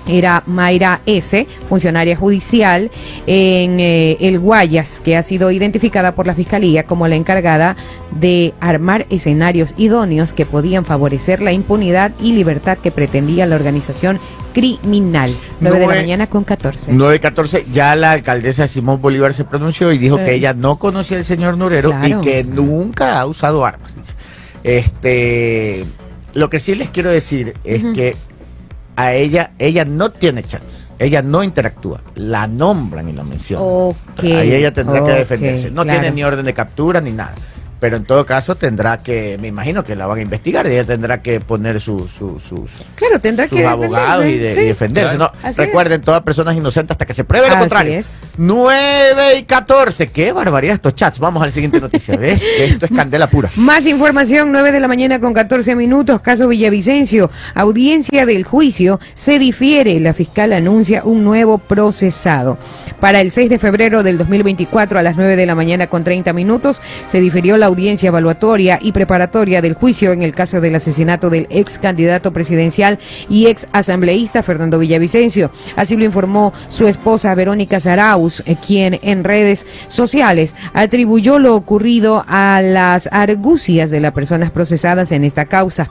era 0.08 0.44
Mayra 0.46 1.02
S., 1.06 1.48
funcionaria 1.70 2.16
judicial 2.16 2.92
en 3.28 3.80
eh, 3.80 4.18
el 4.20 4.40
Guayas, 4.40 5.00
que 5.04 5.18
ha 5.18 5.24
sido 5.24 5.52
identificada 5.52 6.14
por 6.14 6.28
la 6.28 6.36
Fiscalía 6.36 6.84
como 6.84 7.08
la 7.08 7.16
encargada 7.16 7.76
de 8.20 8.54
armar 8.60 9.06
escenarios 9.10 9.74
idóneos 9.78 10.34
que 10.34 10.46
podían 10.46 10.86
favorecer 10.86 11.42
la 11.42 11.52
impunidad 11.54 12.12
y 12.20 12.34
libertad 12.34 12.78
que 12.78 12.92
pretendía 12.92 13.46
la 13.46 13.56
organización 13.56 14.20
criminal. 14.54 15.34
9 15.62 15.80
de 15.80 15.88
la 15.88 15.96
mañana 15.96 16.28
con 16.28 16.44
14. 16.44 16.92
9 16.94 17.16
y 17.16 17.20
14, 17.20 17.66
ya 17.72 17.96
la 17.96 18.12
alcaldesa 18.12 18.68
Simón 18.68 19.02
Bolívar 19.02 19.34
se 19.34 19.46
pronunció 19.46 19.92
y 19.92 19.98
dijo 19.98 20.18
que 20.18 20.34
ella 20.34 20.54
no 20.54 20.78
conocía 20.78 21.18
al 21.18 21.26
señor 21.26 21.58
Norero 21.58 21.92
Claro. 21.92 22.20
y 22.20 22.22
que 22.22 22.44
nunca 22.44 23.20
ha 23.20 23.26
usado 23.26 23.66
armas. 23.66 23.92
Este, 24.64 25.86
lo 26.34 26.50
que 26.50 26.60
sí 26.60 26.76
les 26.76 26.90
quiero 26.90 27.10
decir 27.10 27.54
es 27.64 27.84
que 27.94 28.16
a 28.96 29.14
ella, 29.14 29.52
ella 29.58 29.86
no 29.86 30.10
tiene 30.10 30.44
chance, 30.44 30.88
ella 31.00 31.22
no 31.22 31.44
interactúa, 31.44 32.02
la 32.16 32.48
nombran 32.48 33.10
y 33.10 33.14
la 33.14 33.24
mencionan. 33.24 33.96
Ahí 34.18 34.54
ella 34.54 34.74
tendrá 34.74 35.04
que 35.04 35.12
defenderse. 35.12 35.72
No 35.72 35.84
claro. 35.84 36.00
tiene 36.00 36.16
ni 36.16 36.24
orden 36.24 36.46
de 36.46 36.54
captura 36.54 37.02
ni 37.02 37.12
nada. 37.12 37.34
Pero 37.82 37.98
en 37.98 38.06
todo 38.06 38.26
caso 38.26 38.56
tendrá 38.56 39.00
que, 39.00 39.38
me 39.42 39.50
imagino 39.50 39.84
que 39.84 39.96
la 39.98 40.08
van 40.08 40.20
a 40.20 40.22
investigar, 40.22 40.66
y 40.68 40.72
ella 40.72 40.86
tendrá 40.86 41.22
que 41.22 41.42
poner 41.42 41.82
su, 41.82 42.08
su- 42.08 42.40
sus, 42.40 42.72
Claro, 42.96 43.20
tendrá 43.20 43.48
sus 43.50 43.58
que 43.60 43.66
abogados 43.66 44.24
y, 44.26 44.38
de- 44.38 44.56
defenderse, 44.56 44.64
y 44.64 44.68
defenderse. 44.68 45.16
Claro. 45.18 45.34
¿no? 45.44 45.48
Así 45.50 45.58
Recuerden, 45.58 46.02
toda 46.02 46.24
persona 46.24 46.52
es 46.52 46.58
inocente 46.58 46.94
hasta 46.94 47.06
que 47.06 47.14
se 47.14 47.26
pruebe 47.26 47.48
lo 47.48 47.54
Así 47.54 47.60
contrario. 47.60 47.94
es. 48.00 48.08
9 48.38 49.38
y 49.40 49.44
14, 49.44 50.08
qué 50.08 50.32
barbaridad 50.32 50.76
estos 50.76 50.96
chats. 50.96 51.20
Vamos 51.20 51.42
a 51.42 51.48
la 51.48 51.52
siguiente 51.52 51.80
noticia. 51.82 52.16
¿Ves? 52.20 52.42
Esto 52.60 52.86
es 52.86 52.92
candela 52.92 53.28
pura. 53.28 53.50
Más 53.56 53.86
información, 53.88 54.52
9 54.52 54.72
de 54.72 54.80
la 54.80 54.88
mañana 54.88 55.20
con 55.20 55.34
14 55.34 55.76
minutos, 55.76 56.22
caso 56.22 56.48
Villavicencio, 56.48 57.30
audiencia 57.56 58.26
del 58.26 58.44
juicio, 58.44 59.00
se 59.16 59.40
difiere, 59.40 60.00
la 60.00 60.14
fiscal 60.14 60.54
anuncia 60.54 61.04
un 61.04 61.24
nuevo 61.24 61.58
procesado. 61.58 62.58
Para 63.00 63.22
el 63.22 63.32
6 63.32 63.50
de 63.50 63.58
febrero 63.60 64.04
del 64.04 64.18
2024 64.20 65.00
a 65.00 65.02
las 65.02 65.16
9 65.18 65.36
de 65.36 65.46
la 65.46 65.56
mañana 65.56 65.88
con 65.88 66.04
30 66.04 66.34
minutos, 66.34 66.82
se 67.08 67.20
difirió 67.20 67.58
la 67.58 67.70
audiencia 67.72 68.10
evaluatoria 68.10 68.80
y 68.82 68.92
preparatoria 68.92 69.62
del 69.62 69.74
juicio 69.74 70.12
en 70.12 70.22
el 70.22 70.34
caso 70.34 70.62
del 70.62 70.76
asesinato 70.76 71.30
del 71.30 71.48
ex 71.50 71.80
candidato 71.80 72.32
presidencial 72.32 73.00
y 73.30 73.48
ex 73.48 73.68
asambleísta 73.72 74.44
Fernando 74.44 74.80
Villavicencio. 74.80 75.52
Así 75.76 75.96
lo 75.98 76.06
informó 76.06 76.54
su 76.68 76.88
esposa 76.88 77.34
Verónica 77.36 77.80
Saraus, 77.80 78.44
eh, 78.46 78.56
quien 78.66 79.00
en 79.02 79.24
redes 79.24 79.66
sociales 79.88 80.54
atribuyó 80.74 81.40
lo 81.40 81.56
ocurrido 81.56 82.24
a 82.28 82.62
las 82.62 83.08
argucias 83.12 83.90
de 83.90 84.00
las 84.00 84.14
personas 84.14 84.52
procesadas 84.52 85.12
en 85.12 85.24
esta 85.24 85.46
causa. 85.46 85.90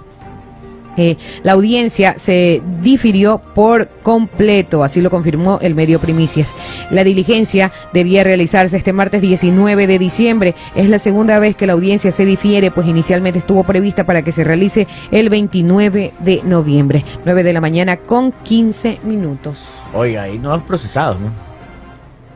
Eh, 1.01 1.17
la 1.45 1.53
audiencia 1.53 2.17
se 2.19 2.61
difirió 2.83 3.41
por 3.55 3.89
completo, 4.03 4.85
así 4.85 5.01
lo 5.01 5.09
confirmó 5.09 5.59
el 5.63 5.75
medio 5.75 5.99
Primicias. 5.99 6.55
La 6.91 7.05
diligencia 7.05 7.73
debía 7.95 8.23
realizarse 8.23 8.77
este 8.77 8.93
martes 8.93 9.23
19 9.23 9.87
de 9.87 9.99
diciembre. 9.99 10.55
Es 10.75 10.91
la 10.91 10.99
segunda 10.99 11.39
vez 11.39 11.57
que 11.57 11.67
la 11.67 11.73
audiencia 11.73 12.13
se 12.13 12.27
difiere, 12.27 12.71
pues 12.71 12.87
inicialmente 12.87 13.39
estuvo 13.39 13.65
prevista 13.65 14.05
para 14.05 14.21
que 14.21 14.31
se 14.31 14.45
realice 14.45 14.87
el 15.11 15.31
29 15.31 16.13
de 16.21 16.43
noviembre, 16.45 17.03
9 17.25 17.45
de 17.45 17.53
la 17.55 17.63
mañana 17.63 17.97
con 17.97 18.33
15 18.33 18.99
minutos. 19.03 19.57
Oiga, 19.95 20.25
hay 20.25 20.39
nuevos 20.39 20.65
procesados, 20.65 21.19
¿no? 21.19 21.31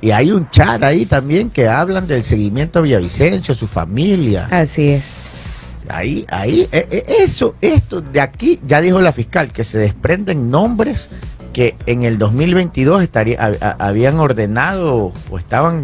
Y 0.01 0.11
hay 0.11 0.33
un 0.33 0.49
chat 0.49 0.83
ahí 0.83 1.05
también 1.05 1.51
que 1.51 1.69
hablan 1.69 2.07
del 2.07 2.25
seguimiento 2.25 2.79
a 2.79 2.83
Villavicencio, 2.83 3.55
su 3.55 3.67
familia. 3.67 4.49
Así 4.51 4.89
es. 4.89 5.24
Ahí, 5.89 6.25
ahí, 6.31 6.67
eh, 6.73 6.87
eh, 6.91 7.05
eso, 7.21 7.55
esto 7.61 8.01
de 8.01 8.21
aquí, 8.21 8.61
ya 8.67 8.81
dijo 8.81 9.01
la 9.01 9.13
fiscal, 9.13 9.53
que 9.53 9.65
se 9.65 9.79
desprenden 9.79 10.51
nombres 10.51 11.09
que 11.53 11.75
en 11.87 12.03
el 12.05 12.19
2022 12.19 13.03
estaría, 13.03 13.39
hab- 13.39 13.59
ha- 13.63 13.77
habían 13.87 14.17
ordenado 14.19 15.13
o 15.31 15.39
estaban 15.39 15.83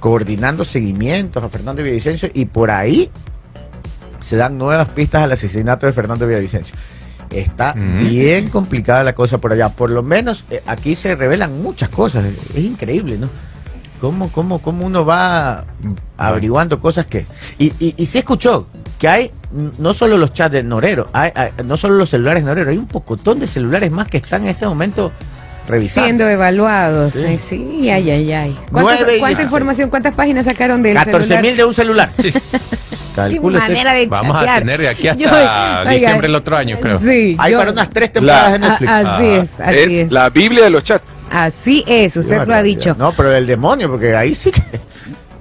coordinando 0.00 0.64
seguimientos 0.64 1.42
a 1.42 1.48
Fernando 1.48 1.82
Villavicencio 1.82 2.28
y 2.34 2.46
por 2.46 2.70
ahí 2.70 3.10
se 4.20 4.36
dan 4.36 4.58
nuevas 4.58 4.88
pistas 4.88 5.22
al 5.22 5.32
asesinato 5.32 5.86
de 5.86 5.92
Fernando 5.92 6.26
Villavicencio. 6.26 6.74
Está 7.30 7.74
Ujú. 7.76 8.08
bien 8.08 8.48
complicada 8.50 9.02
la 9.04 9.14
cosa 9.14 9.38
por 9.38 9.52
allá. 9.52 9.68
Por 9.70 9.90
lo 9.90 10.02
menos 10.02 10.44
eh, 10.50 10.62
aquí 10.66 10.94
se 10.96 11.14
revelan 11.14 11.62
muchas 11.62 11.88
cosas. 11.88 12.24
Es 12.54 12.62
increíble, 12.64 13.16
¿no? 13.18 13.30
¿Cómo, 14.02 14.32
cómo, 14.32 14.58
cómo 14.60 14.84
uno 14.84 15.04
va 15.04 15.64
averiguando 16.18 16.80
cosas 16.80 17.06
que... 17.06 17.24
Y, 17.56 17.66
y, 17.78 17.94
y 17.96 18.06
sí 18.06 18.18
escuchó 18.18 18.66
que 18.98 19.06
hay 19.06 19.30
no 19.78 19.94
solo 19.94 20.18
los 20.18 20.32
chats 20.34 20.50
de 20.54 20.64
Norero, 20.64 21.08
hay, 21.12 21.30
hay- 21.36 21.50
no 21.64 21.76
solo 21.76 21.94
los 21.94 22.10
celulares 22.10 22.42
de 22.42 22.48
Norero, 22.48 22.72
hay 22.72 22.78
un 22.78 22.88
pocotón 22.88 23.38
de 23.38 23.46
celulares 23.46 23.92
más 23.92 24.08
que 24.08 24.16
están 24.16 24.42
en 24.42 24.48
este 24.48 24.66
momento 24.66 25.12
revisando. 25.68 26.06
Siendo 26.06 26.28
evaluados. 26.28 27.12
Sí. 27.12 27.22
eh, 27.24 27.40
Sí, 27.48 27.90
ay, 27.90 28.10
ay, 28.10 28.32
ay. 28.32 28.58
¿Cuánta, 28.70 29.42
información, 29.42 29.90
cuántas 29.90 30.14
páginas 30.14 30.44
sacaron 30.46 30.82
del 30.82 30.94
14 30.94 31.22
celular? 31.28 31.42
mil 31.42 31.56
de 31.56 31.64
un 31.64 31.74
celular. 31.74 32.10
Sí. 33.12 33.38
Usted. 33.38 33.58
manera 33.58 33.92
de 33.92 34.06
Vamos 34.06 34.34
a 34.34 34.40
chatear. 34.40 34.58
tener 34.60 34.80
de 34.80 34.88
aquí 34.88 35.06
hasta 35.06 35.22
Yo- 35.22 35.28
oiga, 35.28 35.84
diciembre 35.90 36.28
del 36.28 36.34
otro 36.34 36.56
año, 36.56 36.78
creo. 36.80 36.98
Sí, 36.98 37.36
Hay 37.38 37.52
yo- 37.52 37.58
para 37.58 37.70
unas 37.72 37.90
tres 37.90 38.10
temporadas 38.10 38.52
de 38.58 38.66
Ah, 38.66 38.68
Netflix. 38.70 38.90
así 38.90 39.06
Ah, 39.06 39.36
es, 39.42 39.48
así 39.60 39.78
es, 39.78 39.92
es. 40.04 40.12
la 40.12 40.30
Biblia 40.30 40.64
de 40.64 40.70
los 40.70 40.82
chats. 40.82 41.18
Así 41.30 41.84
es, 41.86 42.16
usted 42.16 42.46
lo 42.46 42.54
ha 42.54 42.62
dicho. 42.62 42.96
No, 42.98 43.12
pero 43.12 43.28
del 43.28 43.46
demonio, 43.46 43.90
porque 43.90 44.16
ahí 44.16 44.34
sí 44.34 44.50
que... 44.50 44.62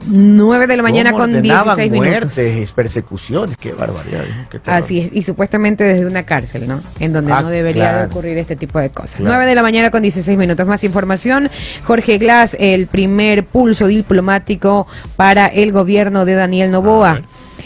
9 0.07 0.67
de 0.67 0.77
la 0.77 0.83
mañana 0.83 1.11
¿Cómo 1.11 1.23
con 1.23 1.35
ordenaban 1.35 1.77
16 1.77 1.91
minutos. 1.91 2.35
muertes, 2.35 2.71
persecuciones, 2.71 3.57
qué 3.57 3.73
barbaridad. 3.73 4.23
¿no? 4.43 4.49
Qué. 4.49 4.59
Así 4.65 4.99
es, 5.01 5.11
y 5.13 5.21
supuestamente 5.23 5.83
desde 5.83 6.05
una 6.05 6.23
cárcel, 6.23 6.67
¿no? 6.67 6.81
En 6.99 7.13
donde 7.13 7.31
Ah, 7.31 7.41
no 7.41 7.49
debería 7.49 7.83
de 7.85 7.89
claro. 7.91 8.09
ocurrir 8.11 8.37
este 8.37 8.55
tipo 8.55 8.79
de 8.79 8.89
cosas. 8.89 9.13
Claro. 9.15 9.31
9 9.31 9.45
de 9.45 9.55
la 9.55 9.61
mañana 9.63 9.91
con 9.91 10.01
16 10.01 10.37
minutos. 10.37 10.65
Más 10.67 10.83
información. 10.83 11.49
Jorge 11.85 12.17
Glass, 12.17 12.55
el 12.59 12.87
primer 12.87 13.45
pulso 13.45 13.87
diplomático 13.87 14.87
para 15.15 15.45
el 15.47 15.71
gobierno 15.71 16.25
de 16.25 16.33
Daniel 16.33 16.69
A 16.69 16.71
Novoa. 16.71 17.13
ver. 17.13 17.23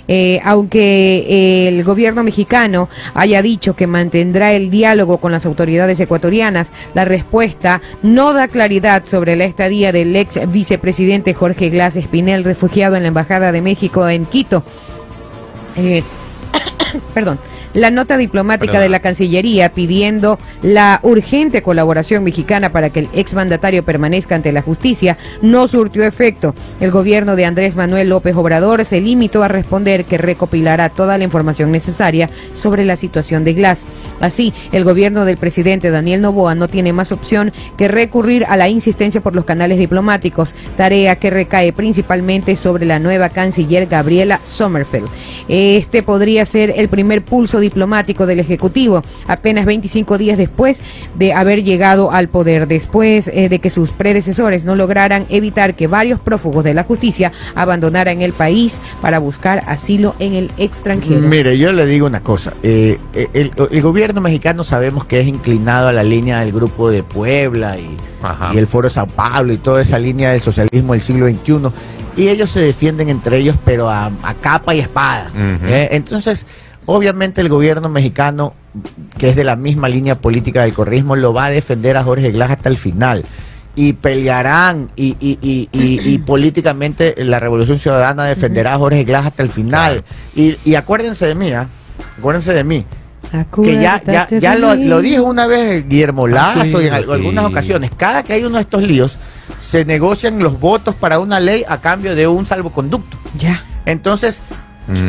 Eh, 0.07 0.39
aunque 0.43 1.67
el 1.67 1.83
gobierno 1.83 2.23
mexicano 2.23 2.89
haya 3.13 3.41
dicho 3.41 3.75
que 3.75 3.87
mantendrá 3.87 4.53
el 4.53 4.69
diálogo 4.69 5.17
con 5.17 5.31
las 5.31 5.45
autoridades 5.45 5.99
ecuatorianas, 5.99 6.71
la 6.93 7.05
respuesta 7.05 7.81
no 8.03 8.33
da 8.33 8.47
claridad 8.47 9.03
sobre 9.05 9.35
la 9.35 9.45
estadía 9.45 9.91
del 9.91 10.15
ex 10.15 10.39
vicepresidente 10.51 11.33
Jorge 11.33 11.69
Glass 11.69 11.95
Espinel, 11.95 12.43
refugiado 12.43 12.95
en 12.95 13.03
la 13.03 13.09
Embajada 13.09 13.51
de 13.51 13.61
México 13.61 14.07
en 14.07 14.25
Quito. 14.25 14.63
Eh, 15.77 16.03
perdón, 17.13 17.39
la 17.75 17.91
nota 17.91 18.17
diplomática 18.17 18.71
Perdón. 18.71 18.83
de 18.83 18.89
la 18.89 18.99
Cancillería 18.99 19.69
pidiendo 19.73 20.39
la 20.63 20.99
urgente 21.03 21.61
colaboración 21.61 22.23
mexicana 22.23 22.71
para 22.71 22.89
que 22.89 23.01
el 23.01 23.09
exmandatario 23.13 23.83
permanezca 23.83 24.35
ante 24.35 24.51
la 24.51 24.61
justicia 24.61 25.17
no 25.41 25.67
surtió 25.67 26.03
efecto. 26.03 26.55
El 26.79 26.91
gobierno 26.91 27.35
de 27.35 27.45
Andrés 27.45 27.75
Manuel 27.75 28.09
López 28.09 28.35
Obrador 28.35 28.83
se 28.85 29.01
limitó 29.01 29.43
a 29.43 29.47
responder 29.47 30.05
que 30.05 30.17
recopilará 30.17 30.89
toda 30.89 31.17
la 31.17 31.25
información 31.25 31.71
necesaria 31.71 32.29
sobre 32.55 32.85
la 32.85 32.95
situación 32.95 33.43
de 33.43 33.53
Glass. 33.53 33.85
Así, 34.21 34.53
el 34.71 34.83
gobierno 34.85 35.25
del 35.25 35.37
presidente 35.37 35.91
Daniel 35.91 36.21
Novoa 36.21 36.55
no 36.55 36.67
tiene 36.67 36.93
más 36.93 37.11
opción 37.11 37.51
que 37.77 37.87
recurrir 37.87 38.45
a 38.47 38.55
la 38.57 38.69
insistencia 38.69 39.21
por 39.21 39.35
los 39.35 39.45
canales 39.45 39.77
diplomáticos, 39.77 40.55
tarea 40.77 41.17
que 41.17 41.29
recae 41.29 41.73
principalmente 41.73 42.55
sobre 42.55 42.85
la 42.85 42.99
nueva 42.99 43.29
canciller 43.29 43.87
Gabriela 43.87 44.39
Sommerfeld. 44.45 45.09
Este 45.49 46.03
podría 46.03 46.45
ser 46.45 46.73
el 46.77 46.87
primer 46.87 47.23
pulso 47.23 47.59
diplomático 47.69 48.25
del 48.25 48.39
Ejecutivo, 48.39 49.01
apenas 49.27 49.65
25 49.65 50.17
días 50.17 50.37
después 50.37 50.81
de 51.15 51.33
haber 51.33 51.63
llegado 51.63 52.11
al 52.11 52.27
poder, 52.29 52.67
después 52.67 53.27
eh, 53.27 53.49
de 53.49 53.59
que 53.59 53.69
sus 53.69 53.91
predecesores 53.91 54.63
no 54.63 54.75
lograran 54.75 55.25
evitar 55.29 55.73
que 55.75 55.87
varios 55.87 56.19
prófugos 56.19 56.63
de 56.63 56.73
la 56.73 56.83
justicia 56.83 57.31
abandonaran 57.55 58.21
el 58.21 58.33
país 58.33 58.79
para 59.01 59.19
buscar 59.19 59.63
asilo 59.67 60.15
en 60.19 60.33
el 60.33 60.51
extranjero. 60.57 61.21
Mire, 61.21 61.57
yo 61.57 61.71
le 61.73 61.85
digo 61.85 62.05
una 62.07 62.21
cosa. 62.21 62.53
eh, 62.63 62.97
eh, 63.13 63.27
el, 63.33 63.51
el 63.71 63.81
gobierno 63.81 64.21
mexicano 64.21 64.63
sabemos 64.63 65.05
que 65.05 65.19
es 65.19 65.27
inclinado 65.27 65.87
a 65.87 65.93
la 65.93 66.03
línea 66.03 66.39
del 66.41 66.51
Grupo 66.51 66.89
de 66.89 67.03
Puebla 67.03 67.77
y, 67.77 67.95
el 68.57 68.65
Foro 68.67 68.89
Sao 68.89 69.05
Paulo 69.07 69.53
y 69.53 69.57
toda 69.57 69.81
esa 69.81 69.99
línea 69.99 70.31
del 70.31 70.41
socialismo 70.41 70.93
del 70.93 71.01
siglo 71.01 71.27
XXI. 71.27 71.69
Y 72.17 72.29
ellos 72.29 72.49
se 72.49 72.59
defienden 72.61 73.09
entre 73.09 73.37
ellos, 73.37 73.55
pero 73.65 73.89
a, 73.89 74.09
a 74.23 74.33
capa 74.35 74.73
y 74.73 74.79
espada. 74.79 75.29
¿eh? 75.67 75.89
Entonces, 75.91 76.45
obviamente 76.85 77.41
el 77.41 77.49
gobierno 77.49 77.89
mexicano, 77.89 78.53
que 79.17 79.29
es 79.29 79.35
de 79.35 79.43
la 79.43 79.55
misma 79.55 79.87
línea 79.89 80.19
política 80.19 80.63
del 80.63 80.73
correísmo, 80.73 81.15
lo 81.15 81.33
va 81.33 81.45
a 81.45 81.49
defender 81.49 81.97
a 81.97 82.03
Jorge 82.03 82.31
Glass 82.31 82.51
hasta 82.51 82.69
el 82.69 82.77
final. 82.77 83.23
Y 83.77 83.93
pelearán 83.93 84.89
y, 84.95 85.17
y, 85.19 85.37
y, 85.41 85.69
y- 85.71 85.99
y 86.13 86.17
políticamente 86.25 87.13
la 87.17 87.39
Revolución 87.39 87.77
Ciudadana 87.79 88.23
defenderá 88.23 88.73
a 88.75 88.77
Jorge 88.77 89.03
Glass 89.03 89.25
hasta 89.27 89.43
el 89.43 89.49
final. 89.49 90.03
Y, 90.35 90.55
y 90.63 90.75
acuérdense 90.75 91.25
de 91.27 91.35
mí, 91.35 91.51
¿ah? 91.51 91.67
acuérdense 92.17 92.53
de 92.53 92.63
mí, 92.63 92.85
que 93.63 93.81
ya, 93.81 94.01
ya, 94.05 94.27
ya 94.39 94.55
lo, 94.55 94.75
lo 94.75 95.01
dijo 95.01 95.23
una 95.23 95.47
vez 95.47 95.87
Guillermo 95.89 96.27
Lazo 96.27 96.81
y 96.81 96.87
en 96.87 96.93
algunas 96.93 97.45
ocasiones. 97.45 97.91
Cada 97.97 98.23
que 98.23 98.33
hay 98.33 98.43
uno 98.43 98.55
de 98.55 98.61
estos 98.61 98.81
líos, 98.83 99.17
se 99.59 99.83
negocian 99.83 100.39
los 100.39 100.59
votos 100.59 100.95
para 100.95 101.19
una 101.19 101.39
ley 101.39 101.63
a 101.67 101.79
cambio 101.81 102.15
de 102.15 102.27
un 102.27 102.45
salvoconducto. 102.45 103.17
Ya. 103.37 103.63
Entonces, 103.85 104.39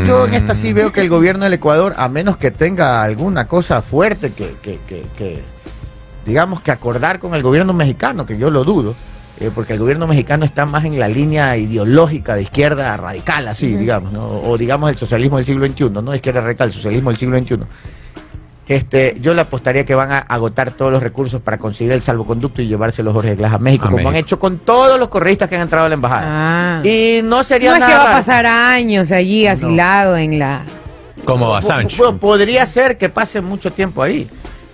yo 0.06 0.26
en 0.26 0.34
esta 0.34 0.54
Mm. 0.54 0.56
sí 0.56 0.72
veo 0.72 0.92
que 0.92 1.00
el 1.00 1.08
gobierno 1.08 1.44
del 1.44 1.54
Ecuador, 1.54 1.94
a 1.96 2.08
menos 2.08 2.36
que 2.36 2.50
tenga 2.50 3.02
alguna 3.02 3.46
cosa 3.46 3.82
fuerte 3.82 4.32
que, 4.32 4.56
que, 4.62 4.78
que, 4.86 5.04
que, 5.16 5.42
digamos 6.24 6.60
que 6.60 6.70
acordar 6.70 7.18
con 7.18 7.34
el 7.34 7.42
gobierno 7.42 7.72
mexicano, 7.72 8.24
que 8.24 8.38
yo 8.38 8.50
lo 8.50 8.64
dudo, 8.64 8.94
eh, 9.38 9.50
porque 9.54 9.74
el 9.74 9.78
gobierno 9.78 10.06
mexicano 10.06 10.44
está 10.44 10.64
más 10.64 10.84
en 10.84 10.98
la 10.98 11.08
línea 11.08 11.56
ideológica 11.56 12.34
de 12.34 12.42
izquierda 12.42 12.96
radical, 12.96 13.48
así, 13.48 13.76
digamos, 13.76 14.12
¿no? 14.12 14.26
o 14.26 14.56
digamos 14.56 14.90
el 14.90 14.96
socialismo 14.96 15.36
del 15.36 15.46
siglo 15.46 15.66
XXI, 15.66 15.90
no 15.90 16.14
izquierda 16.14 16.40
radical, 16.40 16.68
el 16.68 16.74
socialismo 16.74 17.10
del 17.10 17.18
siglo 17.18 17.38
XXI. 17.38 17.58
Este, 18.68 19.16
yo 19.20 19.32
le 19.32 19.42
apostaría 19.42 19.84
que 19.84 19.94
van 19.94 20.10
a 20.10 20.18
agotar 20.18 20.72
todos 20.72 20.90
los 20.90 21.00
recursos 21.02 21.40
para 21.40 21.56
conseguir 21.56 21.92
el 21.92 22.02
salvoconducto 22.02 22.62
y 22.62 22.66
llevárselo 22.66 23.12
Jorge 23.12 23.36
Glass 23.36 23.52
a 23.54 23.58
México, 23.58 23.86
A 23.86 23.90
como 23.92 24.08
han 24.08 24.16
hecho 24.16 24.38
con 24.40 24.58
todos 24.58 24.98
los 24.98 25.08
correístas 25.08 25.48
que 25.48 25.54
han 25.54 25.62
entrado 25.62 25.86
a 25.86 25.88
la 25.88 25.94
embajada. 25.94 26.24
Ah. 26.26 26.82
Y 26.84 27.20
no 27.22 27.36
no 27.36 27.44
sería 27.44 27.68
es 27.70 27.74
que 27.74 27.80
nada 27.80 28.04
va 28.04 28.10
a 28.12 28.16
pasar 28.16 28.44
años 28.46 29.12
allí 29.12 29.46
asilado 29.46 30.16
en 30.16 30.38
la... 30.40 30.62
Como 31.24 31.54
Assange. 31.54 31.96
po- 31.96 32.16
podría 32.16 32.66
ser 32.66 32.98
que 32.98 33.08
pase 33.08 33.40
mucho 33.40 33.72
tiempo 33.72 34.02
ahí. 34.02 34.28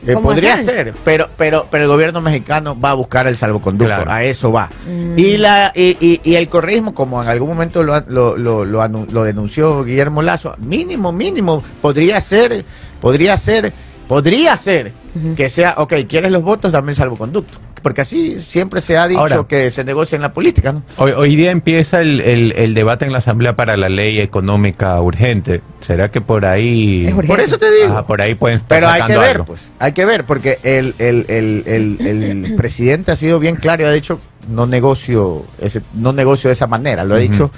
Eh, 0.07 0.17
podría 0.17 0.55
Assange. 0.55 0.73
ser, 0.73 0.95
pero, 1.05 1.29
pero, 1.37 1.67
pero 1.71 1.85
el 1.85 1.89
gobierno 1.89 2.21
mexicano 2.21 2.79
va 2.79 2.91
a 2.91 2.95
buscar 2.95 3.27
el 3.27 3.37
salvoconducto, 3.37 3.95
Claro. 3.95 4.11
a 4.11 4.25
eso 4.25 4.51
va. 4.53 4.69
Mm. 4.89 5.19
Y, 5.19 5.37
la, 5.37 5.71
y, 5.75 5.97
y- 6.01 6.21
y 6.25 6.35
el 6.37 6.49
correísmo, 6.49 6.95
como 6.95 7.23
en 7.23 7.29
algún 7.29 7.49
momento 7.51 7.83
lo, 7.83 8.01
lo, 8.09 8.37
lo, 8.37 8.65
lo 8.65 8.89
lo 8.89 9.23
denunció 9.25 9.85
Guillermo 9.85 10.21
Lazo, 10.23 10.55
mínimo, 10.59 11.13
mínimo, 11.13 11.63
podría 11.81 12.21
ser, 12.21 12.65
podría 13.03 13.37
ser, 13.37 13.73
podría 14.09 14.57
ser 14.57 14.93
que 15.37 15.51
sea, 15.51 15.75
ok, 15.77 15.93
¿quieres 16.09 16.33
los 16.33 16.43
votos? 16.43 16.73
Dame 16.73 16.93
el 16.93 16.97
salvoconducto. 16.97 17.59
Porque 17.83 18.01
así 18.03 18.39
siempre 18.39 18.81
se 18.81 18.97
ha 18.97 19.09
dicho 19.09 19.21
Ahora- 19.21 19.45
que 19.49 19.69
se 19.73 19.83
negocia 19.83 20.15
en 20.15 20.23
la 20.23 20.33
política, 20.33 20.73
¿no? 20.73 20.85
Hoy, 20.99 21.11
hoy 21.11 21.35
día 21.35 21.51
empieza 21.51 22.01
el, 22.01 22.21
el- 22.21 22.53
el 22.53 22.75
debate 22.75 23.05
en 23.05 23.11
la 23.13 23.19
Asamblea 23.19 23.57
para 23.57 23.77
la 23.77 23.89
ley 23.89 24.21
económica 24.21 24.99
urgente. 25.03 25.63
¿Será 25.81 26.09
que 26.13 26.21
por 26.21 26.47
ahí... 26.47 27.09
Es. 27.09 27.27
Por 27.27 27.41
eso 27.41 27.59
te 27.59 27.73
digo. 27.73 27.89
Ajá, 27.93 28.07
por 28.07 28.23
ahí 28.23 28.37
pueden 28.37 28.59
estar 28.59 28.79
Pero 28.79 28.89
hay 28.89 29.03
que 29.03 29.19
ver, 29.19 29.31
algo. 29.33 29.45
pues, 29.47 29.69
hay 29.81 29.93
que 29.93 30.05
ver, 30.05 30.25
porque 30.25 30.59
el, 30.63 30.95
el, 31.01 31.27
el, 31.29 31.65
el, 31.67 32.07
el 32.07 32.55
presidente 32.57 33.11
ha 33.11 33.17
sido 33.17 33.41
bien 33.41 33.57
claro 33.57 33.83
y 33.83 33.87
ha 33.87 33.91
dicho 33.91 34.21
no 34.49 34.67
negocio, 34.67 35.45
ese, 35.61 35.83
no 35.95 36.13
negocio 36.13 36.49
de 36.49 36.53
esa 36.55 36.69
manera, 36.69 37.03
lo 37.05 37.17
ha 37.17 37.19
dicho 37.19 37.51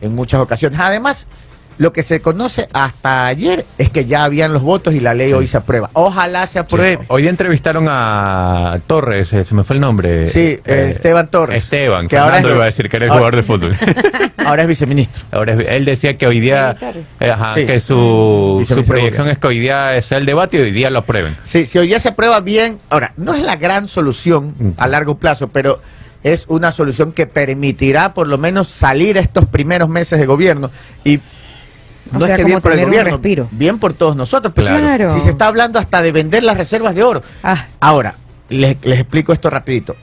en 0.00 0.16
muchas 0.16 0.40
ocasiones. 0.40 0.80
Además, 0.80 1.28
lo 1.80 1.94
que 1.94 2.02
se 2.02 2.20
conoce 2.20 2.68
hasta 2.74 3.24
ayer 3.24 3.64
es 3.78 3.88
que 3.88 4.04
ya 4.04 4.24
habían 4.24 4.52
los 4.52 4.60
votos 4.60 4.92
y 4.92 5.00
la 5.00 5.14
ley 5.14 5.32
hoy 5.32 5.46
se 5.46 5.56
aprueba. 5.56 5.88
Ojalá 5.94 6.46
se 6.46 6.52
Sí. 6.52 6.58
apruebe. 6.58 7.06
Hoy 7.08 7.22
día 7.22 7.30
entrevistaron 7.30 7.86
a 7.88 8.78
Torres, 8.86 9.32
eh, 9.32 9.44
se 9.44 9.54
me 9.54 9.64
fue 9.64 9.76
el 9.76 9.80
nombre. 9.80 10.28
Sí, 10.28 10.58
eh, 10.66 10.92
Esteban 10.94 11.30
Torres. 11.30 11.64
Esteban, 11.64 12.02
Que 12.02 12.08
que 12.16 12.18
ahora 12.18 12.40
es- 12.40 12.44
iba 12.46 12.62
a 12.62 12.66
decir 12.66 12.90
que 12.90 12.96
era 12.98 13.06
el 13.06 13.10
ahora- 13.12 13.20
jugador 13.20 13.36
de 13.36 13.42
fútbol. 13.44 13.76
Ahora 14.44 14.62
es 14.62 14.68
viceministro. 14.68 15.24
Ahora 15.32 15.54
es- 15.54 15.68
él 15.68 15.84
decía 15.86 16.16
que 16.18 16.26
hoy 16.26 16.40
día, 16.40 16.76
eh, 17.20 17.30
ajá, 17.30 17.54
Sí. 17.54 17.64
que 17.66 17.78
su, 17.80 18.62
su 18.68 18.84
proyección 18.84 19.28
es 19.28 19.38
que 19.38 19.46
hoy 19.46 19.58
día 19.60 20.00
sea 20.02 20.18
el 20.18 20.26
debate 20.26 20.56
y 20.58 20.60
hoy 20.60 20.72
día 20.72 20.90
lo 20.90 20.98
aprueben. 21.00 21.36
Sí, 21.44 21.64
si 21.66 21.78
hoy 21.78 21.86
día 21.86 22.00
se 22.00 22.08
aprueba 22.08 22.40
bien, 22.40 22.78
ahora, 22.90 23.12
no 23.16 23.34
es 23.34 23.42
la 23.42 23.56
gran 23.56 23.86
solución 23.88 24.54
a 24.76 24.86
largo 24.86 25.16
plazo, 25.18 25.48
pero 25.48 25.80
es 26.22 26.44
una 26.48 26.72
solución 26.72 27.12
que 27.12 27.26
permitirá 27.26 28.12
por 28.12 28.28
lo 28.28 28.36
menos 28.38 28.68
salir 28.68 29.16
estos 29.18 29.46
primeros 29.46 29.88
meses 29.88 30.18
de 30.18 30.26
gobierno 30.26 30.70
y 31.04 31.20
O 32.12 32.18
no 32.18 32.26
sea, 32.26 32.34
es 32.34 32.38
que 32.40 32.44
bien 32.44 32.60
por 32.60 32.72
el 32.72 32.84
gobierno, 32.84 33.20
bien 33.52 33.78
por 33.78 33.92
todos 33.94 34.16
nosotros. 34.16 34.52
Pues, 34.54 34.66
Claro. 34.66 35.14
Si 35.14 35.20
se 35.20 35.30
está 35.30 35.46
hablando 35.46 35.78
hasta 35.78 36.02
de 36.02 36.12
vender 36.12 36.42
las 36.42 36.56
reservas 36.56 36.94
de 36.94 37.02
oro. 37.02 37.22
Ah, 37.42 37.66
Ahora, 37.80 38.16
les, 38.48 38.76
les 38.84 39.00
explico 39.00 39.32
esto 39.32 39.48
rapidito. 39.50 39.94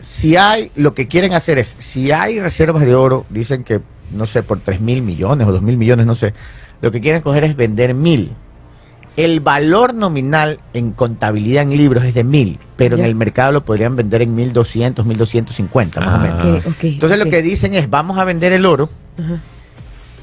Si 0.00 0.36
hay, 0.36 0.70
lo 0.76 0.94
que 0.94 1.06
quieren 1.08 1.34
hacer 1.34 1.58
es, 1.58 1.76
si 1.78 2.10
hay 2.12 2.40
reservas 2.40 2.84
de 2.84 2.94
oro, 2.94 3.26
dicen 3.28 3.64
que, 3.64 3.80
no 4.12 4.24
sé, 4.24 4.42
por 4.42 4.58
3 4.60 4.80
mil 4.80 5.02
millones 5.02 5.46
o 5.46 5.52
2 5.52 5.60
mil 5.60 5.76
millones, 5.76 6.06
no 6.06 6.14
sé, 6.14 6.32
lo 6.80 6.90
que 6.90 7.00
quieren 7.02 7.20
coger 7.20 7.44
es 7.44 7.54
vender 7.56 7.92
mil. 7.94 8.32
El 9.16 9.40
valor 9.40 9.92
nominal 9.92 10.60
en 10.72 10.92
contabilidad 10.92 11.64
en 11.64 11.76
libros 11.76 12.04
es 12.04 12.14
de 12.14 12.24
mil, 12.24 12.58
pero 12.76 12.96
Ya. 12.96 13.02
en 13.02 13.08
el 13.10 13.14
mercado 13.16 13.52
lo 13.52 13.64
podrían 13.64 13.94
vender 13.96 14.22
en 14.22 14.34
1200, 14.34 15.04
1250 15.04 16.00
más 16.00 16.08
o 16.08 16.14
Ah. 16.14 16.18
menos. 16.44 16.64
Entonces 16.82 17.18
lo 17.18 17.26
que 17.26 17.42
dicen 17.42 17.74
es, 17.74 17.90
vamos 17.90 18.16
a 18.18 18.24
vender 18.24 18.52
el 18.54 18.64
oro. 18.64 18.88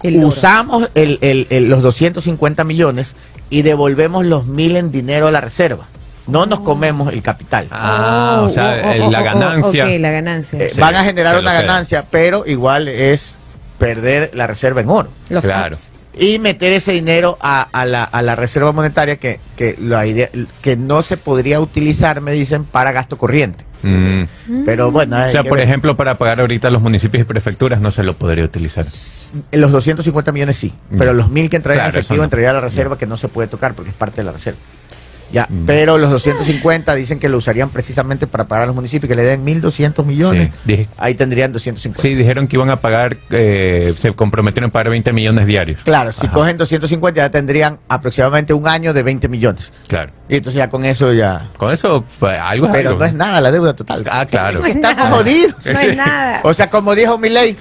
El 0.03 0.23
usamos 0.23 0.89
el- 0.95 1.17
el- 1.21 1.47
el- 1.49 1.69
los 1.69 1.81
250 1.81 2.63
millones 2.63 3.13
y 3.49 3.61
devolvemos 3.61 4.25
los 4.25 4.45
mil 4.45 4.75
en 4.75 4.91
dinero 4.91 5.27
a 5.27 5.31
la 5.31 5.41
reserva. 5.41 5.87
No 6.27 6.45
nos 6.45 6.59
comemos 6.59 7.13
el 7.13 7.21
capital. 7.21 7.67
Ah, 7.71 8.41
o 8.43 8.49
sea, 8.49 8.81
oh, 8.99 9.05
oh, 9.05 9.11
la 9.11 9.19
oh, 9.21 9.23
ganancia. 9.23 9.85
ok, 9.85 9.91
la 9.99 10.11
ganancia. 10.11 10.59
Eh, 10.59 10.69
Sí, 10.71 10.79
van 10.79 10.95
a 10.97 11.03
generar 11.05 11.39
una 11.39 11.53
ganancia, 11.53 12.05
pero 12.11 12.45
igual 12.45 12.89
es 12.89 13.35
perder 13.77 14.31
la 14.33 14.45
reserva 14.47 14.81
en 14.81 14.89
oro. 14.89 15.09
Los 15.29 15.43
claro. 15.43 15.75
apps. 15.75 15.89
Y 16.19 16.39
meter 16.39 16.73
ese 16.73 16.91
dinero 16.93 17.37
a, 17.39 17.61
a 17.71 17.85
la, 17.85 18.03
a 18.03 18.21
la 18.23 18.35
reserva 18.35 18.71
monetaria 18.71 19.17
que, 19.17 19.39
que, 19.55 19.77
la 19.79 20.05
idea, 20.07 20.29
que 20.61 20.75
no 20.75 21.01
se 21.03 21.15
podría 21.15 21.59
utilizar, 21.61 22.21
me 22.21 22.31
dicen, 22.31 22.65
para 22.65 22.91
gasto 22.91 23.17
corriente. 23.17 23.63
Mm. 23.84 24.23
Pero 24.65 24.91
bueno, 24.91 25.23
O 25.25 25.30
sea, 25.30 25.43
por 25.43 25.57
ver. 25.57 25.67
ejemplo, 25.67 25.95
para 25.95 26.17
pagar 26.17 26.39
ahorita 26.41 26.69
los 26.69 26.82
municipios 26.82 27.21
y 27.21 27.25
prefecturas 27.25 27.80
no 27.82 27.91
se 27.91 28.03
lo 28.03 28.13
podría 28.15 28.43
utilizar. 28.45 28.86
los 29.51 29.71
250 29.71 30.32
millones 30.32 30.55
sí, 30.57 30.73
pero 30.97 31.13
los 31.13 31.30
mil 31.30 31.49
que 31.49 31.57
entrarían 31.57 31.86
Claro, 31.86 31.95
en 31.97 31.99
efectivo 31.99 32.17
no. 32.17 32.23
entraría 32.23 32.49
a 32.51 32.53
la 32.53 32.61
reserva 32.61 32.97
que 32.97 33.05
no 33.05 33.17
se 33.17 33.28
puede 33.28 33.47
tocar 33.47 33.73
porque 33.73 33.91
es 33.91 33.95
parte 33.95 34.17
de 34.21 34.25
la 34.25 34.32
reserva. 34.32 34.59
Ya, 35.32 35.45
Mm. 35.49 35.65
pero 35.65 35.97
los 35.97 36.09
250 36.09 36.95
dicen 36.95 37.19
que 37.19 37.28
lo 37.28 37.38
usarían 37.38 37.69
precisamente 37.69 38.28
para 38.28 38.45
pagar 38.45 38.63
a 38.63 38.67
los 38.67 38.75
municipios 38.75 39.09
que 39.09 39.15
le 39.15 39.23
den 39.23 39.43
1.200 39.43 40.05
millones. 40.05 40.51
Sí, 40.53 40.59
dije- 40.63 40.88
Ahí 40.97 41.15
tendrían 41.15 41.51
250. 41.51 42.01
Sí, 42.01 42.15
dijeron 42.15 42.47
que 42.47 42.55
iban 42.55 42.69
a 42.69 42.78
pagar, 42.80 43.17
eh, 43.30 43.93
se 43.97 44.13
comprometieron 44.13 44.69
a 44.69 44.71
pagar 44.71 44.89
20 44.89 45.11
millones 45.11 45.45
diarios. 45.45 45.82
Claro, 45.84 46.13
si 46.13 46.28
cogen 46.30 46.55
250 46.57 47.21
ya 47.21 47.30
tendrían 47.30 47.78
aproximadamente 47.89 48.53
un 48.53 48.67
año 48.69 48.93
de 48.93 49.03
20 49.03 49.28
millones. 49.28 49.73
Claro. 49.89 50.11
Y 50.30 50.38
entonces 50.38 50.57
ya 50.59 50.69
con 50.69 50.86
eso 50.86 51.11
ya... 51.11 51.49
Con 51.57 51.73
eso, 51.73 52.05
pues, 52.19 52.38
algo 52.39 52.67
es 52.67 52.71
Pero 52.71 52.89
algo. 52.89 52.99
no 53.01 53.05
es 53.05 53.13
nada 53.13 53.41
la 53.41 53.51
deuda 53.51 53.73
total. 53.75 54.05
Ah, 54.09 54.25
claro. 54.25 54.59
Es 54.59 54.65
que 54.65 54.71
estamos 54.71 54.97
nada. 54.97 55.15
jodidos. 55.17 55.65
No 55.65 55.80
hay 55.80 55.95
nada. 55.95 56.39
O 56.43 56.53
sea, 56.53 56.69
como 56.69 56.95
dijo 56.95 57.17
mi 57.17 57.30
ley, 57.30 57.55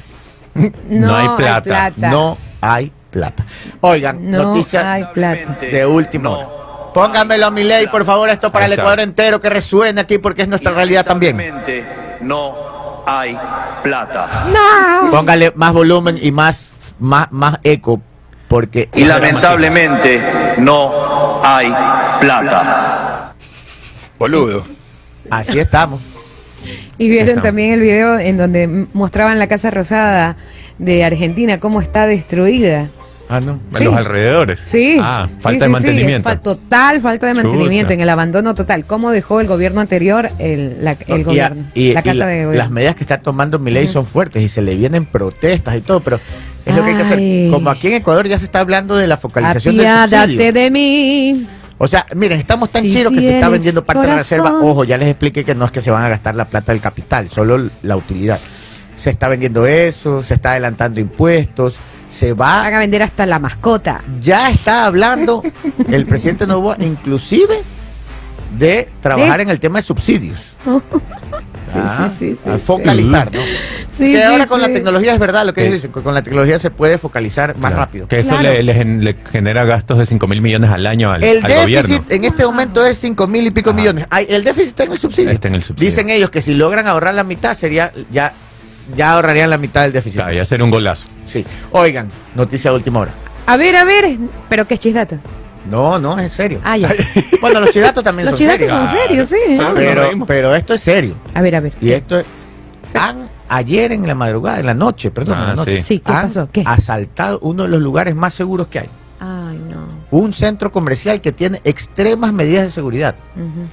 No 0.88 1.16
hay 1.16 1.28
plata. 1.36 1.92
no 1.96 2.38
hay 2.60 2.92
plata. 3.10 3.44
Oigan, 3.80 4.30
No 4.30 4.42
noticia 4.54 4.92
hay 4.92 5.04
plata. 5.12 5.58
de 5.70 5.84
último. 5.86 6.30
hora. 6.32 6.48
Póngamelo 6.96 7.44
a 7.44 7.50
mi 7.50 7.62
ley, 7.62 7.88
por 7.88 8.06
favor, 8.06 8.30
esto 8.30 8.50
para 8.50 8.64
el. 8.64 8.72
Ecuador 8.72 9.00
entero, 9.00 9.38
que 9.38 9.50
resuene 9.50 10.00
aquí 10.00 10.16
porque 10.16 10.40
es 10.40 10.48
nuestra 10.48 10.72
realidad 10.72 11.04
también. 11.04 11.36
Lamentablemente, 11.36 11.84
No 12.22 13.02
hay 13.04 13.36
plata. 13.82 14.46
No. 14.50 15.10
Póngale 15.10 15.52
más 15.56 15.74
volumen 15.74 16.18
y 16.18 16.32
más, 16.32 16.70
más, 16.98 17.30
más 17.32 17.58
eco, 17.64 18.00
porque... 18.48 18.88
Y 18.94 19.04
lamentablemente 19.04 20.22
no 20.56 20.90
hay 21.44 21.70
plata. 22.18 23.34
Boludo. 24.18 24.64
Así 25.30 25.58
estamos. 25.58 26.00
Y 26.96 27.10
vieron 27.10 27.28
Estamos. 27.28 27.44
también 27.44 27.72
el 27.74 27.80
video 27.80 28.18
en 28.18 28.38
donde 28.38 28.86
mostraban 28.94 29.38
la 29.38 29.48
Casa 29.48 29.70
Rosada 29.70 30.38
de 30.78 31.04
Argentina, 31.04 31.60
cómo 31.60 31.82
está 31.82 32.06
destruida. 32.06 32.88
Ah, 33.28 33.40
no. 33.40 33.58
Sí. 33.70 33.78
En 33.78 33.84
los 33.86 33.96
alrededores. 33.96 34.60
Sí. 34.60 34.98
Ah, 35.00 35.28
falta 35.40 35.58
sí, 35.58 35.58
de 35.64 35.68
mantenimiento. 35.68 36.28
fa- 36.28 36.36
total 36.36 37.00
falta 37.00 37.26
de 37.26 37.32
Chuta. 37.34 37.44
mantenimiento, 37.48 37.92
en 37.92 38.00
el 38.00 38.08
abandono 38.08 38.54
total. 38.54 38.84
¿Cómo 38.86 39.10
dejó 39.10 39.40
el 39.40 39.46
gobierno 39.48 39.80
anterior 39.80 40.28
el, 40.38 40.76
la, 40.84 40.92
el 40.92 40.98
Y 41.08 41.12
a- 41.12 41.24
gobierno? 41.24 41.64
y- 41.74 41.92
la 41.92 42.00
y 42.00 42.02
Casa 42.04 42.14
la- 42.14 42.26
de 42.26 42.36
las 42.38 42.46
Gobierno. 42.46 42.70
medidas 42.70 42.94
que 42.94 43.04
está 43.04 43.18
tomando 43.18 43.58
mi 43.58 43.70
ley 43.72 43.88
son 43.88 44.06
fuertes 44.06 44.42
y 44.42 44.48
se 44.48 44.62
le 44.62 44.76
vienen 44.76 45.06
protestas 45.06 45.74
y 45.76 45.80
todo, 45.80 46.00
pero 46.00 46.20
es 46.64 46.74
lo 46.76 46.84
que 46.84 46.90
hay 46.90 46.96
que 46.96 47.02
hacer. 47.02 47.50
Como 47.50 47.68
aquí 47.70 47.88
en 47.88 47.94
Ecuador 47.94 48.28
ya 48.28 48.38
se 48.38 48.44
está 48.44 48.60
hablando 48.60 48.96
de 48.96 49.06
la 49.06 49.16
focalización 49.16 49.76
del 49.76 49.86
Apiádate 49.86 50.32
subsidio. 50.32 50.52
de 50.52 50.70
mí. 50.70 51.46
O 51.78 51.88
sea, 51.88 52.06
miren, 52.14 52.38
estamos 52.40 52.70
tan 52.70 52.82
Si 52.84 52.90
chiros 52.92 53.12
que 53.12 53.20
se 53.20 53.34
está 53.34 53.48
vendiendo 53.50 53.84
parte 53.84 54.02
de 54.02 54.08
la 54.08 54.16
reserva. 54.18 54.54
Ojo, 54.62 54.84
ya 54.84 54.96
les 54.96 55.08
expliqué 55.08 55.44
que 55.44 55.54
no 55.54 55.64
es 55.66 55.72
que 55.72 55.82
se 55.82 55.90
van 55.90 56.04
a 56.04 56.08
gastar 56.08 56.34
la 56.36 56.46
plata 56.46 56.72
del 56.72 56.80
capital, 56.80 57.28
solo 57.28 57.68
la 57.82 57.96
utilidad. 57.96 58.38
Se 58.94 59.10
está 59.10 59.28
vendiendo 59.28 59.66
eso, 59.66 60.22
se 60.22 60.32
está 60.34 60.52
adelantando 60.52 61.00
impuestos, 61.00 61.76
se 62.08 62.32
va 62.32 62.62
Van 62.62 62.74
a 62.74 62.78
vender 62.78 63.02
hasta 63.02 63.26
la 63.26 63.38
mascota. 63.38 64.02
ya 64.20 64.50
está 64.50 64.84
hablando 64.86 65.42
el 65.88 66.06
presidente 66.06 66.46
Novoa 66.46 66.76
inclusive 66.80 67.62
de 68.58 68.88
trabajar 69.02 69.40
¿Eh? 69.40 69.42
en 69.44 69.50
el 69.50 69.60
tema 69.60 69.78
de 69.78 69.82
subsidios. 69.84 70.38
Ah, 71.78 72.10
sí, 72.18 72.30
sí, 72.30 72.38
sí, 72.42 72.48
a 72.48 72.54
sí. 72.54 72.62
focalizar, 72.64 73.26
¿no? 73.30 73.40
Que 73.98 74.06
sí, 74.06 74.22
ahora 74.22 74.46
con 74.46 74.62
la 74.62 74.68
tecnología 74.68 75.12
es 75.12 75.18
verdad 75.18 75.44
lo 75.44 75.52
que 75.52 75.70
dicen, 75.70 75.92
que 75.92 76.00
con 76.00 76.14
la 76.14 76.22
tecnología 76.22 76.58
se 76.58 76.70
puede 76.70 76.96
focalizar 76.96 77.50
más 77.58 77.70
Claro. 77.72 77.76
rápido. 77.76 78.08
Que 78.08 78.20
eso 78.20 78.30
Claro. 78.30 78.44
le, 78.44 78.62
le 78.62 78.72
gen- 78.72 79.04
le 79.04 79.16
genera 79.30 79.64
gastos 79.64 79.98
de 79.98 80.06
5 80.06 80.26
mil 80.26 80.40
millones 80.40 80.70
al 80.70 80.86
año 80.86 81.10
al, 81.12 81.22
El 81.22 81.38
al 81.38 81.42
déficit 81.42 81.62
gobierno. 81.62 82.04
en 82.08 82.24
este 82.24 82.46
momento 82.46 82.86
es 82.86 82.98
5 82.98 83.26
mil 83.26 83.46
y 83.46 83.50
pico 83.50 83.70
Ajá. 83.70 83.78
millones. 83.78 84.06
Ay, 84.08 84.26
el 84.30 84.42
déficit 84.44 84.68
está 84.68 84.84
en 84.84 84.92
el 84.92 84.98
subsidio. 84.98 85.30
Está 85.30 85.48
en 85.48 85.54
el 85.56 85.62
subsidio. 85.64 85.90
Dicen 85.90 86.08
ellos 86.08 86.30
que 86.30 86.40
si 86.40 86.54
logran 86.54 86.86
ahorrar 86.86 87.12
la 87.14 87.24
mitad 87.24 87.54
sería 87.54 87.92
ya 88.10 88.32
ya 88.94 89.12
ahorrarían 89.12 89.50
la 89.50 89.58
mitad 89.58 89.82
del 89.82 89.92
déficit. 89.92 90.16
Claro, 90.20 90.34
y 90.34 90.38
hacer 90.38 90.62
un 90.62 90.70
golazo. 90.70 91.06
Sí. 91.24 91.44
Oigan, 91.72 92.08
noticia 92.34 92.70
de 92.70 92.76
última 92.76 93.00
hora. 93.00 93.12
A 93.46 93.56
ver, 93.56 93.76
a 93.76 93.84
ver, 93.84 94.16
pero 94.48 94.66
qué 94.66 94.76
chisdata. 94.78 95.18
No, 95.70 95.98
no, 95.98 96.16
es 96.18 96.24
en 96.24 96.30
serio. 96.30 96.60
Ah, 96.64 96.76
ya. 96.76 96.94
Bueno, 97.40 97.60
los 97.60 97.70
chidatos 97.70 98.02
también 98.04 98.26
Los 98.26 98.38
son 98.38 98.38
chidatos 98.38 98.68
serios. 98.68 98.88
son 98.90 98.98
serios, 98.98 99.28
sí. 99.28 99.74
Pero, 99.74 100.26
pero 100.26 100.54
esto 100.54 100.74
es 100.74 100.80
serio. 100.80 101.14
A 101.34 101.40
ver, 101.40 101.56
a 101.56 101.60
ver. 101.60 101.72
Y 101.80 101.90
esto 101.92 102.18
es. 102.20 102.26
Han, 102.94 103.28
ayer 103.48 103.92
en 103.92 104.06
la 104.06 104.14
madrugada, 104.14 104.60
en 104.60 104.66
la 104.66 104.74
noche, 104.74 105.10
perdón, 105.10 105.38
en 105.38 105.44
Ah, 105.44 105.46
la 105.48 105.54
noche. 105.56 105.82
sí. 105.82 105.98
¿qué 105.98 106.12
han 106.12 106.28
pasó? 106.28 106.48
¿Qué? 106.52 106.62
asaltado 106.64 107.40
uno 107.42 107.64
de 107.64 107.68
los 107.68 107.80
lugares 107.80 108.14
más 108.14 108.32
seguros 108.34 108.68
que 108.68 108.78
hay. 108.80 108.88
Ay, 109.20 109.58
no. 109.70 109.86
Un 110.12 110.32
centro 110.32 110.70
comercial 110.70 111.20
que 111.20 111.32
tiene 111.32 111.60
extremas 111.64 112.32
medidas 112.32 112.64
de 112.64 112.70
seguridad. 112.70 113.16
Ujú. 113.34 113.66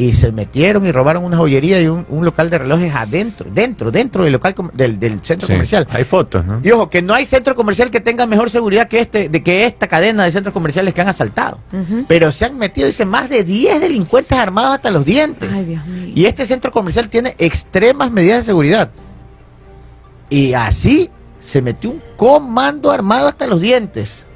Y 0.00 0.12
se 0.12 0.30
metieron 0.30 0.86
y 0.86 0.92
robaron 0.92 1.24
una 1.24 1.36
joyería 1.36 1.82
y 1.82 1.88
un, 1.88 2.06
un 2.08 2.24
local 2.24 2.48
de 2.50 2.58
relojes 2.58 2.94
adentro, 2.94 3.50
dentro, 3.52 3.90
dentro 3.90 4.22
del 4.22 4.32
local 4.32 4.54
del, 4.72 4.96
del 4.96 5.20
centro 5.24 5.48
Sí. 5.48 5.52
comercial. 5.54 5.88
Hay 5.90 6.04
fotos, 6.04 6.44
¿no? 6.46 6.60
Y 6.62 6.70
ojo, 6.70 6.88
que 6.88 7.02
no 7.02 7.14
hay 7.14 7.24
centro 7.26 7.56
comercial 7.56 7.90
que 7.90 7.98
tenga 7.98 8.24
mejor 8.24 8.48
seguridad 8.48 8.86
que 8.86 9.00
este, 9.00 9.28
de 9.28 9.42
que 9.42 9.66
esta 9.66 9.88
cadena 9.88 10.24
de 10.24 10.30
centros 10.30 10.52
comerciales 10.54 10.94
que 10.94 11.00
han 11.00 11.08
asaltado. 11.08 11.58
Pero 12.06 12.30
se 12.30 12.44
han 12.44 12.56
metido, 12.56 12.86
dice, 12.86 13.04
más 13.04 13.28
de 13.28 13.42
10 13.42 13.80
delincuentes 13.80 14.38
armados 14.38 14.76
hasta 14.76 14.92
los 14.92 15.04
dientes. 15.04 15.50
Ay, 15.52 15.64
Dios 15.64 15.84
mío. 15.84 16.12
Y 16.14 16.26
este 16.26 16.46
centro 16.46 16.70
comercial 16.70 17.08
tiene 17.08 17.34
extremas 17.36 18.12
medidas 18.12 18.38
de 18.38 18.44
seguridad. 18.44 18.90
Y 20.30 20.52
así 20.52 21.10
se 21.40 21.60
metió 21.60 21.90
un 21.90 22.02
comando 22.16 22.92
armado 22.92 23.26
hasta 23.26 23.48
los 23.48 23.60
dientes. 23.60 24.26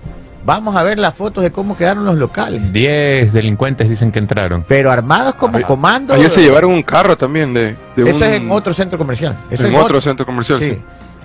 Vamos 0.44 0.74
a 0.74 0.82
ver 0.82 0.98
las 0.98 1.14
fotos 1.14 1.44
de 1.44 1.52
cómo 1.52 1.76
quedaron 1.76 2.04
los 2.04 2.16
locales. 2.16 2.72
10 2.72 3.32
delincuentes 3.32 3.88
dicen 3.88 4.10
que 4.10 4.18
entraron. 4.18 4.64
Pero 4.66 4.90
armados 4.90 5.34
como 5.34 5.56
Ay, 5.58 5.64
comando. 5.64 6.14
Ayer 6.14 6.30
se 6.30 6.40
llevaron 6.42 6.72
un 6.72 6.82
carro 6.82 7.16
también 7.16 7.54
de, 7.54 7.76
de 7.96 8.08
Eso 8.10 8.16
un- 8.16 8.22
es 8.24 8.32
en 8.40 8.50
otro 8.50 8.74
centro 8.74 8.98
comercial. 8.98 9.38
Eso 9.50 9.66
en 9.66 9.74
es 9.74 9.80
otro 9.80 10.00
centro 10.00 10.26
comercial. 10.26 10.58
Sí. 10.58 10.70
sí. 10.72 10.82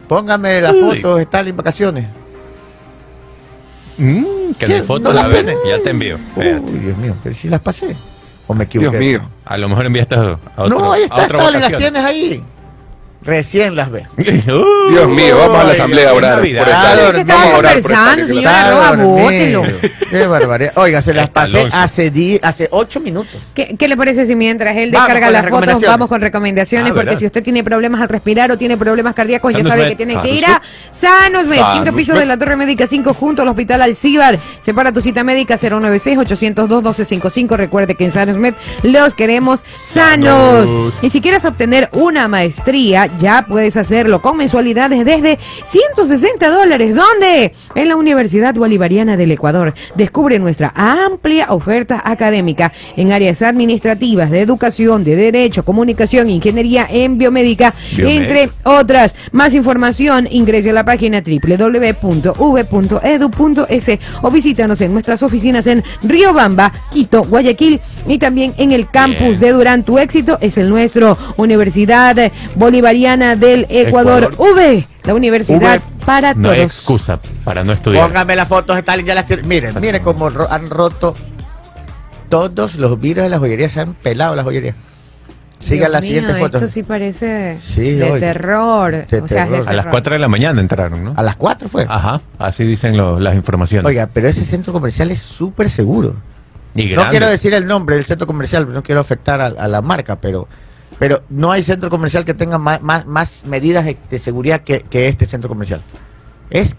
Póngame 0.08 0.62
las 0.62 0.74
Uy. 0.74 0.98
fotos, 1.02 1.20
Stalin 1.22 1.56
vacaciones. 1.58 2.06
Mm, 3.98 4.54
que 4.60 4.66
¿Qué? 4.68 4.74
de 4.76 4.84
fotos, 4.84 5.10
¿No 5.10 5.14
las 5.14 5.26
a 5.26 5.28
ver, 5.28 5.46
tiene? 5.46 5.60
ya 5.68 5.82
te 5.82 5.90
envío. 5.90 6.16
Uy, 6.16 6.22
Espérate. 6.46 6.72
Dios 6.80 6.98
mío, 6.98 7.16
pero 7.24 7.36
si 7.36 7.50
las 7.50 7.60
pasé. 7.60 7.96
¿O 8.46 8.54
me 8.54 8.66
Dios 8.66 8.76
equivoqué? 8.76 9.00
mío. 9.00 9.22
A 9.44 9.58
lo 9.58 9.68
mejor 9.70 9.86
enviaste 9.88 10.16
a 10.16 10.38
otro, 10.56 10.68
no, 10.80 10.92
ahí 10.94 11.02
a 11.02 11.06
está, 11.06 11.26
otra 11.26 11.40
Stalin, 11.40 11.62
las 11.62 11.76
tienes 11.76 12.04
ahí. 12.04 12.44
Recién 13.24 13.76
las 13.76 13.92
ve. 13.92 14.06
Dios 14.18 15.08
mío, 15.10 15.38
vamos 15.38 15.60
a 15.60 15.64
la 15.66 15.72
asamblea 15.74 16.10
a 16.12 16.14
orar. 16.14 16.36
Navidad. 16.38 16.64
por 16.64 17.16
esta- 17.20 17.34
vamos 17.36 17.54
a 17.54 17.58
orar 17.58 17.82
por 17.82 17.92
esta 17.92 18.28
señora. 18.28 18.96
mío. 18.96 19.64
Qué 20.10 20.28
barbaridad. 20.28 20.72
Oiga, 20.76 21.02
se 21.02 21.14
las 21.14 21.30
pasé 21.30 21.68
hace, 21.72 22.10
di- 22.12 22.40
hace 22.42 22.68
ocho 22.72 23.00
minutos. 23.02 23.42
¿Qué, 23.54 23.76
qué 23.78 23.88
le 23.88 23.98
parece 23.98 24.26
si 24.26 24.36
mientras 24.36 24.78
él 24.78 24.92
descarga 24.92 25.30
las 25.30 25.32
las 25.32 25.42
fotos 25.44 25.52
recomendaciones. 25.62 25.90
vamos 25.90 26.10
con 26.10 26.22
recomendaciones? 26.22 26.92
Ah, 26.92 26.94
porque 26.94 27.06
¿verdad? 27.06 27.20
si 27.20 27.26
usted 27.26 27.44
tiene 27.44 27.64
problemas 27.64 28.02
al 28.02 28.08
respirar 28.10 28.52
o 28.52 28.58
tiene 28.58 28.78
problemas 28.78 29.14
cardíacos, 29.14 29.54
ya 29.54 29.64
sabe 29.64 29.82
Med. 29.84 29.90
que 29.90 29.96
tiene 29.98 30.22
que 30.22 30.30
ir 30.30 30.46
a 30.46 30.62
Sanos 30.92 31.48
Med, 31.48 31.58
Sanos 31.58 31.74
quinto 31.76 31.94
piso 31.96 32.14
Med. 32.14 32.20
de 32.22 32.26
la 32.28 32.38
Torre 32.38 32.56
Médica 32.56 32.88
5 32.88 33.14
junto 33.14 33.42
al 33.42 33.48
Hospital 33.50 33.82
Alcíbar. 33.82 34.38
Separa 34.62 34.94
tu 34.94 35.02
cita 35.02 35.24
médica 35.24 35.58
096-802-1255. 35.58 37.56
Recuerde 37.58 37.96
que 37.96 38.06
en 38.06 38.12
Sanos 38.12 38.38
Med 38.38 38.54
los 38.84 39.14
queremos 39.16 39.64
sanos. 39.84 40.70
Sanos. 40.70 40.94
Y 41.02 41.10
si 41.10 41.20
quieres 41.22 41.44
obtener 41.46 41.90
una 41.94 42.28
maestría, 42.28 43.07
ya 43.20 43.46
puedes 43.48 43.78
hacerlo 43.78 44.22
con 44.22 44.38
mensualidades 44.38 45.04
desde 45.06 45.40
160 45.64 46.50
dólares. 46.50 46.96
¿Dónde? 46.96 47.54
En 47.76 47.88
la 47.88 47.96
Universidad 47.96 48.54
Bolivariana 48.56 49.18
del 49.18 49.32
Ecuador. 49.32 49.74
Descubre 49.96 50.40
nuestra 50.40 50.72
amplia 50.76 51.48
oferta 51.50 52.02
académica 52.04 52.72
en 52.96 53.12
áreas 53.12 53.42
administrativas, 53.42 54.30
de 54.32 54.42
educación, 54.42 55.04
de 55.04 55.16
derecho, 55.16 55.64
comunicación, 55.64 56.30
ingeniería 56.30 56.88
en 56.90 57.18
biomédica, 57.18 57.74
Biomédica. 57.96 58.24
entre 58.24 58.50
otras. 58.64 59.16
Más 59.32 59.54
información, 59.54 60.28
ingrese 60.30 60.72
a 60.72 60.74
la 60.74 60.86
página 60.86 61.22
www.v.edu.es 62.68 63.92
o 64.22 64.32
visítanos 64.32 64.82
en 64.82 64.94
nuestras 64.94 65.24
oficinas 65.24 65.68
en 65.68 65.84
Riobamba, 66.04 66.72
Quito, 66.92 67.24
Guayaquil 67.24 67.80
y 68.08 68.18
también 68.18 68.54
en 68.58 68.72
el 68.72 68.90
campus 68.90 69.20
Bien. 69.20 69.40
de 69.40 69.52
Durán. 69.54 69.84
Tu 69.84 69.98
éxito 70.00 70.38
es 70.42 70.58
el 70.58 70.70
nuestro. 70.70 71.18
Universidad 71.38 72.32
Bolivariana 72.56 72.97
del 73.02 73.66
Ecuador. 73.70 74.32
Ecuador. 74.34 74.56
V, 74.56 74.88
la 75.04 75.14
universidad 75.14 75.60
V, 75.78 75.82
para 76.06 76.34
No 76.34 76.50
todos. 76.50 76.58
excusa 76.64 77.20
para 77.44 77.64
no 77.64 77.74
estudiar. 77.74 78.08
Póngame 78.08 78.36
las 78.36 78.48
fotos, 78.48 78.78
Stalin, 78.78 79.06
ya 79.06 79.16
las 79.16 79.26
tiene. 79.28 79.44
Miren, 79.44 79.80
miren 79.80 80.04
cómo 80.04 80.30
ro- 80.30 80.48
han 80.52 80.70
roto 80.70 81.14
todos 82.30 82.76
los 82.76 83.00
vidrios 83.00 83.26
de 83.26 83.30
la 83.30 83.40
joyería, 83.40 83.70
se 83.70 83.80
han 83.82 83.94
pelado 83.94 84.36
las 84.36 84.44
joyerías. 84.46 84.76
Siga 85.60 85.86
Dios 85.88 85.90
las 85.92 86.02
siguientes 86.02 86.38
fotos. 86.38 86.62
Esto 86.62 86.74
sí 86.74 86.84
parece 86.84 87.58
Sí, 87.64 87.94
de 87.94 88.12
oye. 88.12 88.20
terror. 88.20 89.08
De 89.08 89.22
o 89.22 89.28
sea, 89.28 89.46
es 89.46 89.50
de 89.50 89.56
terror. 89.58 89.70
A 89.70 89.74
las 89.74 89.84
terror. 89.86 89.92
4 89.92 90.14
de 90.14 90.20
la 90.20 90.28
mañana 90.28 90.62
entraron, 90.62 91.04
¿no? 91.04 91.14
A 91.16 91.24
las 91.24 91.36
4 91.36 91.68
fue. 91.70 91.86
Ajá, 91.90 92.22
así 92.38 92.64
dicen 92.64 92.96
lo- 92.96 93.20
las 93.20 93.34
informaciones. 93.36 93.86
Oiga, 93.88 94.08
pero 94.14 94.28
ese 94.28 94.46
centro 94.46 94.72
comercial 94.74 95.10
es 95.12 95.20
súper 95.20 95.70
seguro. 95.70 96.16
y 96.76 96.94
No 96.94 97.10
quiero 97.10 97.28
decir 97.28 97.54
el 97.56 97.66
nombre 97.66 97.96
del 97.96 98.06
centro 98.06 98.28
comercial, 98.28 98.72
no 98.72 98.84
quiero 98.84 99.02
afectar 99.02 99.42
a, 99.42 99.48
a 99.48 99.68
la 99.68 99.82
marca, 99.82 100.18
pero 100.22 100.48
pero 101.00 101.24
no 101.30 101.52
hay 101.52 101.64
centro 101.64 101.90
comercial 101.90 102.26
que 102.26 102.34
tenga 102.34 102.58
más, 102.58 102.82
más, 102.82 103.06
más 103.06 103.44
medidas 103.46 103.86
de, 103.86 104.20
seguridad 104.20 104.62
que, 104.62 104.82
que 104.82 105.08
este 105.08 105.26
centro 105.26 105.50
comercial. 105.50 105.82
Es 106.50 106.76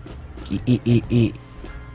y, 0.51 0.61
y, 0.65 1.05
y, 1.09 1.35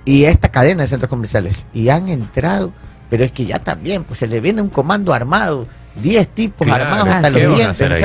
y, 0.05 0.25
esta 0.25 0.49
cadena 0.49 0.83
de 0.83 0.89
centros 0.89 1.09
comerciales. 1.09 1.65
Y 1.73 1.89
han 1.89 2.07
entrado, 2.07 2.71
pero 3.09 3.23
es 3.23 3.31
que 3.31 3.45
ya 3.45 3.59
también, 3.59 4.03
pues 4.03 4.19
se 4.19 4.27
le 4.27 4.39
viene 4.39 4.61
un 4.61 4.69
comando 4.69 5.13
armado, 5.13 5.67
10 6.01 6.27
tipos 6.29 6.67
Claro, 6.67 6.85
armados 6.85 7.07
hasta 7.07 7.31
¿qué 7.31 7.43
los 7.43 7.55
dientes. 7.57 8.03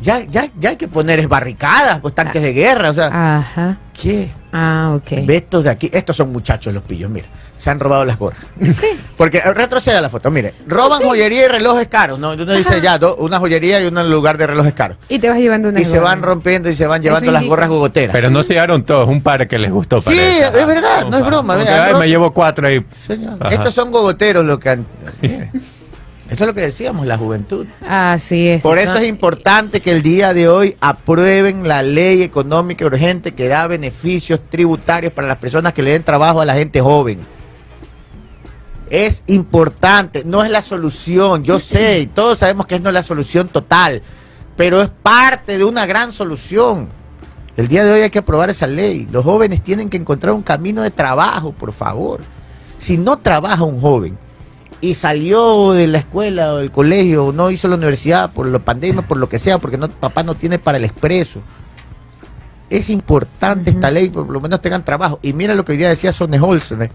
Ya, 0.00 0.20
ya, 0.24 0.48
ya 0.58 0.70
hay 0.70 0.76
que 0.76 0.88
poner 0.88 1.26
barricadas, 1.28 2.00
pues 2.00 2.14
tanques 2.14 2.42
de 2.42 2.52
guerra, 2.52 2.90
o 2.90 2.94
sea, 2.94 3.36
Ajá. 3.38 3.76
¿qué? 4.00 4.30
Ah, 4.52 4.92
ok. 4.96 5.26
Ve 5.26 5.36
estos 5.36 5.64
de 5.64 5.70
aquí, 5.70 5.90
estos 5.92 6.16
son 6.16 6.30
muchachos 6.32 6.72
los 6.72 6.82
pillos, 6.82 7.10
mira, 7.10 7.26
se 7.56 7.70
han 7.70 7.80
robado 7.80 8.04
las 8.04 8.18
gorras. 8.18 8.40
Porque 9.16 9.38
eh, 9.38 9.52
retroceda 9.52 10.00
la 10.00 10.08
foto, 10.08 10.30
mire, 10.30 10.54
roban 10.66 11.02
joyería 11.02 11.46
y 11.46 11.48
relojes 11.48 11.88
caros, 11.88 12.18
¿no? 12.18 12.32
Uno 12.32 12.52
dice 12.52 12.80
ya, 12.80 12.98
do- 12.98 13.16
una 13.16 13.38
joyería 13.38 13.80
y 13.82 13.86
en 13.88 14.10
lugar 14.10 14.38
de 14.38 14.46
relojes 14.46 14.72
caros. 14.74 14.96
Y 15.08 15.18
te 15.18 15.28
vas 15.28 15.38
llevando 15.38 15.70
una 15.70 15.80
Y 15.80 15.84
se 15.84 15.98
van 15.98 16.22
rompiendo 16.22 16.68
y 16.70 16.76
se 16.76 16.86
van 16.86 17.02
llevando 17.02 17.26
Eso 17.26 17.32
las 17.32 17.44
gorras 17.46 17.68
gogoteras. 17.68 18.12
Pero 18.12 18.30
no 18.30 18.42
se 18.42 18.52
llevaron 18.54 18.84
todos, 18.84 19.08
un 19.08 19.22
par 19.22 19.48
que 19.48 19.58
les 19.58 19.72
gustó. 19.72 20.00
Sí, 20.00 20.04
parece. 20.10 20.46
es 20.60 20.66
verdad, 20.66 21.06
no 21.08 21.16
es 21.16 21.22
Un 21.22 21.28
broma, 21.28 21.56
que, 21.62 21.68
ay, 21.68 21.94
me 21.98 22.08
llevo 22.08 22.32
cuatro 22.32 22.66
ahí. 22.68 22.84
Señor, 22.96 23.38
Ajá. 23.40 23.54
estos 23.54 23.74
son 23.74 23.90
gogoteros 23.90 24.44
lo 24.44 24.58
que 24.58 24.70
han... 24.70 24.86
Esto 26.30 26.44
es 26.44 26.48
lo 26.48 26.54
que 26.54 26.62
decíamos, 26.62 27.06
la 27.06 27.18
juventud. 27.18 27.66
Así 27.86 28.48
es. 28.48 28.62
Por 28.62 28.78
eso 28.78 28.94
¿no? 28.94 29.00
es 29.00 29.08
importante 29.08 29.82
que 29.82 29.92
el 29.92 30.02
día 30.02 30.32
de 30.32 30.48
hoy 30.48 30.76
aprueben 30.80 31.68
la 31.68 31.82
ley 31.82 32.22
económica 32.22 32.86
urgente 32.86 33.34
que 33.34 33.46
da 33.46 33.66
beneficios 33.66 34.40
tributarios 34.48 35.12
para 35.12 35.28
las 35.28 35.36
personas 35.36 35.74
que 35.74 35.82
le 35.82 35.92
den 35.92 36.02
trabajo 36.02 36.40
a 36.40 36.46
la 36.46 36.54
gente 36.54 36.80
joven. 36.80 37.18
Es 38.88 39.22
importante, 39.26 40.22
no 40.24 40.42
es 40.44 40.50
la 40.50 40.62
solución, 40.62 41.44
yo 41.44 41.58
sé, 41.58 42.00
y 42.00 42.06
todos 42.06 42.38
sabemos 42.38 42.66
que 42.66 42.80
no 42.80 42.88
es 42.88 42.94
la 42.94 43.02
solución 43.02 43.48
total, 43.48 44.00
pero 44.56 44.80
es 44.80 44.88
parte 44.88 45.58
de 45.58 45.64
una 45.64 45.84
gran 45.84 46.10
solución. 46.10 46.88
El 47.56 47.68
día 47.68 47.84
de 47.84 47.92
hoy 47.92 48.00
hay 48.00 48.10
que 48.10 48.18
aprobar 48.18 48.50
esa 48.50 48.66
ley. 48.66 49.06
Los 49.12 49.24
jóvenes 49.24 49.62
tienen 49.62 49.90
que 49.90 49.96
encontrar 49.96 50.32
un 50.32 50.42
camino 50.42 50.82
de 50.82 50.90
trabajo, 50.90 51.52
por 51.52 51.72
favor. 51.72 52.20
Si 52.78 52.96
no 52.96 53.18
trabaja 53.18 53.62
un 53.62 53.80
joven 53.80 54.18
y 54.80 54.94
salió 54.94 55.72
de 55.72 55.86
la 55.86 55.98
escuela 55.98 56.54
o 56.54 56.56
del 56.58 56.70
colegio 56.70 57.26
o 57.26 57.32
no 57.32 57.50
hizo 57.50 57.68
la 57.68 57.76
universidad 57.76 58.32
por 58.32 58.46
la 58.46 58.58
pandemia, 58.58 59.02
por 59.02 59.16
lo 59.16 59.28
que 59.28 59.38
sea, 59.38 59.58
porque 59.58 59.78
no, 59.78 59.88
papá 59.88 60.22
no 60.22 60.34
tiene 60.34 60.58
para 60.58 60.78
el 60.78 60.84
expreso. 60.84 61.40
Es 62.70 62.90
importante 62.90 63.70
esta 63.70 63.90
ley, 63.90 64.10
por 64.10 64.28
lo 64.28 64.40
menos 64.40 64.60
tengan 64.60 64.84
trabajo. 64.84 65.18
Y 65.22 65.32
mira 65.32 65.54
lo 65.54 65.64
que 65.64 65.72
hoy 65.72 65.78
día 65.78 65.88
decía 65.88 66.12
Sonne 66.12 66.40
Holzner, 66.40 66.90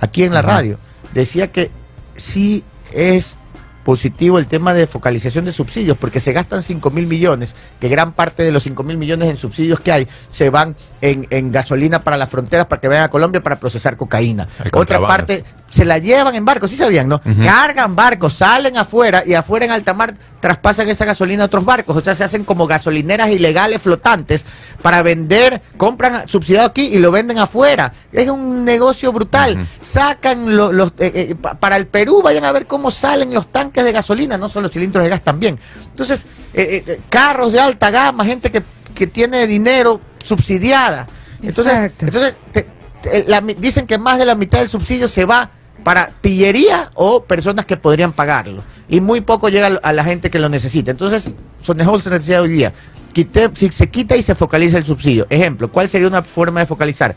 aquí 0.00 0.24
en 0.24 0.34
la 0.34 0.42
radio. 0.42 0.78
Decía 1.14 1.50
que 1.50 1.70
sí 2.16 2.64
es 2.92 3.36
positivo 3.84 4.38
el 4.38 4.46
tema 4.46 4.74
de 4.74 4.86
focalización 4.86 5.44
de 5.44 5.52
subsidios, 5.52 5.96
porque 5.98 6.20
se 6.20 6.32
gastan 6.32 6.62
5 6.62 6.90
mil 6.90 7.06
millones, 7.06 7.54
que 7.80 7.88
gran 7.88 8.12
parte 8.12 8.42
de 8.42 8.52
los 8.52 8.62
5 8.62 8.82
mil 8.82 8.96
millones 8.96 9.28
en 9.28 9.36
subsidios 9.36 9.80
que 9.80 9.92
hay 9.92 10.08
se 10.30 10.50
van 10.50 10.76
en, 11.00 11.26
en 11.30 11.52
gasolina 11.52 12.02
para 12.02 12.16
las 12.16 12.28
fronteras 12.28 12.66
para 12.66 12.80
que 12.80 12.88
vayan 12.88 13.04
a 13.04 13.08
Colombia 13.08 13.42
para 13.42 13.56
procesar 13.56 13.96
cocaína. 13.96 14.48
Otra 14.72 14.98
parte 15.06 15.44
se 15.68 15.84
la 15.84 15.98
llevan 15.98 16.34
en 16.34 16.44
barcos, 16.44 16.70
sí 16.70 16.76
sabían, 16.76 17.08
¿no? 17.08 17.20
Cargan 17.44 17.96
barcos, 17.96 18.34
salen 18.34 18.76
afuera 18.76 19.22
y 19.26 19.34
afuera 19.34 19.64
en 19.64 19.70
alta 19.72 19.94
mar 19.94 20.14
traspasan 20.42 20.88
esa 20.88 21.04
gasolina 21.04 21.44
a 21.44 21.46
otros 21.46 21.64
barcos, 21.64 21.96
o 21.96 22.00
sea, 22.02 22.16
se 22.16 22.24
hacen 22.24 22.42
como 22.44 22.66
gasolineras 22.66 23.30
ilegales 23.30 23.80
flotantes 23.80 24.44
para 24.82 25.00
vender, 25.00 25.62
compran 25.76 26.28
subsidiado 26.28 26.66
aquí 26.66 26.82
y 26.92 26.98
lo 26.98 27.12
venden 27.12 27.38
afuera. 27.38 27.92
Es 28.12 28.28
un 28.28 28.64
negocio 28.64 29.12
brutal. 29.12 29.66
Sacan 29.80 30.56
lo- 30.56 30.72
los 30.72 30.88
eh, 30.98 31.12
eh, 31.30 31.34
pa- 31.40 31.54
para 31.54 31.76
el 31.76 31.86
Perú, 31.86 32.22
vayan 32.22 32.44
a 32.44 32.50
ver 32.50 32.66
cómo 32.66 32.90
salen 32.90 33.32
los 33.32 33.52
tanques 33.52 33.84
de 33.84 33.92
gasolina, 33.92 34.36
no 34.36 34.48
solo 34.48 34.68
cilindros 34.68 35.04
de 35.04 35.10
gas 35.10 35.22
también. 35.22 35.60
Entonces, 35.86 36.26
eh, 36.52 36.82
eh, 36.86 37.00
carros 37.08 37.52
de 37.52 37.60
alta 37.60 37.90
gama, 37.92 38.24
gente 38.24 38.50
que, 38.50 38.64
que 38.96 39.06
tiene 39.06 39.46
dinero 39.46 40.00
subsidiada. 40.24 41.06
Entonces, 41.40 41.72
Exacto. 41.74 42.04
entonces 42.06 42.34
te- 42.52 42.66
te- 43.00 43.24
la 43.28 43.40
dicen 43.40 43.86
que 43.86 43.96
más 43.96 44.18
de 44.18 44.24
la 44.24 44.34
mitad 44.34 44.58
del 44.58 44.68
subsidio 44.68 45.06
se 45.06 45.24
va 45.24 45.50
para 45.82 46.10
pillería 46.20 46.90
o 46.94 47.24
personas 47.24 47.66
que 47.66 47.76
podrían 47.76 48.12
pagarlo. 48.12 48.62
Y 48.88 49.00
muy 49.00 49.20
poco 49.20 49.48
llega 49.48 49.66
a 49.82 49.92
la 49.92 50.04
gente 50.04 50.30
que 50.30 50.38
lo 50.38 50.48
necesita. 50.48 50.90
Entonces, 50.90 51.28
Sonejol 51.62 52.02
se 52.02 52.10
decía 52.10 52.40
hoy 52.42 52.50
día, 52.50 52.72
quite- 53.12 53.50
si 53.54 53.70
se 53.70 53.88
quita 53.88 54.16
y 54.16 54.22
se 54.22 54.34
focaliza 54.34 54.78
el 54.78 54.84
subsidio. 54.84 55.26
Ejemplo, 55.30 55.70
¿cuál 55.70 55.88
sería 55.88 56.08
una 56.08 56.22
forma 56.22 56.60
de 56.60 56.66
focalizar? 56.66 57.14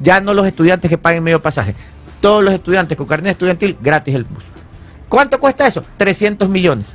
Ya 0.00 0.20
no 0.20 0.34
los 0.34 0.46
estudiantes 0.46 0.88
que 0.88 0.98
paguen 0.98 1.22
medio 1.22 1.40
pasaje. 1.40 1.74
Todos 2.20 2.42
los 2.42 2.52
estudiantes 2.54 2.96
con 2.96 3.06
carnet 3.06 3.32
estudiantil, 3.32 3.76
gratis 3.80 4.14
el 4.14 4.24
bus. 4.24 4.42
¿Cuánto 5.08 5.38
cuesta 5.38 5.66
eso? 5.66 5.84
300 5.96 6.48
millones. 6.48 6.86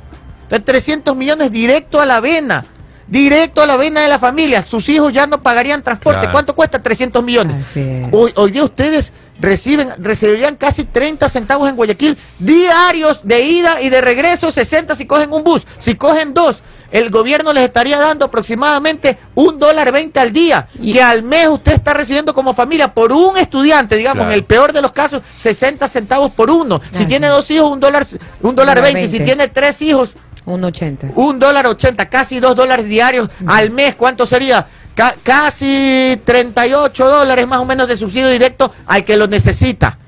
Entonces, 0.42 0.64
300 0.64 1.16
millones 1.16 1.50
directo 1.52 2.00
a 2.00 2.06
la 2.06 2.20
vena. 2.20 2.64
Directo 3.06 3.62
a 3.62 3.66
la 3.66 3.76
vena 3.76 4.02
de 4.02 4.08
la 4.08 4.18
familia. 4.18 4.62
Sus 4.62 4.88
hijos 4.88 5.12
ya 5.12 5.26
no 5.26 5.40
pagarían 5.42 5.82
transporte. 5.82 6.18
Claro. 6.20 6.32
¿Cuánto 6.32 6.54
cuesta? 6.54 6.80
300 6.82 7.22
millones. 7.24 7.56
Hoy, 8.12 8.32
hoy 8.36 8.50
día 8.50 8.64
ustedes 8.64 9.12
reciben, 9.40 9.88
recibirían 9.98 10.56
casi 10.56 10.84
30 10.84 11.28
centavos 11.28 11.68
en 11.68 11.76
Guayaquil 11.76 12.16
diarios 12.38 13.20
de 13.22 13.40
ida 13.42 13.80
y 13.80 13.88
de 13.88 14.00
regreso, 14.00 14.52
60 14.52 14.94
si 14.94 15.06
cogen 15.06 15.32
un 15.32 15.42
bus. 15.44 15.62
Si 15.78 15.94
cogen 15.94 16.34
dos, 16.34 16.62
el 16.90 17.10
gobierno 17.10 17.52
les 17.52 17.64
estaría 17.64 17.98
dando 17.98 18.24
aproximadamente 18.26 19.16
un 19.34 19.58
dólar 19.58 19.92
20 19.92 20.18
al 20.18 20.32
día. 20.32 20.66
Y- 20.80 20.92
Que 20.92 21.02
al 21.02 21.22
mes 21.22 21.48
usted 21.48 21.72
está 21.72 21.94
recibiendo 21.94 22.34
como 22.34 22.52
familia 22.52 22.92
por 22.92 23.12
un 23.12 23.36
estudiante, 23.36 23.96
digamos, 23.96 24.22
Claro. 24.22 24.30
en 24.32 24.34
el 24.34 24.44
peor 24.44 24.72
de 24.72 24.82
los 24.82 24.92
casos, 24.92 25.22
60 25.36 25.88
centavos 25.88 26.32
por 26.32 26.50
uno. 26.50 26.80
Si 26.90 27.06
tiene 27.06 27.28
dos 27.28 27.50
hijos, 27.50 27.70
un 27.70 27.80
dólar, 27.80 28.04
un 28.42 28.56
dólar 28.56 28.76
Dólar 28.78 28.92
20. 28.94 29.06
Si 29.08 29.18
20. 29.18 29.24
tiene 29.24 29.48
tres 29.48 29.80
hijos, 29.82 30.10
Un 30.46 30.64
80. 30.64 31.08
un 31.14 31.38
dólar 31.38 31.66
ochenta, 31.68 32.08
casi 32.08 32.40
dos 32.40 32.56
dólares 32.56 32.86
diarios 32.86 33.28
al 33.46 33.70
mes. 33.70 33.94
¿Cuánto 33.94 34.26
sería? 34.26 34.66
Ca- 34.94 35.14
casi 35.22 36.20
38 36.24 37.08
dólares 37.08 37.46
más 37.46 37.60
o 37.60 37.64
menos 37.64 37.88
de 37.88 37.96
subsidio 37.96 38.28
directo 38.28 38.72
al 38.86 39.04
que 39.04 39.16
lo 39.16 39.26
necesita. 39.26 39.98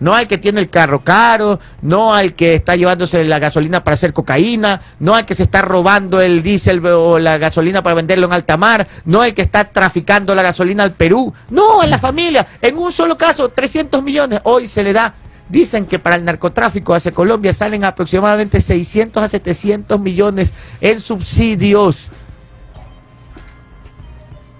No 0.00 0.12
al 0.12 0.26
que 0.26 0.36
tiene 0.38 0.60
el 0.60 0.68
carro 0.68 1.02
caro, 1.02 1.60
no 1.80 2.12
al 2.12 2.34
que 2.34 2.56
está 2.56 2.74
llevándose 2.76 3.24
la 3.24 3.38
gasolina 3.38 3.84
para 3.84 3.94
hacer 3.94 4.12
cocaína, 4.12 4.82
no 4.98 5.14
al 5.14 5.24
que 5.24 5.34
se 5.34 5.44
está 5.44 5.62
robando 5.62 6.20
el 6.20 6.42
diésel 6.42 6.84
o 6.84 7.18
la 7.18 7.38
gasolina 7.38 7.82
para 7.82 7.94
venderlo 7.94 8.26
en 8.26 8.32
alta 8.34 8.56
mar, 8.56 8.86
no 9.06 9.22
al 9.22 9.32
que 9.32 9.40
está 9.42 9.64
traficando 9.64 10.34
la 10.34 10.42
gasolina 10.42 10.82
al 10.82 10.92
Perú, 10.92 11.32
no, 11.48 11.80
a 11.80 11.86
la 11.86 11.98
familia. 11.98 12.46
En 12.60 12.76
un 12.76 12.92
solo 12.92 13.16
caso, 13.16 13.48
300 13.48 14.02
millones. 14.02 14.40
Hoy 14.42 14.66
se 14.66 14.82
le 14.82 14.92
da, 14.92 15.14
dicen 15.48 15.86
que 15.86 15.98
para 16.00 16.16
el 16.16 16.24
narcotráfico 16.24 16.92
hacia 16.92 17.12
Colombia 17.12 17.54
salen 17.54 17.84
aproximadamente 17.84 18.60
600 18.60 19.22
a 19.22 19.28
700 19.28 19.98
millones 20.00 20.52
en 20.82 21.00
subsidios. 21.00 22.08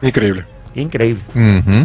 Не. 0.03 0.47
Increíble. 0.75 1.23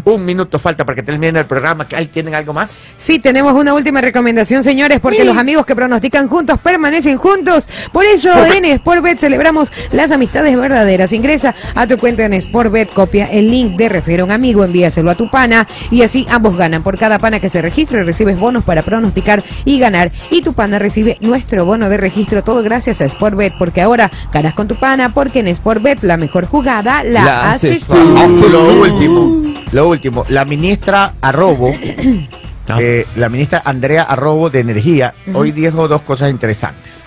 Un 0.03 0.25
minuto 0.25 0.59
falta 0.59 0.85
para 0.85 0.95
que 0.95 1.03
termine 1.03 1.39
el 1.39 1.45
programa. 1.45 1.87
¿Ahí 1.95 2.07
tienen 2.07 2.35
algo 2.35 2.53
más? 2.53 2.75
Sí, 2.97 3.19
tenemos 3.19 3.53
una 3.53 3.73
última 3.73 4.01
recomendación, 4.01 4.63
señores, 4.63 4.99
porque 4.99 5.23
los 5.23 5.37
amigos 5.37 5.65
que 5.65 5.75
pronostican 5.75 6.27
juntos 6.27 6.59
permanecen 6.59 7.17
juntos. 7.17 7.67
Por 7.91 8.05
eso 8.05 8.29
en 8.45 8.77
Sportbet 8.79 9.19
celebramos 9.19 9.71
las 9.91 10.11
amistades 10.11 10.57
verdaderas. 10.57 11.11
Ingresa 11.13 11.55
a 11.75 11.87
tu 11.87 11.97
cuenta 11.97 12.25
en 12.25 12.41
Sportbet, 12.41 12.91
copia 12.93 13.25
el 13.25 13.49
link 13.49 13.77
de 13.77 13.89
refiere 13.89 14.21
a 14.21 14.25
un 14.25 14.31
amigo, 14.31 14.63
envíaselo 14.63 15.11
a 15.11 15.15
tu 15.15 15.29
pana 15.29 15.67
y 15.91 16.01
así 16.01 16.25
ambos 16.29 16.57
ganan. 16.57 16.83
Por 16.83 16.97
cada 16.97 17.19
pana 17.19 17.39
que 17.39 17.49
se 17.49 17.61
registre 17.61 18.03
recibes 18.03 18.39
bonos 18.39 18.63
para 18.63 18.81
pronosticar 18.81 19.43
y 19.65 19.79
ganar. 19.79 20.11
Y 20.31 20.41
tu 20.41 20.53
pana 20.53 20.79
recibe 20.79 21.17
nuestro 21.21 21.65
bono 21.65 21.89
de 21.89 21.97
registro, 21.97 22.43
todo 22.43 22.63
gracias 22.63 23.01
a 23.01 23.09
Sportbet, 23.09 23.53
porque 23.57 23.81
ahora 23.81 24.09
ganas 24.33 24.53
con 24.53 24.67
tu 24.67 24.75
pana, 24.75 25.09
porque 25.13 25.39
en 25.39 25.55
Sportbet 25.55 26.03
la 26.03 26.17
mejor 26.17 26.45
jugada 26.45 27.03
la, 27.03 27.25
La 27.25 27.51
haces 27.51 27.83
haces 27.83 27.85
tú. 27.85 28.78
Último, 28.81 29.53
lo 29.71 29.87
último. 29.87 30.25
La 30.29 30.45
ministra 30.45 31.15
Arrobo, 31.21 31.73
eh, 32.79 33.05
la 33.15 33.29
ministra 33.29 33.61
Andrea 33.65 34.03
Arrobo 34.03 34.49
de 34.49 34.59
Energía, 34.59 35.13
hoy 35.33 35.51
dijo 35.51 35.87
dos 35.87 36.01
cosas 36.01 36.29
interesantes. 36.31 37.03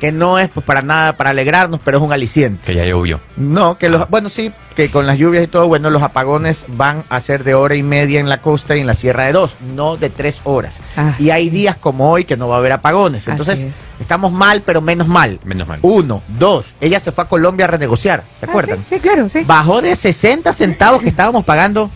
Que 0.00 0.12
no 0.12 0.38
es 0.38 0.50
pues, 0.50 0.64
para 0.66 0.82
nada 0.82 1.16
para 1.16 1.30
alegrarnos, 1.30 1.80
pero 1.82 1.96
es 1.96 2.04
un 2.04 2.12
aliciente. 2.12 2.60
Que 2.66 2.74
ya 2.74 2.84
llovió. 2.84 3.18
No, 3.38 3.78
que 3.78 3.88
los, 3.88 4.08
bueno, 4.10 4.28
sí, 4.28 4.52
que 4.74 4.90
con 4.90 5.06
las 5.06 5.16
lluvias 5.18 5.42
y 5.44 5.46
todo, 5.46 5.66
bueno, 5.68 5.88
los 5.88 6.02
apagones 6.02 6.64
van 6.68 7.04
a 7.08 7.18
ser 7.20 7.44
de 7.44 7.54
hora 7.54 7.76
y 7.76 7.82
media 7.82 8.20
en 8.20 8.28
la 8.28 8.42
costa 8.42 8.76
y 8.76 8.80
en 8.80 8.86
la 8.86 8.92
sierra 8.92 9.24
de 9.24 9.32
dos, 9.32 9.56
no 9.74 9.96
de 9.96 10.10
tres 10.10 10.38
horas. 10.44 10.74
Ah. 10.98 11.14
Y 11.18 11.30
hay 11.30 11.48
días 11.48 11.76
como 11.76 12.10
hoy 12.10 12.24
que 12.26 12.36
no 12.36 12.46
va 12.46 12.56
a 12.56 12.58
haber 12.58 12.72
apagones. 12.72 13.26
Entonces, 13.26 13.60
es. 13.60 13.74
estamos 13.98 14.32
mal, 14.32 14.62
pero 14.66 14.82
menos 14.82 15.08
mal. 15.08 15.40
Menos 15.44 15.66
mal. 15.66 15.78
Uno, 15.80 16.22
dos, 16.28 16.66
ella 16.80 17.00
se 17.00 17.10
fue 17.10 17.24
a 17.24 17.28
Colombia 17.28 17.64
a 17.64 17.68
renegociar, 17.68 18.22
¿se 18.38 18.44
Ah, 18.44 18.48
acuerdan? 18.50 18.78
sí, 18.84 18.96
sí, 18.96 19.00
claro, 19.00 19.30
sí. 19.30 19.44
Bajó 19.46 19.80
de 19.80 19.96
60 19.96 20.52
centavos 20.52 21.00
que 21.00 21.08
estábamos 21.08 21.42
pagando 21.44 21.90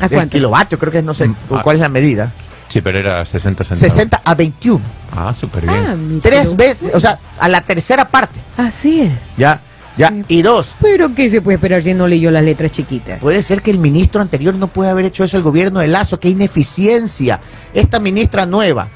¿A 0.00 0.04
el 0.06 0.10
cuánto? 0.10 0.32
kilovatio, 0.32 0.78
creo 0.78 0.90
que 0.90 1.02
no 1.02 1.12
sé 1.12 1.28
Mm, 1.28 1.36
ah. 1.50 1.60
cuál 1.62 1.76
es 1.76 1.82
la 1.82 1.90
medida. 1.90 2.32
Sí, 2.72 2.80
pero 2.80 2.98
era 2.98 3.22
60 3.24 3.64
centavos. 3.64 3.92
60 3.92 4.22
a 4.24 4.34
21. 4.34 4.82
Ah, 5.14 5.34
súper 5.38 5.66
bien. 5.66 5.76
Ah, 5.86 5.94
Tres 6.22 6.48
pero- 6.48 6.56
veces, 6.56 6.94
o 6.94 7.00
sea, 7.00 7.18
a 7.38 7.48
la 7.48 7.60
tercera 7.60 8.08
parte. 8.08 8.40
Así 8.56 9.02
es. 9.02 9.12
Ya, 9.36 9.60
ya. 9.98 10.10
Y 10.26 10.40
dos, 10.40 10.74
Pero 10.80 11.14
¿qué 11.14 11.28
se 11.28 11.42
puede 11.42 11.56
esperar 11.56 11.82
si 11.82 11.92
no 11.92 12.06
leyó 12.08 12.30
las 12.30 12.42
letras 12.42 12.72
chiquitas? 12.72 13.20
Puede 13.20 13.42
ser 13.42 13.60
que 13.60 13.70
el 13.70 13.78
ministro 13.78 14.22
anterior 14.22 14.54
no 14.54 14.68
puede 14.68 14.90
haber 14.90 15.04
hecho 15.04 15.22
eso 15.22 15.36
el 15.36 15.42
gobierno 15.42 15.80
de 15.80 15.88
Lazo, 15.88 16.18
qué 16.18 16.30
ineficiencia. 16.30 17.40
Esta 17.74 18.00
ministra 18.00 18.46
nueva, 18.46 18.88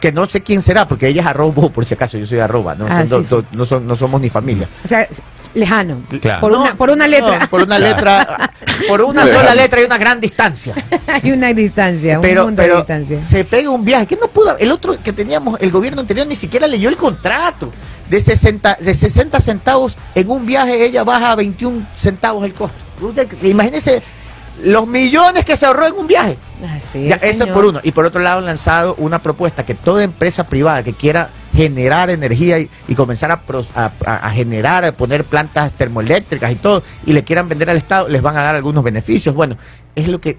que 0.00 0.12
no 0.12 0.26
sé 0.26 0.42
quién 0.42 0.62
será, 0.62 0.86
porque 0.86 1.08
ella 1.08 1.22
es 1.22 1.26
arrobo, 1.26 1.70
por 1.72 1.84
si 1.86 1.94
acaso, 1.94 2.18
yo 2.18 2.26
soy 2.26 2.38
arroba, 2.38 2.76
no, 2.76 2.86
Ah, 2.88 3.04
Son 3.08 3.24
sí, 3.24 3.30
do- 3.30 3.40
sí. 3.40 3.46
do- 3.50 3.58
no, 3.58 3.64
son- 3.64 3.84
no 3.86 3.96
somos 3.96 4.20
ni 4.20 4.30
familia. 4.30 4.68
O 4.84 4.86
sea, 4.88 5.08
lejano. 5.56 6.02
Claro. 6.20 6.40
Por, 6.40 6.52
No, 6.52 6.60
una, 6.62 6.74
por 6.74 6.90
una 6.90 7.06
letra. 7.08 7.38
no, 7.40 7.48
por 7.48 7.62
una 7.62 7.76
Claro. 7.78 7.94
letra, 7.96 8.52
por 8.88 9.00
una 9.02 9.24
Lejano. 9.24 9.40
sola 9.42 9.54
letra 9.54 9.80
y 9.80 9.84
una 9.84 9.98
gran 9.98 10.20
distancia. 10.20 10.74
Hay 11.06 11.32
una 11.32 11.52
distancia, 11.52 12.16
un 12.16 12.22
Pero, 12.22 12.44
mundo 12.44 12.62
de 12.62 12.68
pero 12.68 12.78
distancia. 12.80 13.22
se 13.22 13.44
pega 13.44 13.70
un 13.70 13.84
viaje. 13.84 14.06
que 14.06 14.16
no 14.16 14.28
pudo? 14.28 14.56
El 14.58 14.70
otro 14.70 15.02
que 15.02 15.12
teníamos, 15.12 15.58
el 15.60 15.70
gobierno 15.70 16.00
anterior, 16.02 16.26
ni 16.26 16.36
siquiera 16.36 16.66
leyó 16.66 16.88
el 16.88 16.96
contrato. 16.96 17.72
De 18.08 18.20
60, 18.20 18.76
de 18.80 18.94
60 18.94 19.40
centavos 19.40 19.96
en 20.14 20.30
un 20.30 20.46
viaje, 20.46 20.84
ella 20.84 21.02
baja 21.02 21.32
a 21.32 21.34
21 21.34 21.84
centavos 21.96 22.44
el 22.44 22.54
costo. 22.54 22.76
Usted, 23.00 23.26
Imagínese 23.42 24.00
los 24.62 24.86
millones 24.86 25.44
que 25.44 25.56
se 25.56 25.66
ahorró 25.66 25.86
en 25.86 25.94
un 25.94 26.06
viaje. 26.06 26.38
Así 26.78 27.06
Ya, 27.08 27.16
es, 27.16 27.22
eso 27.24 27.40
señor. 27.40 27.54
por 27.54 27.64
uno. 27.66 27.80
Y 27.82 27.92
por 27.92 28.04
otro 28.06 28.20
lado 28.22 28.38
han 28.38 28.46
lanzado 28.46 28.94
una 28.98 29.20
propuesta 29.22 29.64
que 29.66 29.74
toda 29.74 30.02
empresa 30.02 30.46
privada 30.48 30.82
que 30.82 30.94
quiera 30.94 31.30
generar 31.54 32.10
energía 32.10 32.58
y, 32.58 32.70
y 32.88 32.94
comenzar 32.94 33.30
a, 33.30 34.30
generar, 34.30 34.84
a 34.84 34.92
poner 34.92 35.24
plantas 35.24 35.72
termoeléctricas 35.72 36.50
y 36.52 36.56
todo, 36.56 36.82
y 37.04 37.12
le 37.12 37.24
quieran 37.24 37.48
vender 37.48 37.68
al 37.70 37.76
Estado, 37.76 38.08
les 38.08 38.22
van 38.22 38.36
a 38.36 38.42
dar 38.42 38.54
algunos 38.54 38.82
beneficios. 38.84 39.34
Bueno, 39.34 39.56
es 39.94 40.08
lo 40.08 40.20
que 40.20 40.38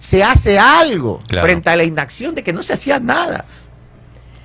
se 0.00 0.22
hace 0.24 0.58
algo 0.58 1.20
Claro. 1.28 1.46
frente 1.46 1.70
a 1.70 1.76
la 1.76 1.84
inacción 1.84 2.34
de 2.34 2.42
que 2.42 2.52
no 2.52 2.62
se 2.62 2.72
hacía 2.72 2.98
nada. 2.98 3.44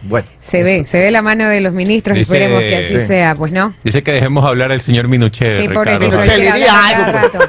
Bueno, 0.03 0.27
Se 0.39 0.61
ve, 0.61 0.85
se 0.85 0.99
ve 0.99 1.09
la 1.09 1.23
mano 1.23 1.49
de 1.49 1.59
los 1.59 1.73
ministros, 1.73 2.15
Dice- 2.15 2.31
esperemos 2.31 2.61
que 2.61 2.75
así 2.75 2.99
Sí. 3.01 3.07
sea, 3.07 3.33
pues 3.33 3.51
no. 3.51 3.73
Dice 3.83 4.03
que 4.03 4.11
dejemos 4.11 4.45
hablar 4.45 4.71
al 4.71 4.79
señor 4.79 5.07
Minuchet. 5.07 5.55
Sí, 5.55 5.61
Ricardo. 5.67 5.79
pobrecito. 5.83 6.11
Minuchet, 6.11 6.37
le 6.37 6.43
quiere 6.43 6.57
diría 6.57 6.87
algo. 6.87 7.39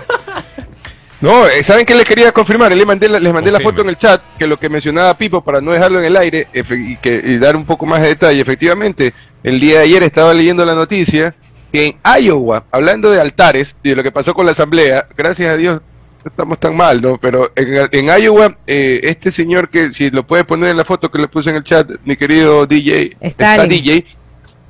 No, 1.20 1.48
eh, 1.48 1.64
¿saben 1.64 1.84
qué 1.84 1.94
les 1.96 2.04
quería 2.04 2.30
confirmar? 2.30 2.74
Les 2.74 2.86
mandé 2.86 3.08
la, 3.08 3.18
les 3.18 3.32
mandé 3.32 3.50
la 3.50 3.58
foto 3.58 3.82
en 3.82 3.88
el 3.88 3.98
chat, 3.98 4.22
que 4.38 4.46
lo 4.46 4.56
que 4.58 4.68
mencionaba 4.68 5.14
Pipo, 5.14 5.42
para 5.42 5.60
no 5.60 5.72
dejarlo 5.72 5.98
en 5.98 6.04
el 6.04 6.16
aire 6.16 6.46
efe- 6.54 6.92
y, 6.92 6.96
que, 6.96 7.20
y 7.24 7.38
dar 7.38 7.56
un 7.56 7.64
poco 7.64 7.86
más 7.86 8.00
de 8.02 8.08
detalle, 8.08 8.40
efectivamente, 8.40 9.12
el 9.42 9.58
día 9.58 9.78
de 9.78 9.84
ayer 9.84 10.02
estaba 10.04 10.32
leyendo 10.32 10.64
la 10.64 10.74
noticia 10.76 11.34
que 11.72 11.86
en 11.86 11.96
Iowa, 12.22 12.64
hablando 12.70 13.10
de 13.10 13.20
altares 13.20 13.74
y 13.82 13.90
de 13.90 13.96
lo 13.96 14.02
que 14.04 14.12
pasó 14.12 14.32
con 14.32 14.46
la 14.46 14.52
asamblea, 14.52 15.06
gracias 15.16 15.50
a 15.52 15.56
Dios 15.56 15.82
no 16.24 16.30
estamos 16.30 16.58
tan 16.60 16.76
mal, 16.76 17.00
¿no? 17.02 17.18
Pero 17.18 17.50
en, 17.56 17.88
en 17.90 18.22
Iowa, 18.22 18.56
eh, 18.66 19.00
este 19.02 19.30
señor 19.32 19.68
que, 19.68 19.92
si 19.92 20.10
lo 20.10 20.24
puedes 20.26 20.46
poner 20.46 20.70
en 20.70 20.76
la 20.76 20.84
foto 20.84 21.10
que 21.10 21.18
le 21.18 21.26
puse 21.28 21.50
en 21.50 21.56
el 21.56 21.64
chat, 21.64 21.90
mi 22.04 22.16
querido 22.16 22.64
DJ, 22.64 23.16
está 23.20 23.54
Stalin. 23.54 23.82
DJ, 23.82 24.06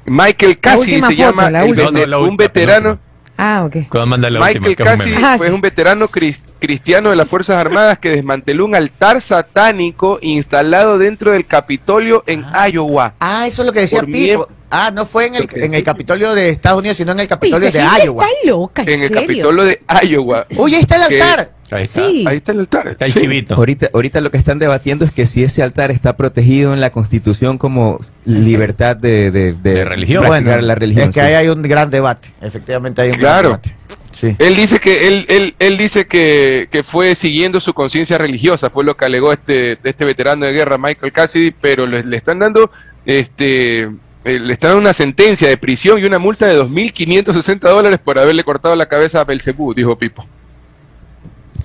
Michael 0.06 0.58
Cassidy 0.58 0.92
última 0.92 1.08
se 1.08 1.16
foto, 1.16 1.28
llama, 1.28 1.46
el 1.46 1.76
No, 1.76 2.06
no, 2.06 2.20
un 2.22 2.36
veterano. 2.36 2.98
Ah, 3.40 3.62
ok. 3.64 3.88
¿Cómo 3.88 4.04
manda 4.06 4.28
la 4.28 4.40
última? 4.40 4.68
Michael 4.68 4.88
es 5.00 5.16
un. 5.16 5.24
Ah, 5.24 5.38
fue 5.38 5.52
un 5.52 5.60
veterano 5.60 6.08
cris- 6.08 6.42
cristiano 6.58 7.10
de 7.10 7.16
las 7.16 7.28
Fuerzas 7.28 7.56
Armadas 7.56 7.98
que 7.98 8.10
desmanteló 8.10 8.64
un 8.64 8.74
altar 8.74 9.20
satánico 9.20 10.18
instalado 10.20 10.98
dentro 10.98 11.30
del 11.30 11.46
Capitolio 11.46 12.24
en 12.26 12.44
Iowa. 12.72 13.14
ah, 13.20 13.46
eso 13.46 13.62
es 13.62 13.66
lo 13.66 13.72
que 13.72 13.80
decía 13.80 14.02
Pipo. 14.02 14.48
Ah, 14.70 14.90
no 14.94 15.06
fue 15.06 15.26
en 15.26 15.34
el, 15.36 15.48
en 15.52 15.74
el. 15.74 15.82
Capitolio 15.82 16.34
de 16.34 16.50
Estados 16.50 16.80
Unidos, 16.80 16.96
sino 16.98 17.12
en 17.12 17.20
el 17.20 17.28
Capitolio 17.28 17.70
de 17.72 17.78
Iowa. 18.04 18.24
está 18.26 18.50
loca, 18.50 18.82
¿en, 18.82 18.88
En 18.88 18.94
el 19.02 19.08
serio? 19.08 19.20
Capitolio 19.22 19.64
de 19.64 19.80
Iowa. 20.06 20.46
Oye, 20.56 20.76
ahí 20.76 20.82
está 20.82 21.02
el 21.04 21.08
Que- 21.08 21.22
altar. 21.22 21.52
Ahí 21.70 21.84
está. 21.84 22.08
Sí. 22.08 22.24
Ahí 22.26 22.36
está 22.38 22.52
el 22.52 22.60
altar. 22.60 22.88
Está 22.88 23.04
el 23.06 23.12
Sí. 23.12 23.20
chivito. 23.20 23.54
Ahorita, 23.54 23.90
ahorita 23.92 24.20
lo 24.22 24.30
que 24.30 24.38
están 24.38 24.58
debatiendo 24.58 25.04
es 25.04 25.12
que 25.12 25.26
si 25.26 25.42
ese 25.44 25.62
altar 25.62 25.90
está 25.90 26.16
protegido 26.16 26.72
en 26.74 26.80
la 26.80 26.90
Constitución 26.90 27.58
como 27.58 28.00
libertad 28.24 28.96
de, 28.96 29.30
de, 29.30 29.52
De 29.54 29.84
religión. 29.84 30.24
practicar 30.24 30.52
Bueno, 30.56 30.66
la 30.66 30.74
religión. 30.74 31.08
es 31.10 31.14
que 31.14 31.20
sí. 31.20 31.26
ahí 31.26 31.34
hay 31.34 31.48
un 31.48 31.62
gran 31.62 31.90
debate. 31.90 32.28
Efectivamente 32.40 33.02
hay 33.02 33.10
un 33.10 33.16
Claro. 33.16 33.48
gran 33.50 33.62
debate. 33.62 33.76
Sí. 34.12 34.34
Él 34.38 34.56
dice 34.56 34.80
que 34.80 35.06
él, 35.08 35.26
él, 35.28 35.54
él 35.58 35.76
dice 35.78 36.06
que, 36.06 36.68
que 36.70 36.82
fue 36.82 37.14
siguiendo 37.14 37.60
su 37.60 37.72
conciencia 37.74 38.18
religiosa, 38.18 38.68
fue 38.70 38.82
lo 38.82 38.96
que 38.96 39.04
alegó 39.04 39.32
este, 39.32 39.78
este 39.84 40.04
veterano 40.04 40.44
de 40.46 40.52
guerra 40.52 40.76
Michael 40.78 41.12
Cassidy, 41.12 41.52
pero 41.52 41.86
le, 41.86 42.02
le 42.02 42.16
están 42.16 42.38
dando 42.38 42.70
este 43.04 43.88
le 44.28 44.52
están 44.52 44.70
dando 44.70 44.80
una 44.82 44.92
sentencia 44.92 45.48
de 45.48 45.56
prisión 45.56 45.98
y 45.98 46.04
una 46.04 46.18
multa 46.18 46.46
de 46.46 46.60
2.560 46.60 47.60
dólares 47.60 47.98
por 48.02 48.18
haberle 48.18 48.44
cortado 48.44 48.74
la 48.76 48.86
cabeza 48.86 49.20
a 49.20 49.24
Belcebú, 49.24 49.72
dijo 49.74 49.96
Pipo. 49.98 50.26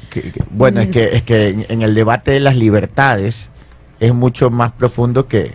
Que- 0.09 0.31
que- 0.31 0.43
bueno, 0.51 0.81
es 0.81 0.89
que, 0.89 1.15
es 1.15 1.23
que 1.23 1.47
en, 1.49 1.65
en 1.69 1.81
el 1.81 1.95
debate 1.95 2.31
de 2.31 2.39
las 2.39 2.55
libertades 2.55 3.49
es 3.99 4.13
mucho 4.13 4.49
más 4.49 4.71
profundo 4.71 5.27
que, 5.27 5.53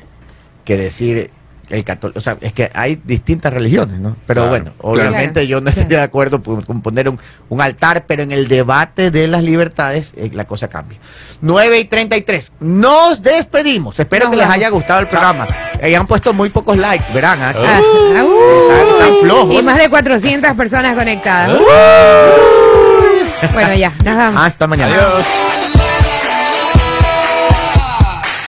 que 0.64 0.76
decir 0.76 1.30
el 1.70 1.84
católico. 1.84 2.18
O 2.18 2.22
sea, 2.22 2.36
es 2.40 2.52
que 2.52 2.70
hay 2.74 3.00
distintas 3.04 3.52
religiones, 3.52 4.00
¿no? 4.00 4.16
Pero 4.26 4.42
Claro, 4.42 4.48
bueno, 4.50 4.72
obviamente 4.80 5.32
Claro, 5.40 5.46
yo 5.48 5.60
no 5.60 5.68
estoy 5.70 5.84
claro. 5.84 5.96
de 5.98 6.02
acuerdo 6.02 6.42
con, 6.42 6.82
poner 6.82 7.08
un, 7.08 7.18
un 7.48 7.60
altar, 7.62 8.04
pero 8.06 8.22
en 8.22 8.32
el 8.32 8.48
debate 8.48 9.10
de 9.10 9.26
las 9.28 9.42
libertades 9.42 10.12
eh, 10.16 10.30
la 10.32 10.44
cosa 10.46 10.68
cambia. 10.68 10.98
9 11.40 11.78
y 11.78 11.84
33. 11.84 12.52
Nos 12.60 13.22
despedimos. 13.22 13.98
Espero 13.98 14.24
Nos 14.26 14.30
que 14.32 14.36
les 14.38 14.46
haya 14.50 14.68
gustado 14.70 15.00
el 15.00 15.08
programa. 15.08 15.46
Eh, 15.80 15.94
han 15.94 16.06
puesto 16.06 16.32
muy 16.32 16.48
pocos 16.50 16.76
likes, 16.76 17.04
verán. 17.12 17.40
¿ah? 17.42 17.52
Ah, 17.56 17.80
ah, 18.18 18.24
uh. 18.24 18.70
Están- 18.70 18.88
están 18.88 19.16
flojos. 19.22 19.54
Y 19.54 19.62
más 19.62 19.78
de 19.78 19.88
400 19.90 20.56
personas 20.56 20.94
conectadas. 20.96 21.58
Bueno, 23.52 23.74
ya, 23.74 23.92
nos 24.04 24.16
vamos. 24.16 24.42
Hasta 24.42 24.66
mañana. 24.66 24.94
Adiós. 24.94 25.24